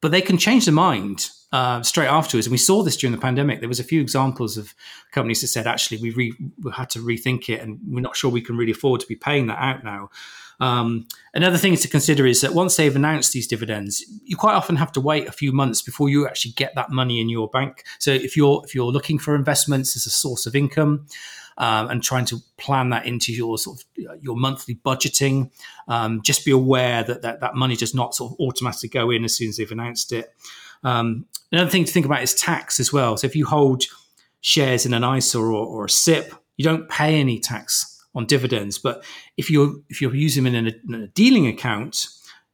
but 0.00 0.10
they 0.10 0.20
can 0.20 0.38
change 0.38 0.66
their 0.66 0.74
mind 0.74 1.30
uh, 1.52 1.82
straight 1.82 2.08
afterwards. 2.08 2.46
And 2.46 2.52
we 2.52 2.58
saw 2.58 2.82
this 2.82 2.96
during 2.96 3.12
the 3.12 3.20
pandemic. 3.20 3.60
There 3.60 3.68
was 3.68 3.80
a 3.80 3.84
few 3.84 4.00
examples 4.00 4.56
of 4.56 4.74
companies 5.12 5.40
that 5.40 5.48
said, 5.48 5.66
actually, 5.66 5.98
we, 6.02 6.10
re- 6.10 6.34
we 6.62 6.72
had 6.72 6.90
to 6.90 6.98
rethink 6.98 7.48
it, 7.48 7.60
and 7.60 7.78
we're 7.86 8.00
not 8.00 8.16
sure 8.16 8.30
we 8.30 8.42
can 8.42 8.56
really 8.56 8.72
afford 8.72 9.00
to 9.00 9.06
be 9.06 9.16
paying 9.16 9.46
that 9.46 9.58
out 9.58 9.82
now. 9.84 10.10
Um, 10.60 11.06
another 11.34 11.56
thing 11.56 11.76
to 11.76 11.88
consider 11.88 12.26
is 12.26 12.40
that 12.40 12.52
once 12.52 12.76
they've 12.76 12.94
announced 12.94 13.32
these 13.32 13.46
dividends, 13.46 14.04
you 14.24 14.36
quite 14.36 14.54
often 14.54 14.76
have 14.76 14.92
to 14.92 15.00
wait 15.00 15.28
a 15.28 15.32
few 15.32 15.52
months 15.52 15.82
before 15.82 16.08
you 16.08 16.26
actually 16.26 16.52
get 16.52 16.74
that 16.74 16.90
money 16.90 17.20
in 17.20 17.28
your 17.28 17.48
bank. 17.48 17.84
So 17.98 18.10
if 18.10 18.36
you're 18.36 18.62
if 18.64 18.74
you're 18.74 18.90
looking 18.90 19.18
for 19.18 19.34
investments 19.34 19.96
as 19.96 20.06
a 20.06 20.10
source 20.10 20.46
of 20.46 20.56
income, 20.56 21.06
um, 21.58 21.90
and 21.90 22.02
trying 22.02 22.24
to 22.26 22.38
plan 22.56 22.90
that 22.90 23.04
into 23.04 23.32
your 23.32 23.58
sort 23.58 23.80
of 23.80 24.22
your 24.22 24.36
monthly 24.36 24.76
budgeting. 24.76 25.50
Um, 25.88 26.22
just 26.22 26.44
be 26.44 26.52
aware 26.52 27.02
that, 27.02 27.22
that 27.22 27.40
that 27.40 27.56
money 27.56 27.76
does 27.76 27.94
not 27.94 28.14
sort 28.14 28.32
of 28.32 28.40
automatically 28.40 28.88
go 28.88 29.10
in 29.10 29.24
as 29.24 29.36
soon 29.36 29.48
as 29.48 29.56
they've 29.56 29.70
announced 29.70 30.12
it. 30.12 30.32
Um, 30.84 31.26
another 31.50 31.68
thing 31.68 31.84
to 31.84 31.92
think 31.92 32.06
about 32.06 32.22
is 32.22 32.32
tax 32.34 32.78
as 32.78 32.92
well. 32.92 33.16
So 33.16 33.26
if 33.26 33.34
you 33.34 33.44
hold 33.44 33.82
shares 34.40 34.86
in 34.86 34.94
an 34.94 35.02
ISA 35.02 35.38
or, 35.38 35.50
or 35.50 35.86
a 35.86 35.90
SIPP, 35.90 36.32
you 36.56 36.64
don't 36.64 36.88
pay 36.88 37.18
any 37.18 37.40
tax 37.40 37.97
on 38.18 38.26
dividends. 38.26 38.78
But 38.78 39.04
if 39.36 39.48
you're 39.48 39.76
if 39.88 40.02
you're 40.02 40.14
using 40.14 40.44
them 40.44 40.54
in 40.54 40.66
a, 40.66 40.72
in 40.88 41.02
a 41.02 41.06
dealing 41.06 41.46
account, 41.46 42.08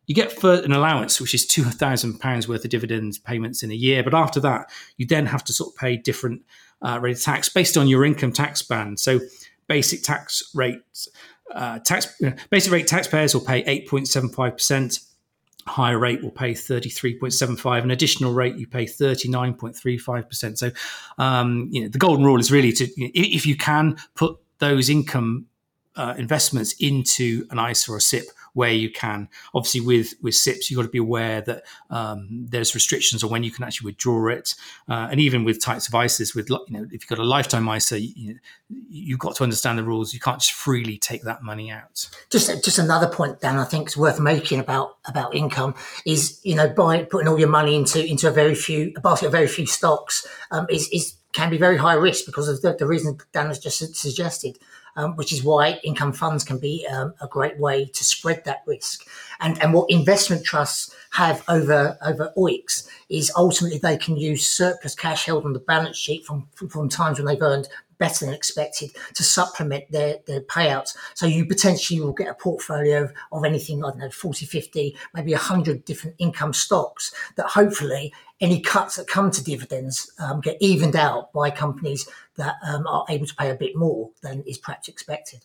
you 0.06 0.14
get 0.14 0.44
an 0.44 0.72
allowance, 0.72 1.20
which 1.20 1.34
is 1.34 1.46
two 1.46 1.64
thousand 1.64 2.20
pounds 2.20 2.46
worth 2.46 2.64
of 2.64 2.70
dividends 2.70 3.18
payments 3.18 3.62
in 3.62 3.72
a 3.72 3.74
year. 3.74 4.04
But 4.04 4.14
after 4.14 4.38
that, 4.40 4.70
you 4.98 5.06
then 5.06 5.26
have 5.26 5.42
to 5.44 5.52
sort 5.52 5.72
of 5.72 5.80
pay 5.80 5.96
different 5.96 6.42
uh, 6.82 7.00
rate 7.00 7.16
of 7.16 7.22
tax 7.22 7.48
based 7.48 7.78
on 7.78 7.88
your 7.88 8.04
income 8.04 8.30
tax 8.30 8.60
band. 8.60 9.00
So 9.00 9.20
basic 9.66 10.02
tax 10.02 10.42
rates, 10.54 11.08
uh, 11.52 11.78
tax 11.78 12.20
basic 12.50 12.70
rate 12.70 12.86
taxpayers 12.86 13.34
will 13.34 13.44
pay 13.44 13.64
8.75%. 13.64 15.08
Higher 15.66 15.98
rate 15.98 16.22
will 16.22 16.30
pay 16.30 16.52
33.75. 16.52 17.84
An 17.84 17.90
additional 17.90 18.34
rate 18.34 18.56
you 18.56 18.66
pay 18.66 18.84
39.35%. 18.84 20.58
So, 20.58 20.70
um, 21.16 21.70
you 21.72 21.80
know, 21.80 21.88
the 21.88 21.96
golden 21.96 22.22
rule 22.22 22.38
is 22.38 22.52
really 22.52 22.70
to, 22.72 22.84
if 22.98 23.46
you 23.46 23.56
can 23.56 23.96
put 24.14 24.36
those 24.58 24.90
income 24.90 25.46
uh, 25.97 26.14
investments 26.18 26.74
into 26.80 27.47
an 27.51 27.59
ISA 27.59 27.92
or 27.92 27.97
a 27.97 28.01
SIPP 28.01 28.24
where 28.55 28.72
you 28.72 28.90
can. 28.90 29.28
Obviously, 29.53 29.80
with 29.80 30.14
with 30.22 30.34
SIPPs, 30.34 30.70
you've 30.70 30.78
got 30.78 30.84
to 30.84 30.88
be 30.88 30.99
aware 30.99 31.40
that 31.42 31.64
um, 31.90 32.28
there's 32.30 32.74
restrictions 32.74 33.22
on 33.22 33.30
when 33.30 33.42
you 33.42 33.51
can 33.51 33.64
actually 33.64 33.86
withdraw 33.86 34.28
it, 34.28 34.55
uh, 34.88 35.09
and 35.11 35.20
even 35.20 35.45
with 35.45 35.62
types 35.62 35.86
of 35.86 35.95
ISAs, 35.95 36.34
with 36.34 36.49
you 36.49 36.59
know, 36.70 36.84
if 36.84 36.92
you've 36.92 37.07
got 37.07 37.18
a 37.18 37.24
lifetime 37.24 37.68
ISA, 37.68 38.01
you, 38.01 38.38
you've 38.68 39.18
got 39.18 39.36
to 39.36 39.42
understand 39.42 39.78
the 39.78 39.84
rules. 39.84 40.14
You 40.14 40.20
can't 40.20 40.40
just 40.40 40.53
freely 40.53 40.97
take 40.97 41.22
that 41.22 41.42
money 41.42 41.70
out. 41.70 42.09
Just 42.30 42.64
just 42.64 42.78
another 42.78 43.09
point, 43.09 43.40
Dan, 43.40 43.59
I 43.59 43.64
think 43.64 43.88
is 43.88 43.97
worth 43.97 44.20
making 44.20 44.61
about 44.61 44.97
about 45.05 45.34
income 45.34 45.74
is 46.07 46.40
you 46.45 46.55
know 46.55 46.68
by 46.68 47.05
putting 47.05 47.28
all 47.28 47.38
your 47.38 47.49
money 47.49 47.74
into 47.74 48.05
into 48.05 48.28
a 48.28 48.32
very 48.32 48.55
few 48.55 48.92
a 48.97 49.01
basket 49.01 49.26
of 49.26 49.32
very 49.32 49.49
few 49.49 49.66
stocks 49.66 50.26
um, 50.51 50.66
is 50.70 50.88
is 50.88 51.16
can 51.32 51.51
be 51.51 51.59
very 51.59 51.76
high 51.76 51.95
risk 51.95 52.26
because 52.26 52.49
of 52.49 52.62
the, 52.62 52.74
the 52.78 52.86
reason 52.86 53.18
Dan 53.32 53.49
has 53.49 53.59
just 53.59 53.97
suggested 53.97 54.57
um, 54.97 55.16
which 55.16 55.32
is 55.32 55.42
why 55.42 55.78
income 55.82 56.12
funds 56.12 56.45
can 56.45 56.59
be 56.59 56.86
um, 56.86 57.14
a 57.20 57.26
great 57.26 57.59
way 57.59 57.86
to 57.86 58.05
spread 58.05 58.45
that 58.45 58.62
risk. 58.66 59.07
And, 59.40 59.61
and 59.62 59.72
what 59.74 59.90
investment 59.90 60.45
trusts 60.45 60.95
have 61.12 61.45
over 61.49 61.99
over 62.05 62.32
OEICs 62.36 62.88
is 63.09 63.32
ultimately 63.36 63.78
they 63.78 63.97
can 63.97 64.16
use 64.16 64.47
surplus 64.47 64.95
cash 64.95 65.26
held 65.26 65.45
on 65.45 65.53
the 65.53 65.61
balance 65.61 65.97
sheet 65.97 66.24
from, 66.24 66.49
from, 66.55 66.68
from 66.68 66.88
times 66.88 67.18
when 67.18 67.26
they've 67.26 67.42
earned 67.42 67.68
better 67.99 68.26
than 68.26 68.34
expected 68.34 68.90
to 69.14 69.22
supplement 69.22 69.90
their, 69.90 70.18
their 70.26 70.40
payouts. 70.40 70.97
So 71.14 71.26
you 71.26 71.47
potentially 71.47 72.01
will 72.01 72.12
get 72.12 72.28
a 72.28 72.34
portfolio 72.34 73.05
of, 73.05 73.12
of 73.32 73.45
anything, 73.45 73.84
I 73.84 73.90
don't 73.90 73.99
know, 73.99 74.11
40, 74.11 74.47
50, 74.47 74.97
maybe 75.14 75.32
100 75.32 75.84
different 75.84 76.16
income 76.18 76.53
stocks 76.53 77.12
that 77.36 77.47
hopefully 77.47 78.12
any 78.40 78.61
cuts 78.61 78.97
that 78.97 79.07
come 79.07 79.30
to 79.30 79.45
dividends 79.45 80.11
um, 80.18 80.40
get 80.40 80.57
evened 80.61 80.97
out 80.97 81.32
by 81.32 81.51
companies 81.51 82.09
that 82.36 82.57
um, 82.66 82.86
are 82.86 83.05
able 83.09 83.26
to 83.26 83.34
pay 83.36 83.51
a 83.51 83.55
bit 83.55 83.76
more 83.76 84.11
than 84.22 84.42
is 84.42 84.59
perhaps 84.59 84.88
expected. 84.88 85.45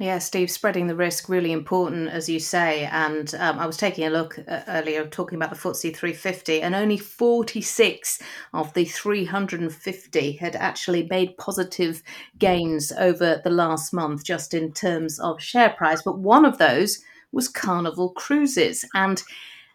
Yeah, 0.00 0.18
Steve, 0.18 0.50
spreading 0.50 0.86
the 0.86 0.96
risk 0.96 1.28
really 1.28 1.52
important, 1.52 2.08
as 2.08 2.26
you 2.26 2.40
say. 2.40 2.86
And 2.86 3.34
um, 3.34 3.58
I 3.58 3.66
was 3.66 3.76
taking 3.76 4.06
a 4.06 4.10
look 4.10 4.38
uh, 4.48 4.62
earlier, 4.66 5.06
talking 5.06 5.36
about 5.36 5.50
the 5.50 5.56
FTSE 5.56 5.94
350, 5.94 6.62
and 6.62 6.74
only 6.74 6.96
46 6.96 8.18
of 8.54 8.72
the 8.72 8.86
350 8.86 10.32
had 10.32 10.56
actually 10.56 11.06
made 11.10 11.36
positive 11.36 12.02
gains 12.38 12.92
over 12.92 13.42
the 13.44 13.50
last 13.50 13.92
month, 13.92 14.24
just 14.24 14.54
in 14.54 14.72
terms 14.72 15.20
of 15.20 15.38
share 15.38 15.68
price. 15.68 16.00
But 16.00 16.18
one 16.18 16.46
of 16.46 16.56
those 16.56 17.04
was 17.30 17.48
Carnival 17.48 18.14
Cruises, 18.14 18.86
and 18.94 19.22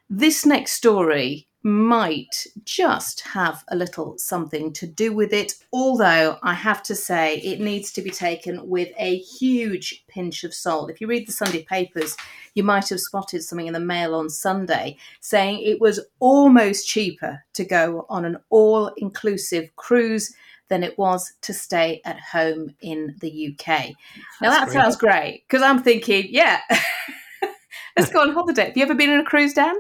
this 0.10 0.44
next 0.44 0.72
story 0.72 1.48
might 1.66 2.46
just 2.64 3.22
have 3.22 3.64
a 3.70 3.76
little 3.76 4.16
something 4.20 4.72
to 4.72 4.86
do 4.86 5.12
with 5.12 5.34
it, 5.34 5.56
although 5.74 6.38
I 6.44 6.54
have 6.54 6.84
to 6.84 6.94
say 6.94 7.38
it 7.38 7.60
needs 7.60 7.92
to 7.94 8.04
be 8.04 8.12
taken 8.12 8.70
with 8.70 8.90
a 9.00 9.18
huge 9.18 10.06
pinch 10.08 10.44
of 10.44 10.54
salt. 10.54 10.92
If 10.92 11.02
you 11.02 11.08
read 11.08 11.28
the 11.28 11.32
Sunday 11.32 11.64
papers, 11.64 12.16
you 12.54 12.62
might 12.62 12.88
have 12.90 13.00
spotted 13.00 13.42
something 13.42 13.66
in 13.66 13.74
the 13.74 13.80
mail 13.80 14.14
on 14.14 14.30
Sunday 14.30 14.98
saying 15.22 15.60
it 15.60 15.82
was 15.82 16.00
almost 16.20 16.88
cheaper 16.88 17.44
to 17.54 17.66
go 17.66 18.06
on 18.10 18.26
an 18.26 18.38
all 18.52 18.92
inclusive 18.98 19.76
cruise 19.76 20.36
than 20.68 20.84
it 20.84 20.96
was 21.00 21.34
to 21.42 21.52
stay 21.52 22.00
at 22.06 22.20
home 22.20 22.76
in 22.82 23.16
the 23.22 23.48
UK. 23.52 23.66
That's 23.68 23.96
now 24.40 24.52
that 24.52 24.66
great. 24.66 24.74
sounds 24.74 24.96
great 24.98 25.44
because 25.48 25.64
I'm 25.64 25.82
thinking, 25.82 26.28
yeah, 26.30 26.60
let's 27.98 28.12
go 28.12 28.22
on 28.22 28.34
holiday. 28.34 28.66
Have 28.66 28.78
you 28.78 28.84
ever 28.84 28.94
been 28.94 29.10
on 29.10 29.22
a 29.22 29.26
cruise, 29.26 29.54
Dan? 29.54 29.76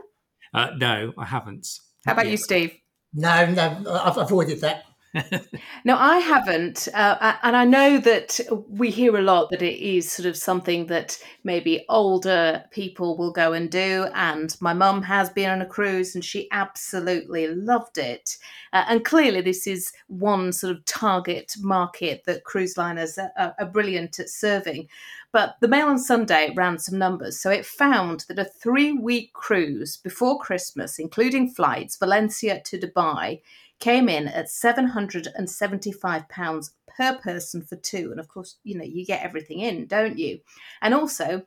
Uh, 0.55 0.71
no, 0.77 1.13
I 1.17 1.25
haven't. 1.25 1.79
How 2.05 2.13
about 2.13 2.27
yet. 2.27 2.31
you, 2.31 2.37
Steve? 2.37 2.77
No, 3.13 3.45
no, 3.45 4.01
I've 4.03 4.17
avoided 4.17 4.61
that. 4.61 4.85
no, 5.85 5.97
I 5.97 6.19
haven't. 6.19 6.87
Uh, 6.93 7.35
and 7.43 7.57
I 7.57 7.65
know 7.65 7.97
that 7.99 8.39
we 8.69 8.89
hear 8.89 9.17
a 9.17 9.21
lot 9.21 9.49
that 9.51 9.61
it 9.61 9.79
is 9.79 10.09
sort 10.09 10.25
of 10.25 10.37
something 10.37 10.87
that 10.87 11.17
maybe 11.43 11.85
older 11.89 12.63
people 12.71 13.17
will 13.17 13.31
go 13.31 13.51
and 13.51 13.69
do. 13.69 14.07
And 14.13 14.55
my 14.61 14.73
mum 14.73 15.01
has 15.03 15.29
been 15.29 15.49
on 15.49 15.61
a 15.61 15.65
cruise 15.65 16.15
and 16.15 16.23
she 16.23 16.49
absolutely 16.51 17.47
loved 17.47 17.97
it. 17.97 18.37
Uh, 18.71 18.85
and 18.87 19.03
clearly, 19.03 19.41
this 19.41 19.67
is 19.67 19.91
one 20.07 20.53
sort 20.53 20.75
of 20.75 20.85
target 20.85 21.53
market 21.59 22.23
that 22.25 22.45
cruise 22.45 22.77
liners 22.77 23.17
are, 23.17 23.55
are 23.57 23.65
brilliant 23.65 24.19
at 24.19 24.29
serving. 24.29 24.87
But 25.35 25.59
the 25.59 25.67
Mail 25.67 25.87
on 25.87 25.99
Sunday 25.99 26.53
ran 26.55 26.79
some 26.79 26.97
numbers. 26.97 27.37
So 27.37 27.49
it 27.49 27.65
found 27.65 28.23
that 28.29 28.39
a 28.39 28.45
three 28.45 28.93
week 28.93 29.33
cruise 29.33 29.97
before 29.97 30.39
Christmas, 30.39 30.97
including 30.97 31.49
flights, 31.49 31.97
Valencia 31.97 32.61
to 32.61 32.79
Dubai, 32.79 33.41
came 33.81 34.07
in 34.07 34.29
at 34.29 34.45
£775 34.45 36.69
per 36.87 37.17
person 37.17 37.61
for 37.61 37.75
two. 37.75 38.11
And 38.11 38.19
of 38.21 38.29
course, 38.29 38.55
you 38.63 38.77
know, 38.77 38.85
you 38.85 39.05
get 39.05 39.23
everything 39.23 39.59
in, 39.59 39.87
don't 39.87 40.17
you? 40.17 40.39
And 40.81 40.93
also, 40.93 41.45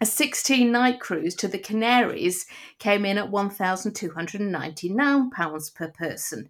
a 0.00 0.06
16 0.06 0.72
night 0.72 0.98
cruise 0.98 1.34
to 1.34 1.48
the 1.48 1.58
Canaries 1.58 2.46
came 2.78 3.04
in 3.04 3.18
at 3.18 3.30
£1,299 3.30 5.74
per 5.74 5.88
person. 5.88 6.48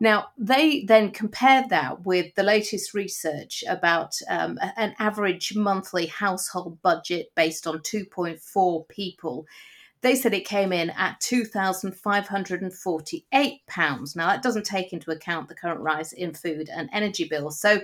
Now, 0.00 0.28
they 0.38 0.84
then 0.84 1.10
compared 1.10 1.70
that 1.70 2.04
with 2.04 2.32
the 2.36 2.44
latest 2.44 2.94
research 2.94 3.64
about 3.68 4.16
um, 4.28 4.56
an 4.76 4.94
average 4.98 5.56
monthly 5.56 6.06
household 6.06 6.80
budget 6.82 7.32
based 7.34 7.66
on 7.66 7.80
2.4 7.80 8.88
people. 8.88 9.44
They 10.00 10.14
said 10.14 10.32
it 10.32 10.46
came 10.46 10.72
in 10.72 10.90
at 10.90 11.18
£2,548. 11.20 14.16
Now, 14.16 14.28
that 14.28 14.42
doesn't 14.42 14.66
take 14.66 14.92
into 14.92 15.10
account 15.10 15.48
the 15.48 15.56
current 15.56 15.80
rise 15.80 16.12
in 16.12 16.32
food 16.32 16.70
and 16.72 16.88
energy 16.92 17.24
bills. 17.24 17.60
So, 17.60 17.80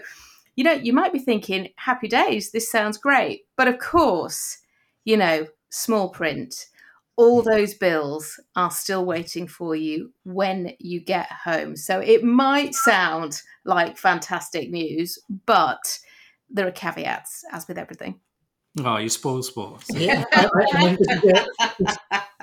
you 0.54 0.62
know, 0.62 0.74
you 0.74 0.92
might 0.92 1.12
be 1.12 1.18
thinking, 1.18 1.70
happy 1.74 2.06
days, 2.06 2.52
this 2.52 2.70
sounds 2.70 2.96
great. 2.96 3.46
But 3.56 3.66
of 3.66 3.78
course, 3.78 4.58
you 5.04 5.16
know, 5.16 5.48
small 5.70 6.10
print 6.10 6.66
all 7.16 7.42
mm. 7.42 7.44
those 7.44 7.74
bills 7.74 8.40
are 8.56 8.70
still 8.70 9.04
waiting 9.04 9.46
for 9.46 9.74
you 9.74 10.12
when 10.24 10.72
you 10.78 11.00
get 11.00 11.30
home. 11.30 11.76
So 11.76 12.00
it 12.00 12.24
might 12.24 12.74
sound 12.74 13.40
like 13.64 13.98
fantastic 13.98 14.70
news, 14.70 15.18
but 15.46 15.98
there 16.50 16.66
are 16.66 16.72
caveats, 16.72 17.44
as 17.52 17.66
with 17.68 17.78
everything. 17.78 18.20
Oh, 18.84 18.96
you 18.96 19.08
spoil 19.08 19.42
sports. 19.42 19.88
Yeah, 19.92 20.24
I, 20.32 20.48
I 20.72 20.84
mean, 20.84 20.96
this, 20.98 21.08
is 21.16 21.22
where, 21.22 21.46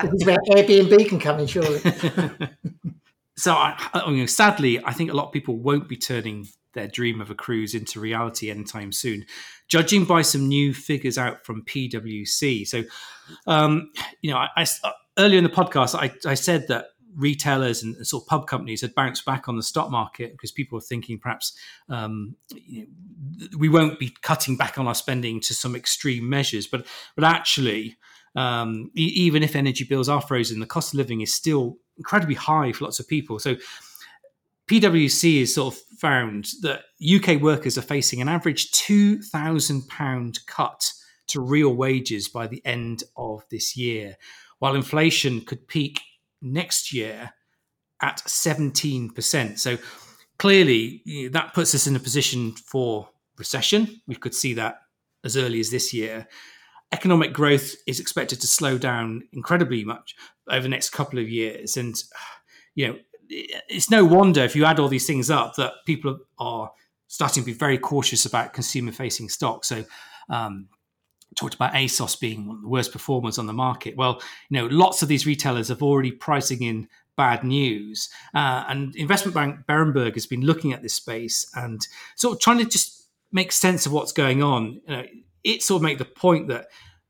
this 0.03 0.13
is 0.13 0.25
where 0.25 0.37
Airbnb 0.49 1.09
can 1.09 1.19
come 1.19 1.39
in, 1.39 1.47
surely. 1.47 1.79
so, 3.37 3.53
I, 3.53 3.89
I 3.93 4.09
mean, 4.09 4.27
sadly, 4.27 4.83
I 4.83 4.93
think 4.93 5.11
a 5.11 5.13
lot 5.13 5.27
of 5.27 5.33
people 5.33 5.57
won't 5.57 5.89
be 5.89 5.97
turning 5.97 6.47
their 6.73 6.87
dream 6.87 7.21
of 7.21 7.29
a 7.29 7.35
cruise 7.35 7.75
into 7.75 7.99
reality 7.99 8.49
anytime 8.49 8.91
soon, 8.91 9.25
judging 9.67 10.05
by 10.05 10.21
some 10.21 10.47
new 10.47 10.73
figures 10.73 11.17
out 11.17 11.45
from 11.45 11.63
PwC. 11.63 12.67
So, 12.67 12.83
um, 13.47 13.91
you 14.21 14.31
know, 14.31 14.37
I, 14.37 14.49
I, 14.57 14.91
earlier 15.17 15.37
in 15.37 15.43
the 15.43 15.49
podcast, 15.49 15.95
I, 15.95 16.11
I 16.29 16.33
said 16.33 16.67
that 16.67 16.87
retailers 17.15 17.83
and, 17.83 17.95
sort 18.07 18.23
of 18.23 18.27
pub 18.27 18.47
companies 18.47 18.81
had 18.81 18.95
bounced 18.95 19.25
back 19.25 19.47
on 19.47 19.57
the 19.57 19.63
stock 19.63 19.91
market 19.91 20.31
because 20.31 20.51
people 20.51 20.77
were 20.77 20.81
thinking 20.81 21.19
perhaps 21.19 21.57
um, 21.89 22.35
you 22.53 22.81
know, 22.81 23.47
we 23.57 23.69
won't 23.69 23.99
be 23.99 24.15
cutting 24.21 24.55
back 24.55 24.77
on 24.77 24.87
our 24.87 24.95
spending 24.95 25.39
to 25.41 25.53
some 25.53 25.75
extreme 25.75 26.29
measures, 26.29 26.67
but 26.67 26.85
but 27.15 27.23
actually. 27.23 27.97
Um, 28.33 28.91
even 28.95 29.43
if 29.43 29.57
energy 29.57 29.83
bills 29.83 30.07
are 30.07 30.21
frozen, 30.21 30.61
the 30.61 30.65
cost 30.65 30.93
of 30.93 30.97
living 30.97 31.19
is 31.19 31.33
still 31.35 31.75
incredibly 31.97 32.35
high 32.35 32.71
for 32.71 32.85
lots 32.85 32.97
of 32.97 33.05
people. 33.05 33.39
So, 33.39 33.57
PwC 34.71 35.41
has 35.41 35.55
sort 35.55 35.73
of 35.73 35.81
found 35.99 36.53
that 36.61 36.83
UK 37.05 37.41
workers 37.41 37.77
are 37.77 37.81
facing 37.81 38.21
an 38.21 38.29
average 38.29 38.71
£2,000 38.71 40.45
cut 40.45 40.93
to 41.27 41.41
real 41.41 41.75
wages 41.75 42.29
by 42.29 42.47
the 42.47 42.65
end 42.65 43.03
of 43.17 43.43
this 43.51 43.75
year, 43.75 44.15
while 44.59 44.73
inflation 44.73 45.41
could 45.41 45.67
peak 45.67 45.99
next 46.41 46.93
year 46.93 47.31
at 48.01 48.19
17%. 48.19 49.59
So 49.59 49.77
clearly, 50.39 51.01
that 51.33 51.53
puts 51.53 51.75
us 51.75 51.85
in 51.85 51.97
a 51.97 51.99
position 51.99 52.53
for 52.53 53.09
recession. 53.37 54.01
We 54.07 54.15
could 54.15 54.33
see 54.33 54.53
that 54.53 54.77
as 55.25 55.35
early 55.35 55.59
as 55.59 55.69
this 55.69 55.93
year. 55.93 56.29
Economic 56.93 57.33
growth 57.33 57.75
is 57.87 57.99
expected 57.99 58.39
to 58.39 58.47
slow 58.47 58.77
down 58.77 59.23
incredibly 59.33 59.83
much 59.83 60.15
over 60.49 60.63
the 60.63 60.69
next 60.69 60.91
couple 60.91 61.19
of 61.19 61.27
years. 61.29 61.75
And, 61.75 62.01
you 62.73 62.87
know, 62.87 62.95
it's 63.31 63.89
no 63.89 64.03
wonder 64.03 64.41
if 64.41 64.55
you 64.55 64.65
add 64.65 64.79
all 64.79 64.87
these 64.87 65.07
things 65.07 65.29
up 65.29 65.55
that 65.55 65.73
people 65.85 66.19
are 66.37 66.71
starting 67.07 67.43
to 67.43 67.45
be 67.45 67.53
very 67.53 67.77
cautious 67.77 68.25
about 68.25 68.53
consumer 68.53 68.91
facing 68.91 69.29
stocks. 69.29 69.67
So, 69.67 69.85
um, 70.29 70.67
talked 71.37 71.53
about 71.53 71.73
ASOS 71.73 72.19
being 72.19 72.45
one 72.45 72.57
of 72.57 72.61
the 72.61 72.67
worst 72.67 72.91
performers 72.91 73.37
on 73.37 73.47
the 73.47 73.53
market. 73.53 73.95
Well, 73.95 74.21
you 74.49 74.57
know, 74.57 74.65
lots 74.67 75.01
of 75.01 75.07
these 75.07 75.25
retailers 75.25 75.69
have 75.69 75.81
already 75.81 76.11
pricing 76.11 76.61
in 76.61 76.89
bad 77.15 77.43
news, 77.43 78.09
uh, 78.33 78.65
and 78.67 78.95
investment 78.95 79.35
bank 79.35 79.59
Berenberg 79.67 80.15
has 80.15 80.27
been 80.27 80.41
looking 80.41 80.73
at 80.73 80.81
this 80.81 80.93
space 80.93 81.49
and 81.55 81.85
sort 82.15 82.35
of 82.35 82.41
trying 82.41 82.57
to 82.57 82.65
just 82.65 83.07
make 83.31 83.51
sense 83.51 83.85
of 83.85 83.93
what's 83.93 84.11
going 84.11 84.43
on. 84.43 84.81
You 84.87 84.95
know, 84.95 85.03
it 85.43 85.63
sort 85.63 85.79
of 85.79 85.83
make 85.83 85.97
the 85.97 86.05
point 86.05 86.49
that 86.49 86.67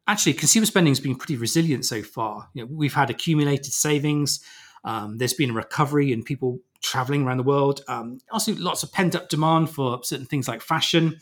actually 0.07 0.33
consumer 0.33 0.65
spending 0.65 0.91
has 0.91 0.99
been 0.99 1.15
pretty 1.15 1.37
resilient 1.37 1.85
so 1.85 2.03
far. 2.03 2.49
You 2.53 2.63
know, 2.63 2.69
we've 2.71 2.93
had 2.93 3.09
accumulated 3.09 3.73
savings. 3.73 4.43
Um, 4.83 5.17
there's 5.17 5.33
been 5.33 5.51
a 5.51 5.53
recovery 5.53 6.11
in 6.11 6.23
people 6.23 6.59
traveling 6.81 7.23
around 7.23 7.37
the 7.37 7.43
world. 7.43 7.81
Um, 7.87 8.19
also, 8.31 8.55
lots 8.55 8.83
of 8.83 8.91
pent 8.91 9.15
up 9.15 9.29
demand 9.29 9.69
for 9.69 10.03
certain 10.03 10.25
things 10.25 10.47
like 10.47 10.61
fashion. 10.61 11.17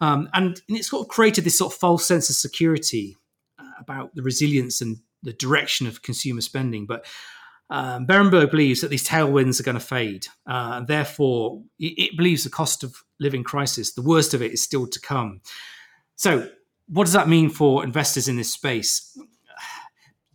Um, 0.00 0.28
and, 0.34 0.60
and 0.68 0.76
it's 0.76 0.90
sort 0.90 1.06
of 1.06 1.08
created 1.08 1.44
this 1.44 1.58
sort 1.58 1.72
of 1.72 1.78
false 1.78 2.04
sense 2.04 2.28
of 2.28 2.36
security 2.36 3.16
uh, 3.58 3.80
about 3.80 4.14
the 4.14 4.22
resilience 4.22 4.80
and 4.80 4.98
the 5.22 5.32
direction 5.32 5.86
of 5.86 6.02
consumer 6.02 6.40
spending. 6.40 6.86
But 6.86 7.06
um, 7.70 8.06
Berenberg 8.06 8.50
believes 8.50 8.80
that 8.80 8.90
these 8.90 9.06
tailwinds 9.06 9.58
are 9.58 9.64
going 9.64 9.78
to 9.78 9.84
fade. 9.84 10.26
Uh, 10.46 10.80
therefore, 10.80 11.62
it, 11.78 11.94
it, 11.98 12.16
believes 12.16 12.44
the 12.44 12.50
cost 12.50 12.84
of 12.84 13.02
living 13.18 13.42
crisis, 13.42 13.94
the 13.94 14.02
worst 14.02 14.34
of 14.34 14.42
it, 14.42 14.52
is 14.52 14.62
still 14.62 14.86
to 14.86 15.00
come. 15.00 15.40
So, 16.14 16.48
what 16.88 17.04
does 17.04 17.14
that 17.14 17.28
mean 17.28 17.50
for 17.50 17.82
investors 17.82 18.28
in 18.28 18.36
this 18.36 18.52
space? 18.52 19.18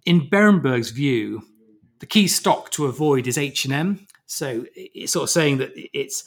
In 0.06 0.30
Berenberg's 0.30 0.90
view, 0.90 1.44
the 2.02 2.08
key 2.08 2.28
stock 2.28 2.72
to 2.72 2.88
avoid 2.88 3.28
is 3.28 3.38
H&M. 3.38 4.06
So 4.26 4.66
it's 4.76 5.14
sort 5.14 5.24
of 5.24 5.30
saying 5.30 5.60
that 5.60 5.72
it's 5.76 6.26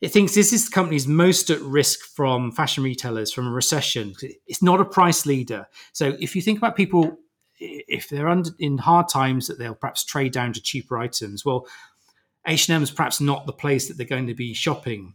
it 0.00 0.12
thinks 0.12 0.34
this 0.34 0.54
is 0.54 0.64
the 0.64 0.74
company's 0.74 1.06
most 1.06 1.50
at 1.50 1.60
risk 1.60 2.00
from 2.00 2.52
fashion 2.52 2.82
retailers 2.82 3.32
from 3.32 3.46
a 3.46 3.50
recession. 3.50 4.14
It's 4.46 4.62
not 4.62 4.80
a 4.80 4.84
price 4.84 5.26
leader. 5.26 5.68
So 5.92 6.16
if 6.18 6.34
you 6.34 6.40
think 6.40 6.56
about 6.56 6.74
people, 6.74 7.18
if 7.58 8.08
they're 8.08 8.28
under, 8.28 8.50
in 8.58 8.78
hard 8.78 9.10
times, 9.10 9.46
that 9.46 9.58
they'll 9.58 9.74
perhaps 9.74 10.04
trade 10.04 10.32
down 10.32 10.54
to 10.54 10.62
cheaper 10.62 10.96
items. 10.96 11.44
Well, 11.44 11.66
H&M 12.46 12.82
is 12.82 12.90
perhaps 12.90 13.20
not 13.20 13.44
the 13.44 13.52
place 13.52 13.88
that 13.88 13.98
they're 13.98 14.06
going 14.06 14.28
to 14.28 14.34
be 14.34 14.54
shopping. 14.54 15.14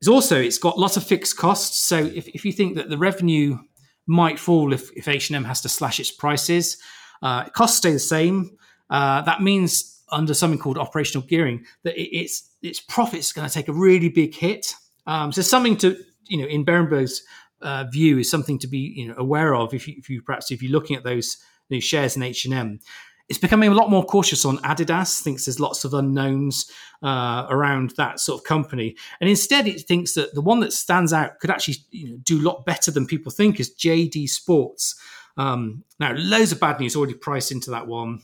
It's 0.00 0.08
also 0.08 0.40
it's 0.40 0.56
got 0.56 0.78
lots 0.78 0.96
of 0.96 1.04
fixed 1.04 1.36
costs. 1.36 1.76
So 1.76 1.98
if, 1.98 2.26
if 2.28 2.44
you 2.46 2.52
think 2.52 2.76
that 2.76 2.88
the 2.88 2.98
revenue 2.98 3.58
might 4.06 4.38
fall 4.38 4.72
if, 4.72 4.90
if 4.92 5.08
H&M 5.08 5.44
has 5.44 5.60
to 5.62 5.68
slash 5.68 6.00
its 6.00 6.10
prices, 6.10 6.78
uh, 7.22 7.44
costs 7.50 7.78
stay 7.78 7.92
the 7.92 7.98
same. 7.98 8.56
Uh, 8.90 9.22
that 9.22 9.42
means 9.42 9.96
under 10.10 10.34
something 10.34 10.58
called 10.58 10.78
operational 10.78 11.26
gearing 11.26 11.64
that 11.82 11.96
it, 12.00 12.16
its 12.16 12.50
its 12.62 12.80
profits 12.80 13.32
going 13.32 13.46
to 13.46 13.52
take 13.52 13.68
a 13.68 13.72
really 13.72 14.08
big 14.08 14.34
hit. 14.34 14.74
Um, 15.06 15.32
so 15.32 15.42
something 15.42 15.76
to 15.78 15.96
you 16.28 16.38
know 16.38 16.46
in 16.46 16.64
Berenberg's 16.64 17.22
uh, 17.62 17.84
view 17.90 18.18
is 18.18 18.30
something 18.30 18.58
to 18.58 18.66
be 18.66 18.92
you 18.96 19.08
know 19.08 19.14
aware 19.16 19.54
of 19.54 19.74
if 19.74 19.88
you, 19.88 19.94
if 19.98 20.08
you 20.08 20.22
perhaps 20.22 20.50
if 20.50 20.62
you're 20.62 20.72
looking 20.72 20.96
at 20.96 21.04
those, 21.04 21.38
those 21.70 21.84
shares 21.84 22.16
in 22.16 22.22
H 22.22 22.44
and 22.44 22.54
M. 22.54 22.80
It's 23.28 23.40
becoming 23.40 23.70
a 23.70 23.74
lot 23.74 23.90
more 23.90 24.04
cautious 24.04 24.44
on 24.44 24.58
Adidas. 24.58 25.20
Thinks 25.20 25.46
there's 25.46 25.58
lots 25.58 25.84
of 25.84 25.94
unknowns 25.94 26.70
uh, 27.02 27.46
around 27.50 27.90
that 27.96 28.20
sort 28.20 28.40
of 28.40 28.44
company, 28.44 28.96
and 29.20 29.28
instead 29.28 29.66
it 29.66 29.80
thinks 29.80 30.14
that 30.14 30.34
the 30.34 30.40
one 30.40 30.60
that 30.60 30.72
stands 30.72 31.12
out 31.12 31.40
could 31.40 31.50
actually 31.50 31.78
you 31.90 32.10
know, 32.10 32.16
do 32.22 32.40
a 32.40 32.46
lot 32.46 32.64
better 32.64 32.92
than 32.92 33.04
people 33.04 33.32
think 33.32 33.58
is 33.58 33.74
JD 33.74 34.28
Sports. 34.28 34.94
Um, 35.36 35.82
now, 35.98 36.12
loads 36.14 36.52
of 36.52 36.60
bad 36.60 36.78
news 36.78 36.94
already 36.94 37.14
priced 37.14 37.50
into 37.50 37.72
that 37.72 37.88
one 37.88 38.20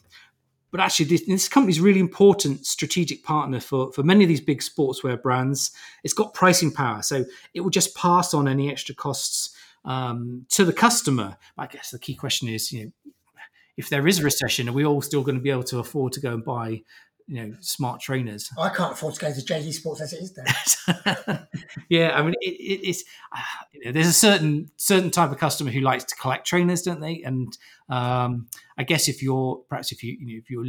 but 0.73 0.81
actually 0.81 1.07
this, 1.07 1.25
this 1.27 1.49
company 1.49 1.71
is 1.71 1.79
really 1.79 2.01
important 2.01 2.67
strategic 2.67 3.23
partner 3.23 3.61
for, 3.61 3.93
for 3.93 4.03
many 4.03 4.25
of 4.25 4.29
these 4.29 4.41
big 4.41 4.61
sportswear 4.61 5.21
brands 5.23 5.71
it's 6.03 6.15
got 6.15 6.35
pricing 6.35 6.73
power 6.73 7.03
so 7.03 7.25
it 7.55 7.61
will 7.61 7.71
just 7.71 7.95
pass 7.95 8.35
on 8.35 8.49
any 8.49 8.69
extra 8.69 8.95
costs 8.95 9.57
um, 9.85 10.45
to 10.49 10.65
the 10.65 10.73
customer 10.73 11.37
i 11.57 11.67
guess 11.67 11.91
the 11.91 11.99
key 11.99 12.15
question 12.15 12.49
is 12.49 12.73
you 12.73 12.85
know 12.85 13.13
if 13.77 13.89
there 13.89 14.07
is 14.09 14.19
a 14.19 14.25
recession 14.25 14.69
are 14.69 14.73
we 14.73 14.85
all 14.85 15.01
still 15.01 15.23
going 15.23 15.37
to 15.37 15.41
be 15.41 15.51
able 15.51 15.63
to 15.63 15.79
afford 15.79 16.13
to 16.13 16.21
go 16.21 16.35
and 16.35 16.45
buy 16.45 16.83
you 17.27 17.43
know 17.43 17.55
smart 17.61 18.01
trainers. 18.01 18.51
I 18.59 18.69
can't 18.69 18.93
afford 18.93 19.15
to 19.15 19.21
go 19.21 19.33
to 19.33 19.41
JD 19.41 19.73
Sports 19.73 20.01
as 20.01 20.13
it 20.13 20.21
is. 20.23 20.35
Then. 20.35 21.47
yeah, 21.89 22.11
I 22.15 22.23
mean 22.23 22.35
it, 22.41 22.51
it, 22.51 22.89
it's 22.89 23.05
uh, 23.35 23.41
you 23.73 23.85
know, 23.87 23.93
there's 23.93 24.07
a 24.07 24.13
certain 24.13 24.71
certain 24.77 25.11
type 25.11 25.31
of 25.31 25.39
customer 25.39 25.71
who 25.71 25.81
likes 25.81 26.05
to 26.05 26.17
collect 26.17 26.47
trainers, 26.47 26.83
don't 26.83 27.01
they? 27.01 27.23
And 27.23 27.57
um, 27.93 28.47
I 28.79 28.85
guess 28.85 29.07
if 29.07 29.23
you're 29.23 29.57
perhaps 29.69 29.93
if 29.93 30.03
you, 30.03 30.17
you 30.19 30.27
know, 30.27 30.39
if 30.39 30.51
your 30.51 30.65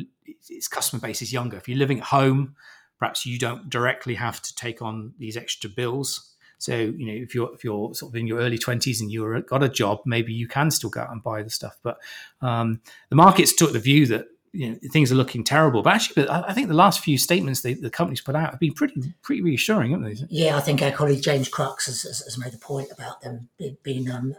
its 0.49 0.67
customer 0.67 0.99
base 0.99 1.21
is 1.21 1.31
younger, 1.31 1.55
if 1.55 1.69
you're 1.69 1.77
living 1.77 1.99
at 1.99 2.07
home, 2.07 2.55
perhaps 2.99 3.25
you 3.25 3.39
don't 3.39 3.69
directly 3.69 4.15
have 4.15 4.41
to 4.41 4.53
take 4.55 4.81
on 4.81 5.13
these 5.17 5.37
extra 5.37 5.69
bills. 5.69 6.35
So 6.57 6.75
you 6.75 7.05
know, 7.05 7.13
if 7.13 7.33
you're 7.33 7.53
if 7.53 7.63
you're 7.63 7.93
sort 7.93 8.11
of 8.11 8.17
in 8.17 8.27
your 8.27 8.39
early 8.39 8.57
twenties 8.57 8.99
and 8.99 9.09
you've 9.09 9.45
got 9.45 9.63
a 9.63 9.69
job, 9.69 10.01
maybe 10.05 10.33
you 10.33 10.49
can 10.49 10.69
still 10.69 10.89
go 10.89 10.99
out 10.99 11.11
and 11.11 11.23
buy 11.23 11.43
the 11.43 11.49
stuff. 11.49 11.77
But 11.81 11.97
um, 12.41 12.81
the 13.09 13.15
markets 13.15 13.53
took 13.53 13.71
the 13.71 13.79
view 13.79 14.05
that 14.07 14.25
you 14.53 14.69
know 14.69 14.77
things 14.91 15.11
are 15.11 15.15
looking 15.15 15.43
terrible. 15.43 15.81
But 15.81 15.95
actually, 15.95 16.29
I 16.29 16.53
think 16.53 16.67
the 16.67 16.73
last 16.73 17.01
few 17.01 17.17
statements 17.17 17.61
they, 17.61 17.73
the 17.73 17.89
companies 17.89 18.21
put 18.21 18.35
out 18.35 18.51
have 18.51 18.59
been 18.59 18.73
pretty 18.73 19.13
pretty 19.21 19.41
reassuring, 19.41 19.91
haven't 19.91 20.05
they? 20.05 20.25
Yeah, 20.29 20.55
I 20.55 20.61
think 20.61 20.81
our 20.81 20.91
colleague 20.91 21.23
James 21.23 21.49
Crux 21.49 21.87
has, 21.87 22.03
has, 22.03 22.21
has 22.21 22.37
made 22.37 22.53
a 22.53 22.57
point 22.57 22.89
about 22.91 23.21
them 23.21 23.49
being 23.81 24.09
um, 24.09 24.35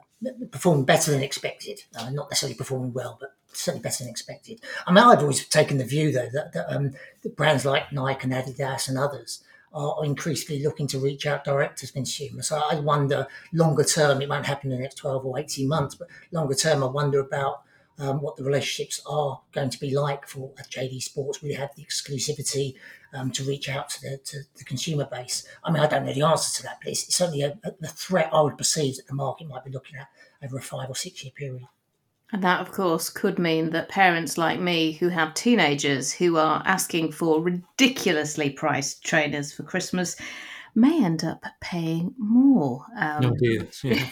performing 0.50 0.84
better 0.84 1.10
than 1.10 1.22
expected. 1.22 1.82
Uh, 1.96 2.10
not 2.10 2.30
necessarily 2.30 2.56
performing 2.56 2.92
well, 2.92 3.18
but 3.20 3.34
certainly 3.52 3.82
better 3.82 4.04
than 4.04 4.10
expected. 4.10 4.60
I 4.86 4.92
mean, 4.92 5.04
I've 5.04 5.20
always 5.20 5.46
taken 5.46 5.78
the 5.78 5.84
view 5.84 6.12
though 6.12 6.28
that, 6.32 6.52
that, 6.52 6.74
um, 6.74 6.92
that 7.22 7.36
brands 7.36 7.64
like 7.64 7.92
Nike 7.92 8.24
and 8.24 8.32
Adidas 8.32 8.88
and 8.88 8.98
others 8.98 9.42
are 9.72 10.04
increasingly 10.04 10.62
looking 10.62 10.86
to 10.86 11.00
reach 11.00 11.26
out 11.26 11.44
direct 11.44 11.78
to 11.78 11.92
consumers. 11.92 12.46
So 12.46 12.62
I 12.70 12.76
wonder 12.76 13.26
longer 13.52 13.82
term, 13.82 14.22
it 14.22 14.28
won't 14.28 14.46
happen 14.46 14.70
in 14.70 14.76
the 14.76 14.82
next 14.82 14.96
12 14.96 15.26
or 15.26 15.38
18 15.38 15.66
months, 15.68 15.96
but 15.96 16.06
longer 16.30 16.54
term, 16.54 16.84
I 16.84 16.86
wonder 16.86 17.18
about 17.18 17.63
um, 17.98 18.20
what 18.20 18.36
the 18.36 18.44
relationships 18.44 19.00
are 19.06 19.40
going 19.52 19.70
to 19.70 19.78
be 19.78 19.96
like 19.96 20.26
for 20.26 20.52
JD 20.70 21.02
Sports. 21.02 21.42
We 21.42 21.52
have 21.54 21.74
the 21.76 21.84
exclusivity 21.84 22.74
um, 23.12 23.30
to 23.32 23.44
reach 23.44 23.68
out 23.68 23.88
to 23.90 24.00
the, 24.02 24.18
to 24.24 24.38
the 24.56 24.64
consumer 24.64 25.06
base. 25.10 25.46
I 25.62 25.70
mean, 25.70 25.82
I 25.82 25.86
don't 25.86 26.04
know 26.04 26.12
the 26.12 26.22
answer 26.22 26.56
to 26.58 26.62
that, 26.64 26.78
but 26.82 26.90
it's 26.90 27.14
certainly 27.14 27.42
a, 27.42 27.56
a 27.64 27.86
threat 27.88 28.30
I 28.32 28.40
would 28.40 28.58
perceive 28.58 28.96
that 28.96 29.06
the 29.06 29.14
market 29.14 29.48
might 29.48 29.64
be 29.64 29.70
looking 29.70 29.96
at 29.96 30.08
over 30.42 30.58
a 30.58 30.62
five 30.62 30.88
or 30.88 30.96
six 30.96 31.22
year 31.22 31.32
period. 31.36 31.68
And 32.32 32.42
that, 32.42 32.60
of 32.60 32.72
course, 32.72 33.10
could 33.10 33.38
mean 33.38 33.70
that 33.70 33.88
parents 33.88 34.36
like 34.36 34.58
me 34.58 34.92
who 34.92 35.08
have 35.08 35.34
teenagers 35.34 36.12
who 36.12 36.36
are 36.36 36.62
asking 36.66 37.12
for 37.12 37.40
ridiculously 37.40 38.50
priced 38.50 39.04
trainers 39.04 39.52
for 39.52 39.62
Christmas 39.62 40.16
may 40.74 41.04
end 41.04 41.22
up 41.22 41.44
paying 41.60 42.12
more. 42.18 42.84
Um, 42.98 43.26
oh 43.26 43.36
dear. 43.38 43.68
Yeah. 43.84 44.06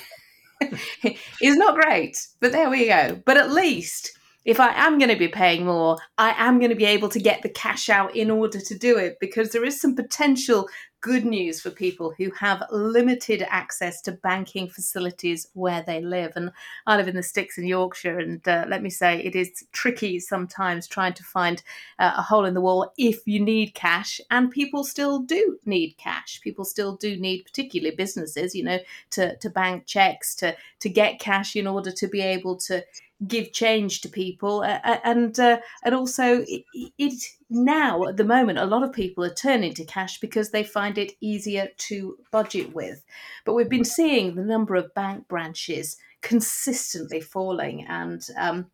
it's 1.41 1.59
not 1.59 1.81
great, 1.81 2.17
but 2.41 2.53
there 2.53 2.71
we 2.71 2.87
go. 2.89 3.21
But 3.25 3.37
at 3.37 3.51
least 3.51 4.13
if 4.45 4.59
I 4.59 4.73
am 4.75 4.99
going 4.99 5.11
to 5.11 5.17
be 5.17 5.29
paying 5.29 5.65
more, 5.67 5.99
I 6.19 6.35
am 6.37 6.59
going 6.59 6.71
to 6.71 6.77
be 6.77 6.85
able 6.85 7.09
to 7.11 7.21
get 7.21 7.43
the 7.43 7.49
cash 7.49 7.89
out 7.89 8.17
in 8.17 8.31
order 8.31 8.61
to 8.61 8.79
do 8.79 8.99
it 8.99 9.19
because 9.21 9.51
there 9.51 9.65
is 9.65 9.81
some 9.81 9.95
potential 9.95 10.69
good 11.03 11.25
news 11.25 11.61
for 11.61 11.71
people 11.71 12.15
who 12.17 12.31
have 12.39 12.63
limited 12.71 13.45
access 13.49 14.01
to 14.01 14.13
banking 14.13 14.69
facilities 14.69 15.49
where 15.53 15.83
they 15.85 16.01
live. 16.01 16.33
And 16.37 16.53
I 16.87 16.97
live 16.97 17.09
in 17.09 17.17
the 17.17 17.25
sticks 17.25 17.59
in 17.59 17.67
Yorkshire, 17.67 18.21
and 18.21 18.47
uh, 18.47 18.65
let 18.69 18.83
me 18.83 18.91
say 18.91 19.21
it 19.21 19.35
is 19.35 19.65
tricky 19.73 20.21
sometimes 20.21 20.87
trying 20.87 21.13
to 21.15 21.25
find 21.25 21.63
uh, 21.99 22.13
a 22.17 22.23
hole 22.23 22.45
in 22.45 22.55
the 22.55 22.61
wall 22.61 22.93
if 22.97 23.27
you 23.27 23.41
need 23.41 23.75
cash. 23.75 24.21
And 24.31 24.51
people 24.51 24.85
still 24.85 25.19
do 25.19 25.59
need 25.67 25.97
cash. 25.99 26.41
People 26.41 26.65
still 26.65 26.97
do 26.97 27.17
need, 27.17 27.43
particularly 27.45 27.95
businesses, 27.97 28.55
you 28.55 28.63
know, 28.63 28.79
to, 29.11 29.37
to 29.39 29.51
bank 29.51 29.87
checks, 29.87 30.37
to, 30.37 30.57
to 30.81 30.89
get 30.89 31.19
cash 31.19 31.57
in 31.57 31.67
order 31.67 31.91
to 31.91 32.07
be 32.07 32.21
able 32.21 32.57
to 32.59 32.85
give 33.27 33.53
change 33.53 34.01
to 34.01 34.09
people 34.09 34.65
and 34.65 35.39
uh, 35.39 35.59
and 35.85 35.95
also 35.95 36.45
it, 36.49 36.65
it, 36.99 37.25
now 37.51 38.05
at 38.05 38.17
the 38.17 38.25
moment 38.25 38.59
a 38.59 38.67
lot 38.67 38.83
of 38.83 38.93
people 38.93 39.25
are 39.25 39.35
turning 39.35 39.75
to 39.75 39.85
cash 39.85 40.21
because 40.21 40.51
they 40.51 40.65
find 40.65 40.99
it 40.99 41.13
easier 41.21 41.69
to 41.77 42.17
budget 42.31 42.75
with. 42.75 43.05
But 43.45 43.55
we've 43.55 43.69
been 43.69 43.85
seeing 43.85 44.35
the 44.35 44.45
number 44.45 44.75
of 44.75 44.95
bank 44.95 45.29
branches 45.29 45.97
consistently 46.21 47.21
falling 47.21 47.87
and 47.87 48.27
um, 48.37 48.71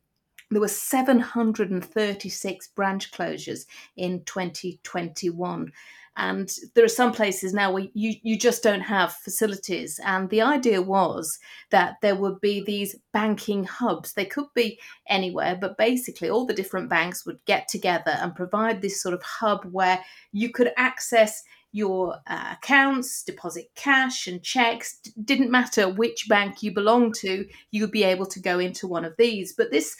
there 0.50 0.60
were 0.60 0.68
736 0.68 2.68
branch 2.68 3.12
closures 3.12 3.66
in 3.96 4.24
2021 4.24 5.72
and 6.18 6.52
there 6.74 6.84
are 6.84 6.88
some 6.88 7.12
places 7.12 7.54
now 7.54 7.70
where 7.70 7.86
you, 7.94 8.14
you 8.24 8.36
just 8.36 8.64
don't 8.64 8.80
have 8.80 9.12
facilities. 9.12 10.00
And 10.04 10.28
the 10.28 10.42
idea 10.42 10.82
was 10.82 11.38
that 11.70 11.94
there 12.02 12.16
would 12.16 12.40
be 12.40 12.60
these 12.60 12.96
banking 13.12 13.62
hubs. 13.62 14.12
They 14.12 14.24
could 14.24 14.48
be 14.52 14.80
anywhere, 15.08 15.56
but 15.58 15.78
basically 15.78 16.28
all 16.28 16.44
the 16.44 16.54
different 16.54 16.90
banks 16.90 17.24
would 17.24 17.38
get 17.46 17.68
together 17.68 18.18
and 18.20 18.34
provide 18.34 18.82
this 18.82 19.00
sort 19.00 19.14
of 19.14 19.22
hub 19.22 19.64
where 19.70 20.04
you 20.32 20.50
could 20.50 20.72
access 20.76 21.44
your 21.70 22.16
uh, 22.26 22.54
accounts, 22.54 23.22
deposit 23.22 23.70
cash 23.76 24.26
and 24.26 24.42
checks. 24.42 24.98
D- 24.98 25.12
didn't 25.24 25.52
matter 25.52 25.88
which 25.88 26.28
bank 26.28 26.64
you 26.64 26.74
belonged 26.74 27.14
to, 27.16 27.46
you 27.70 27.82
would 27.82 27.92
be 27.92 28.02
able 28.02 28.26
to 28.26 28.40
go 28.40 28.58
into 28.58 28.88
one 28.88 29.04
of 29.04 29.14
these. 29.18 29.52
But 29.52 29.70
this 29.70 29.96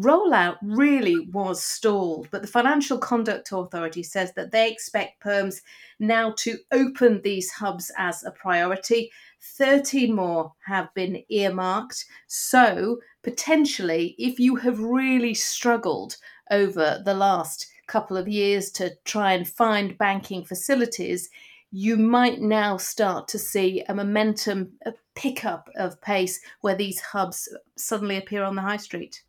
rollout 0.00 0.56
really 0.62 1.28
was 1.32 1.62
stalled, 1.62 2.28
but 2.30 2.42
the 2.42 2.48
Financial 2.48 2.98
Conduct 2.98 3.50
Authority 3.52 4.02
says 4.02 4.32
that 4.34 4.50
they 4.50 4.70
expect 4.70 5.22
perms 5.22 5.60
now 5.98 6.32
to 6.38 6.58
open 6.72 7.20
these 7.22 7.50
hubs 7.50 7.90
as 7.96 8.24
a 8.24 8.30
priority. 8.30 9.10
13 9.42 10.14
more 10.14 10.52
have 10.66 10.92
been 10.94 11.22
earmarked. 11.28 12.06
So, 12.26 13.00
potentially, 13.22 14.14
if 14.18 14.40
you 14.40 14.56
have 14.56 14.80
really 14.80 15.34
struggled 15.34 16.16
over 16.50 17.02
the 17.04 17.14
last 17.14 17.66
couple 17.86 18.16
of 18.16 18.28
years 18.28 18.70
to 18.70 18.92
try 19.04 19.32
and 19.32 19.48
find 19.48 19.98
banking 19.98 20.44
facilities, 20.44 21.28
you 21.72 21.96
might 21.96 22.40
now 22.40 22.76
start 22.76 23.28
to 23.28 23.38
see 23.38 23.82
a 23.88 23.94
momentum, 23.94 24.72
a 24.86 24.92
pickup 25.14 25.68
of 25.76 26.00
pace 26.00 26.40
where 26.62 26.74
these 26.74 27.00
hubs 27.00 27.48
suddenly 27.76 28.16
appear 28.16 28.42
on 28.42 28.56
the 28.56 28.62
high 28.62 28.76
street 28.76 29.22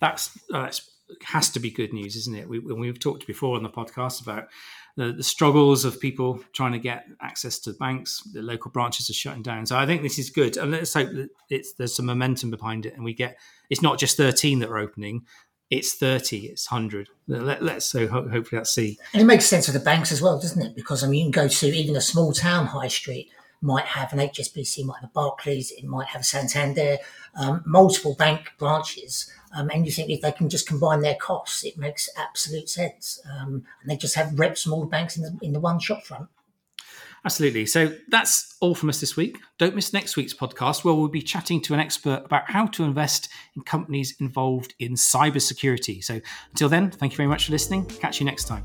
that's 0.00 0.36
uh, 0.52 0.62
that's 0.62 0.88
has 1.22 1.50
to 1.50 1.60
be 1.60 1.70
good 1.70 1.92
news, 1.92 2.16
isn't 2.16 2.36
it? 2.36 2.48
We, 2.48 2.58
we've 2.58 3.00
talked 3.00 3.26
before 3.26 3.56
on 3.56 3.62
the 3.62 3.70
podcast 3.70 4.22
about 4.22 4.48
the, 4.96 5.12
the, 5.12 5.22
struggles 5.22 5.84
of 5.84 6.00
people 6.00 6.40
trying 6.52 6.72
to 6.72 6.78
get 6.78 7.06
access 7.22 7.58
to 7.60 7.72
banks. 7.72 8.22
The 8.32 8.42
local 8.42 8.70
branches 8.70 9.08
are 9.08 9.14
shutting 9.14 9.42
down, 9.42 9.66
so 9.66 9.76
I 9.76 9.86
think 9.86 10.02
this 10.02 10.18
is 10.18 10.30
good. 10.30 10.56
And 10.56 10.70
let's 10.70 10.94
hope 10.94 11.10
that 11.12 11.30
it's 11.48 11.72
there's 11.74 11.94
some 11.94 12.06
momentum 12.06 12.50
behind 12.50 12.86
it, 12.86 12.94
and 12.94 13.04
we 13.04 13.14
get 13.14 13.38
it's 13.70 13.82
not 13.82 13.98
just 13.98 14.16
13 14.16 14.58
that 14.60 14.68
are 14.68 14.78
opening. 14.78 15.24
It's 15.70 15.94
30, 15.94 16.46
it's 16.46 16.70
100. 16.70 17.10
Let, 17.26 17.60
us 17.60 17.84
so 17.84 18.06
ho- 18.06 18.26
hopefully 18.26 18.58
let's 18.58 18.70
see. 18.70 18.98
And 19.12 19.20
it 19.20 19.26
makes 19.26 19.44
sense 19.44 19.66
for 19.66 19.72
the 19.72 19.78
banks 19.78 20.10
as 20.10 20.22
well, 20.22 20.40
doesn't 20.40 20.62
it? 20.62 20.74
Because 20.74 21.04
I 21.04 21.08
mean, 21.08 21.26
you 21.26 21.32
can 21.32 21.44
go 21.44 21.48
to 21.48 21.66
even 21.66 21.94
a 21.94 22.00
small 22.00 22.32
town 22.32 22.66
high 22.66 22.88
street 22.88 23.30
might 23.60 23.86
have 23.86 24.12
an 24.12 24.18
HSBC, 24.20 24.84
might 24.84 25.00
have 25.00 25.10
a 25.10 25.12
Barclays, 25.12 25.72
it 25.72 25.84
might 25.84 26.08
have 26.08 26.20
a 26.20 26.24
Santander, 26.24 26.98
um, 27.34 27.62
multiple 27.66 28.14
bank 28.14 28.52
branches 28.58 29.30
um, 29.56 29.70
and 29.72 29.86
you 29.86 29.92
think 29.92 30.10
if 30.10 30.20
they 30.20 30.32
can 30.32 30.48
just 30.48 30.66
combine 30.66 31.00
their 31.00 31.14
costs, 31.14 31.64
it 31.64 31.78
makes 31.78 32.08
absolute 32.16 32.68
sense. 32.68 33.20
Um, 33.30 33.64
and 33.80 33.90
they 33.90 33.96
just 33.96 34.14
have 34.14 34.38
reps 34.38 34.62
from 34.62 34.72
all 34.72 34.80
the 34.80 34.86
banks 34.86 35.16
in 35.16 35.22
the, 35.22 35.38
in 35.42 35.52
the 35.52 35.60
one 35.60 35.78
shop 35.78 36.04
front. 36.04 36.28
Absolutely. 37.24 37.66
So 37.66 37.94
that's 38.08 38.56
all 38.60 38.74
from 38.74 38.88
us 38.88 39.00
this 39.00 39.16
week. 39.16 39.38
Don't 39.58 39.74
miss 39.74 39.92
next 39.92 40.16
week's 40.16 40.34
podcast 40.34 40.84
where 40.84 40.94
we'll 40.94 41.08
be 41.08 41.20
chatting 41.20 41.60
to 41.62 41.74
an 41.74 41.80
expert 41.80 42.22
about 42.24 42.48
how 42.48 42.66
to 42.66 42.84
invest 42.84 43.28
in 43.56 43.62
companies 43.62 44.14
involved 44.20 44.74
in 44.78 44.92
cybersecurity. 44.92 46.02
So 46.02 46.20
until 46.50 46.68
then, 46.68 46.90
thank 46.90 47.12
you 47.12 47.16
very 47.16 47.28
much 47.28 47.46
for 47.46 47.52
listening. 47.52 47.86
Catch 47.86 48.20
you 48.20 48.26
next 48.26 48.44
time. 48.44 48.64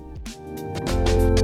thank 0.31 1.39
you 1.39 1.40